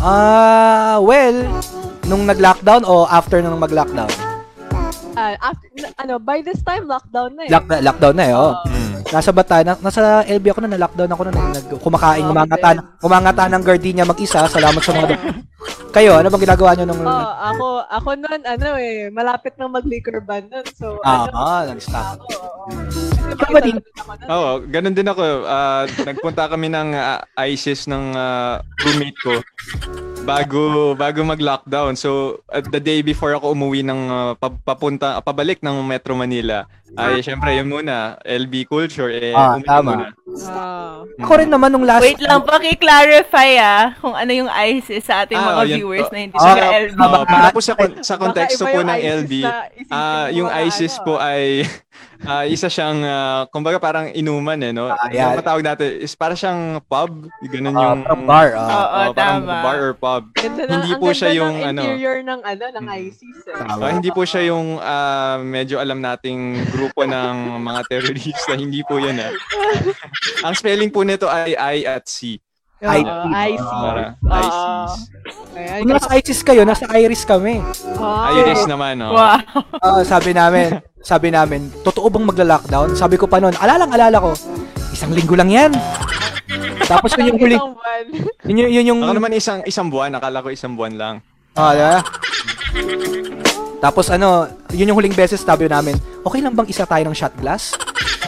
Ah, 0.00 0.96
well, 1.00 1.36
nung 2.08 2.24
nag-lockdown 2.24 2.84
o 2.88 3.04
after 3.08 3.44
nung 3.44 3.60
mag-lockdown? 3.60 4.10
Ah, 5.14 5.36
after, 5.38 5.68
ano, 6.00 6.18
by 6.18 6.42
this 6.42 6.60
time, 6.64 6.88
lockdown 6.90 7.36
na 7.36 7.46
eh. 7.46 7.50
Lock, 7.52 7.68
lockdown 7.70 8.14
na 8.16 8.24
eh, 8.24 8.34
oh. 8.34 8.52
hmm. 8.66 8.93
Nasa 9.04 9.30
bata, 9.30 9.60
na, 9.60 9.76
nasa 9.76 10.00
LB 10.24 10.44
ako 10.48 10.60
na, 10.62 10.70
na-lockdown 10.72 11.10
ako 11.10 11.22
na, 11.24 11.32
nag, 11.32 11.66
kumakain, 11.78 12.24
Oh, 12.24 12.32
umangata, 12.32 12.68
then. 12.72 12.78
umangata 13.00 13.44
ng 13.48 13.62
gardenia 13.62 14.04
mag-isa. 14.04 14.46
Salamat 14.46 14.80
sa 14.80 14.92
mga... 14.92 15.16
Kayo, 15.94 16.18
ano 16.18 16.26
bang 16.26 16.44
ginagawa 16.44 16.74
nyo 16.74 16.84
nung... 16.84 17.00
Oh, 17.00 17.32
ako, 17.38 17.66
ako 17.86 18.08
nun, 18.18 18.40
ano 18.42 18.68
eh, 18.74 19.08
malapit 19.08 19.54
nang 19.54 19.70
mag-liquor 19.70 20.18
ban 20.20 20.42
nun. 20.44 20.66
So, 20.74 20.98
Ah, 21.00 21.24
ano, 21.24 21.36
ah, 21.36 21.62
nag-stop. 21.66 22.18
Oo. 22.26 22.66
Ikaw 23.30 23.48
ba 23.48 23.60
din? 23.62 23.76
Oo, 24.26 24.50
ganun 24.66 24.94
din 24.94 25.06
ako. 25.06 25.22
Ah, 25.46 25.86
nagpunta 26.02 26.50
kami 26.50 26.66
ng 26.68 26.88
ah, 26.92 27.22
ISIS 27.40 27.86
ng 27.86 28.12
ah, 28.12 28.58
roommate 28.80 29.18
ko 29.20 29.38
bago 30.24 30.62
bago 30.94 31.20
mag-lockdown. 31.22 31.94
So, 31.94 32.10
at 32.48 32.64
the 32.66 32.80
day 32.80 33.00
before 33.00 33.32
ako 33.32 33.52
umuwi 33.52 33.84
ng 33.84 34.00
ah, 34.08 34.32
pa- 34.34 34.56
papunta 34.64 35.20
pabalik 35.20 35.60
ng 35.60 35.84
Metro 35.84 36.12
Manila, 36.12 36.64
ay 36.94 37.20
syempre 37.20 37.52
yun 37.52 37.66
muna, 37.66 38.16
LB 38.22 38.64
culture 38.64 39.10
eh 39.10 39.32
Ah, 39.32 39.60
tama. 39.60 39.90
muna. 39.92 40.06
Ah. 40.44 41.02
Ako 41.20 41.32
rin 41.36 41.46
naman 41.46 41.70
nung 41.70 41.84
last... 41.84 42.02
Wait 42.02 42.18
lang, 42.18 42.42
paki-clarify 42.42 43.50
ah 43.58 43.84
kung 43.98 44.14
ano 44.14 44.30
yung 44.30 44.50
ISIS 44.50 45.04
sa 45.04 45.22
ating 45.22 45.36
Ah, 45.36 45.46
mga 45.54 45.62
yun 45.66 45.76
viewers 45.78 46.08
po. 46.08 46.12
na 46.12 46.18
hindi 46.18 46.36
Ah, 46.36 46.56
LB. 46.80 46.98
ah, 46.98 47.24
para 47.24 47.46
po 47.50 47.60
sa 47.60 47.72
sa 48.00 48.14
konteksto 48.16 48.64
po 48.64 48.78
ng 48.80 48.96
ISIS 48.96 49.14
LB, 49.20 49.32
ah, 49.90 50.26
mo 50.26 50.34
yung 50.34 50.50
ISIS 50.64 50.94
ano, 50.96 51.04
po 51.04 51.14
ay 51.18 51.66
ah, 52.22 52.44
isa 52.44 52.66
siyang 52.66 53.00
ah, 53.00 53.44
kumbaga 53.48 53.76
parang 53.76 54.10
inuman 54.10 54.56
eh 54.58 54.70
no. 54.70 54.86
Ah, 54.86 55.08
Yung 55.08 55.14
yan. 55.14 55.36
matawag 55.36 55.62
natin 55.62 55.98
is 55.98 56.12
para 56.12 56.32
siyang 56.32 56.78
pub, 56.80 57.10
ganun 57.42 57.72
yung 57.72 58.00
parang 58.02 58.22
bar, 58.24 58.48
ah. 58.52 58.66
Oo, 58.66 59.00
parang 59.12 59.42
tama. 59.42 59.54
bar 59.60 59.78
or 59.80 59.92
pub. 59.92 60.22
Ganda 60.32 60.62
na, 60.64 60.72
Hindi 60.76 60.90
ang 60.90 60.98
po 60.98 61.06
ganda 61.06 61.16
siya 61.16 61.28
ng 61.28 61.36
yung 61.36 61.54
ano. 61.60 61.80
interior 61.82 62.16
ng 62.20 62.40
ano 62.40 62.64
ng. 62.70 62.84
ISIS. 62.86 63.38
Eh. 63.44 63.58
Ah, 63.58 63.90
hindi 63.90 64.10
po 64.10 64.22
siya 64.22 64.42
yung 64.46 64.78
ah, 64.78 65.36
medyo 65.36 65.76
alam 65.76 65.98
nating 65.98 66.40
grupo 66.70 67.02
ng 67.02 67.34
mga 67.60 67.80
terrorista. 67.86 68.52
Hindi 68.54 68.80
po 68.82 68.96
yan 68.96 69.18
ah. 69.20 69.32
Ang 70.46 70.54
spelling 70.54 70.88
po 70.88 71.02
nito 71.02 71.26
ay 71.26 71.52
I 71.52 71.76
at 71.84 72.04
C. 72.04 72.38
I- 72.80 73.00
Oo, 73.00 73.26
ISIS. 73.32 73.64
Para 73.64 74.02
Ah. 74.24 74.38
ISIS. 74.38 74.92
Ayan, 75.54 75.78
Kung 75.80 75.90
nasa 75.90 76.10
ISIS 76.12 76.40
kayo, 76.42 76.62
nasa 76.62 76.84
Iris 76.92 77.22
kami. 77.24 77.62
Ah. 77.96 78.34
Iris 78.34 78.66
naman, 78.66 79.00
oh. 79.00 79.14
Wow. 79.14 79.40
Ah, 79.78 80.02
sabi 80.02 80.30
namin, 80.30 80.82
sabi 81.04 81.28
namin, 81.28 81.68
totoo 81.84 82.08
bang 82.08 82.24
magla-lockdown? 82.24 82.96
Sabi 82.96 83.14
ko 83.14 83.28
pa 83.28 83.36
noon, 83.36 83.52
alalang 83.54 83.92
alala 83.92 84.16
ko, 84.18 84.32
isang 84.90 85.12
linggo 85.12 85.36
lang 85.36 85.52
yan. 85.52 85.72
Tapos 86.82 87.12
yun 87.14 87.28
yung 87.30 87.38
buwan. 87.42 88.04
yun, 88.42 88.56
yung- 88.58 88.72
yun 88.72 88.84
yung, 88.88 89.00
Ako 89.02 89.12
naman 89.14 89.32
isang 89.32 89.60
isang 89.62 89.88
buwan, 89.88 90.10
akala 90.10 90.40
ko 90.40 90.48
isang 90.48 90.72
buwan 90.72 90.96
lang. 90.96 91.14
ah, 91.54 91.70
diba? 91.70 91.94
Tapos 93.78 94.08
ano, 94.08 94.48
yun 94.74 94.90
yung 94.90 94.98
huling 94.98 95.14
beses 95.14 95.40
sabi 95.40 95.70
namin, 95.70 95.94
okay 96.20 96.42
lang 96.42 96.52
bang 96.52 96.68
isa 96.68 96.84
tayo 96.84 97.02
ng 97.06 97.14
shot 97.14 97.32
glass? 97.38 97.72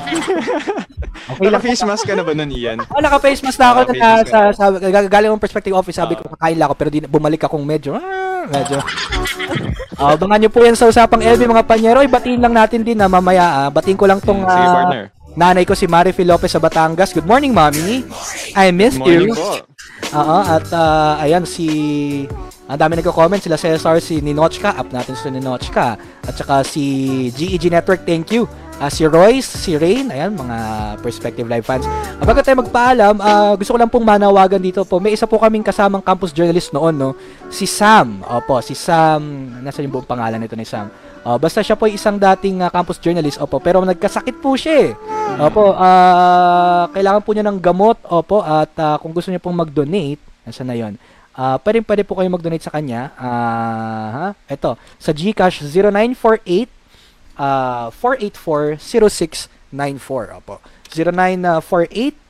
Okay 1.27 1.51
lang. 1.51 1.59
Naka-face 1.59 1.83
mask 1.83 2.05
ka 2.07 2.15
na 2.15 2.23
ba 2.23 2.33
nun, 2.33 2.55
Ian? 2.55 2.79
Oh, 2.87 3.03
naka-face 3.03 3.43
mask 3.43 3.59
na 3.59 3.75
ako 3.75 3.81
Ah, 3.83 3.87
face 3.91 4.31
na, 4.31 4.55
sa, 4.55 4.71
sa, 4.71 5.05
galing 5.11 5.29
akong 5.29 5.43
perspective 5.43 5.75
office, 5.75 5.99
sabi 5.99 6.15
Ah. 6.15 6.23
ko, 6.23 6.31
kakain 6.39 6.55
lang 6.55 6.67
ako, 6.71 6.75
pero 6.79 6.89
di, 6.89 7.03
bumalik 7.03 7.43
akong 7.43 7.67
medyo, 7.67 7.99
ah, 7.99 8.47
medyo. 8.47 8.79
Ah, 9.99 10.13
abangan 10.15 10.39
nyo 10.39 10.51
po 10.55 10.63
yan 10.63 10.79
sa 10.79 10.87
usapang 10.87 11.19
LB 11.19 11.51
mga 11.51 11.67
panyero. 11.67 11.99
Ay, 11.99 12.07
batiin 12.07 12.39
lang 12.39 12.55
natin 12.55 12.87
din 12.87 12.95
na 12.95 13.11
mamaya. 13.11 13.67
Ah. 13.67 13.71
Batiin 13.75 13.99
ko 13.99 14.07
lang 14.07 14.23
tong 14.23 14.39
Hmm, 14.39 14.55
Sige, 14.55 14.63
ah, 14.63 14.75
partner. 14.79 15.03
Nanay 15.37 15.69
ko 15.69 15.77
si 15.77 15.85
Marifi 15.85 16.25
Lopez 16.25 16.57
sa 16.57 16.59
Batangas. 16.59 17.13
Good 17.13 17.29
morning, 17.29 17.53
mommy. 17.53 18.03
I 18.57 18.73
miss 18.73 18.97
Morning 18.97 19.31
you. 19.31 19.63
Oo, 20.17 20.39
at 20.43 20.67
ah, 20.73 21.21
ayan 21.21 21.45
si 21.45 21.69
ang 22.67 22.83
dami 22.83 22.99
nagko-comment 22.99 23.39
sila 23.39 23.55
Cesar, 23.55 24.03
si 24.03 24.19
Ninochka, 24.19 24.75
up 24.75 24.91
natin 24.91 25.15
si 25.15 25.31
Ninochka. 25.31 25.95
At 26.27 26.35
saka 26.35 26.67
si 26.67 26.85
GEG 27.31 27.71
Network, 27.71 28.03
thank 28.03 28.35
you. 28.35 28.51
Ah, 28.77 28.91
si 28.91 29.07
Royce, 29.07 29.47
si 29.47 29.79
Rain, 29.79 30.11
ayan 30.11 30.37
mga 30.37 30.57
Perspective 31.01 31.47
Live 31.47 31.65
fans. 31.65 31.87
Ah, 32.19 32.25
bago 32.27 32.43
tayo 32.43 32.61
magpaalam, 32.61 33.15
ah, 33.23 33.55
gusto 33.55 33.73
ko 33.73 33.79
lang 33.79 33.89
pong 33.93 34.05
manawagan 34.05 34.59
dito 34.59 34.83
po. 34.83 34.99
May 34.99 35.15
isa 35.15 35.31
po 35.31 35.39
kaming 35.39 35.63
kasamang 35.63 36.03
campus 36.03 36.35
journalist 36.35 36.75
noon, 36.75 36.93
no? 36.97 37.11
Si 37.49 37.65
Sam. 37.65 38.21
Opo, 38.27 38.59
si 38.61 38.75
Sam. 38.75 39.23
Nasa 39.63 39.81
yung 39.81 39.95
buong 39.95 40.09
pangalan 40.09 40.43
nito 40.43 40.59
ni 40.59 40.67
Sam. 40.67 40.91
Ah, 41.27 41.43
basta 41.43 41.59
siya 41.59 41.75
po 41.75 41.91
ay 41.91 41.99
isang 41.99 42.23
dating 42.23 42.63
ah, 42.63 42.71
campus 42.71 43.03
journalist, 43.03 43.43
opo, 43.43 43.59
pero 43.59 43.83
nagkasakit 43.83 44.39
po 44.39 44.55
siya 44.55 44.87
eh. 44.87 44.95
Opo, 45.43 45.75
ah, 45.75 46.87
kailangan 46.95 47.27
po 47.27 47.35
niya 47.35 47.43
ng 47.51 47.59
gamot, 47.59 47.99
opo, 48.07 48.47
at 48.47 48.71
ah, 48.79 48.95
kung 49.03 49.11
gusto 49.11 49.35
niya 49.35 49.43
pong 49.43 49.59
mag-donate, 49.59 50.23
nasa 50.47 50.63
na 50.63 50.79
yon? 50.79 50.95
Ah, 51.35 51.59
pwede 51.59 51.83
pwede 51.83 52.07
po 52.07 52.15
kayo 52.15 52.31
mag-donate 52.31 52.63
sa 52.63 52.71
kanya. 52.71 53.11
Ah, 53.19 54.07
ha? 54.15 54.39
Ito, 54.47 54.79
sa 55.03 55.11
GCash 55.11 55.67
0948 55.67 56.71
ah 57.43 57.91
4840694. 57.91 60.39
Opo. 60.39 60.63
0948 60.95 62.23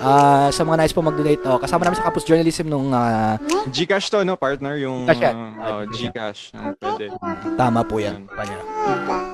uh, 0.00 0.48
4840694. 0.48 0.56
Sa 0.56 0.62
mga 0.64 0.76
nais 0.76 0.94
po 0.94 1.00
mag-donate, 1.04 1.42
oh, 1.46 1.58
kasama 1.60 1.82
namin 1.86 1.98
sa 1.98 2.04
Campus 2.08 2.24
Journalism 2.24 2.66
nung 2.68 2.92
ah, 2.92 3.36
Gcash 3.70 4.08
to, 4.12 4.24
no, 4.24 4.36
partner? 4.36 4.76
Yung 4.80 5.04
Gcash 5.08 5.22
yan. 5.22 5.36
uh, 5.56 5.66
oh, 5.66 5.82
Gcash. 5.88 6.40
Pwede. 6.80 7.06
tama 7.56 7.80
po 7.84 8.00
yan. 8.00 8.28
Panya. 8.28 8.58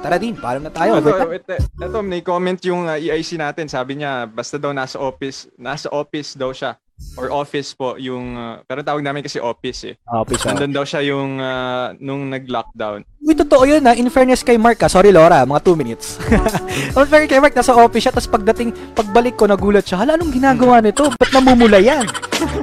Tara 0.02 0.16
din, 0.18 0.34
paalam 0.34 0.66
na 0.66 0.72
tayo. 0.72 0.98
Ito, 0.98 1.30
ito, 1.30 1.54
ito, 1.60 1.98
may 2.02 2.22
comment 2.24 2.58
yung 2.66 2.90
uh, 2.90 2.98
EIC 2.98 3.38
natin. 3.38 3.70
Sabi 3.70 4.02
niya, 4.02 4.26
basta 4.26 4.58
daw 4.58 4.74
nasa 4.74 4.98
office, 4.98 5.46
nasa 5.54 5.86
office 5.92 6.34
daw 6.34 6.50
siya. 6.50 6.74
Or 7.20 7.28
office 7.28 7.76
po 7.76 8.00
yung, 8.00 8.34
uh, 8.34 8.64
pero 8.64 8.80
tawag 8.80 9.04
namin 9.04 9.20
kasi 9.20 9.36
office 9.36 9.92
eh. 9.92 9.94
Oh, 10.08 10.24
please, 10.24 10.40
oh. 10.48 10.56
Nandun 10.56 10.72
daw 10.72 10.84
siya 10.84 11.04
yung, 11.04 11.36
uh, 11.36 11.92
nung 12.00 12.32
nag-lockdown. 12.32 13.04
Uy, 13.22 13.36
totoo 13.36 13.68
yun 13.68 13.84
ha. 13.84 13.92
In 13.94 14.08
fairness 14.08 14.40
kay 14.40 14.56
Mark 14.56 14.80
ha. 14.80 14.88
Sorry 14.88 15.12
Laura, 15.12 15.44
mga 15.44 15.60
2 15.60 15.76
minutes. 15.76 16.16
In 16.96 17.06
fairness 17.06 17.30
kay 17.30 17.38
Mark, 17.38 17.52
nasa 17.52 17.76
office 17.76 18.08
siya. 18.08 18.12
Tapos 18.16 18.32
pagdating, 18.32 18.72
pagbalik 18.96 19.36
ko, 19.36 19.44
nagulat 19.44 19.84
siya. 19.84 20.02
Hala, 20.02 20.16
anong 20.16 20.32
ginagawa 20.32 20.80
nito? 20.80 21.12
Ba't 21.20 21.30
namumula 21.30 21.78
yan? 21.78 22.08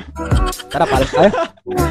Tara, 0.73 0.85
paalam 0.85 1.09
tayo. 1.09 1.31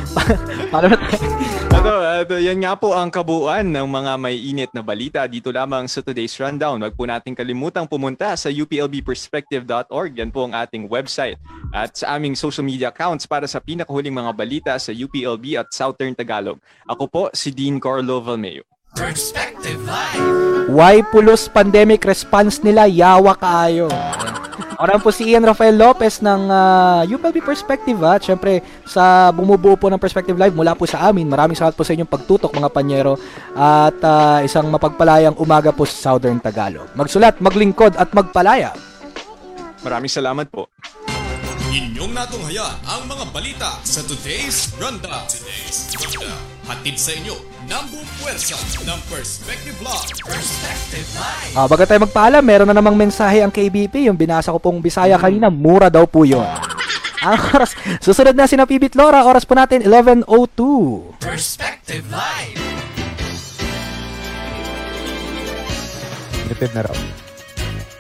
paalam 0.75 0.89
na 0.93 0.99
tayo. 0.99 1.68
Ito, 1.79 1.95
ito, 2.27 2.35
yan 2.43 2.59
nga 2.59 2.75
po 2.75 2.91
ang 2.91 3.07
kabuuan 3.07 3.71
ng 3.71 3.87
mga 3.87 4.13
may 4.19 4.35
init 4.35 4.67
na 4.75 4.83
balita 4.83 5.23
dito 5.31 5.55
lamang 5.55 5.87
sa 5.87 6.03
today's 6.03 6.35
rundown. 6.35 6.83
Huwag 6.83 6.99
po 6.99 7.07
nating 7.07 7.39
kalimutang 7.39 7.87
pumunta 7.87 8.35
sa 8.35 8.51
uplbperspective.org. 8.51 10.11
Yan 10.19 10.35
po 10.35 10.51
ang 10.51 10.59
ating 10.59 10.91
website. 10.91 11.39
At 11.71 11.95
sa 11.95 12.19
aming 12.19 12.35
social 12.35 12.67
media 12.67 12.91
accounts 12.91 13.31
para 13.31 13.47
sa 13.47 13.63
pinakahuling 13.63 14.11
mga 14.11 14.33
balita 14.35 14.75
sa 14.75 14.91
UPLB 14.91 15.55
at 15.55 15.71
Southern 15.71 16.19
Tagalog. 16.19 16.59
Ako 16.91 17.07
po 17.07 17.23
si 17.31 17.55
Dean 17.55 17.79
Carlo 17.79 18.19
Valmeo. 18.27 18.67
Perspective 18.99 19.79
Live. 19.87 20.75
Why 20.75 21.07
pulos 21.15 21.47
pandemic 21.47 22.03
response 22.03 22.59
nila? 22.59 22.91
Yawa 22.91 23.39
kaayo. 23.39 23.87
Ako 24.79 24.87
naman 24.87 25.03
po 25.03 25.11
si 25.11 25.27
Ian 25.27 25.43
Rafael 25.43 25.75
Lopez 25.75 26.23
ng 26.23 26.47
uh, 26.47 27.03
UPLB 27.03 27.43
Perspective 27.43 27.99
at 28.07 28.23
syempre 28.23 28.63
sa 28.87 29.35
bumubuo 29.35 29.75
po 29.75 29.91
ng 29.91 29.99
Perspective 29.99 30.39
Live 30.39 30.55
mula 30.55 30.79
po 30.79 30.87
sa 30.87 31.11
amin. 31.11 31.27
Maraming 31.27 31.59
salamat 31.59 31.75
po 31.75 31.83
sa 31.83 31.99
inyong 31.99 32.07
pagtutok 32.07 32.55
mga 32.55 32.71
panyero 32.71 33.19
at 33.59 33.99
uh, 33.99 34.39
isang 34.39 34.71
mapagpalayang 34.71 35.35
umaga 35.43 35.75
po 35.75 35.83
sa 35.83 36.15
Southern 36.15 36.39
Tagalog. 36.39 36.95
Magsulat, 36.95 37.43
maglingkod 37.43 37.99
at 37.99 38.15
magpalaya. 38.15 38.71
Maraming 39.83 40.15
salamat 40.15 40.47
po. 40.47 40.71
Inyong 41.75 42.15
natunghayan 42.15 42.79
ang 42.87 43.03
mga 43.11 43.35
balita 43.35 43.83
sa 43.83 43.99
Today's 44.07 44.79
Rundown. 44.79 45.27
Today's 45.27 45.91
Rundown. 45.91 46.39
Hatid 46.71 46.95
sa 46.95 47.19
inyo 47.19 47.58
ng 47.69 47.85
buong 47.93 48.11
puwersa 48.17 48.57
ng 48.81 49.01
Perspective 49.13 49.77
Live. 49.85 50.09
Perspective 50.25 51.09
Live. 51.21 51.53
Ah, 51.53 51.69
baga 51.69 51.85
tayo 51.85 52.01
magpaalam, 52.09 52.41
meron 52.41 52.65
na 52.65 52.73
namang 52.73 52.97
mensahe 52.97 53.45
ang 53.45 53.53
KBP. 53.53 54.09
Yung 54.09 54.17
binasa 54.17 54.49
ko 54.49 54.57
pong 54.57 54.81
Bisaya 54.81 55.21
kanina, 55.21 55.53
mura 55.53 55.93
daw 55.93 56.09
po 56.09 56.25
yun. 56.25 56.41
Ang 57.19 57.35
oras, 57.51 57.75
susunod 57.99 58.31
na 58.39 58.47
si 58.47 58.55
na 58.55 58.63
Pibit 58.63 58.95
Lora, 58.95 59.27
oras 59.27 59.43
po 59.43 59.59
natin 59.59 59.83
11.02. 59.83 61.19
Perspective 61.19 62.07
Live. 62.09 62.63
Repeat 66.47 66.73
na 66.79 66.87
raw. 66.87 66.97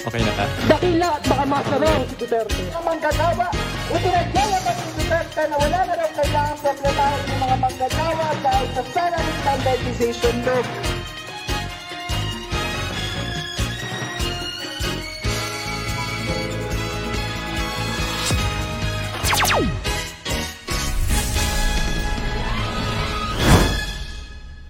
Okay 0.06 0.22
na 0.22 0.32
ka? 0.38 0.44
Dakila 0.70 1.08
at 1.18 1.22
baka 1.26 1.44
masarang 1.44 2.02
si 2.06 2.14
Duterte. 2.14 2.62
Ang 2.72 2.84
manggagawa, 2.86 3.46
ipinagyayabang 3.90 4.78
si 4.78 4.97
Duterte 5.08 5.48
na 5.48 5.56
wala 5.56 5.80
na 5.88 5.94
raw 6.04 6.10
kailangan 6.20 6.56
problemahin 6.60 7.22
ng 7.32 7.40
mga 7.40 7.56
manggagawa 7.64 8.28
dahil 8.44 8.68
sa 8.76 8.82
salary 8.92 9.32
standardization 9.40 10.36
law. 10.44 10.62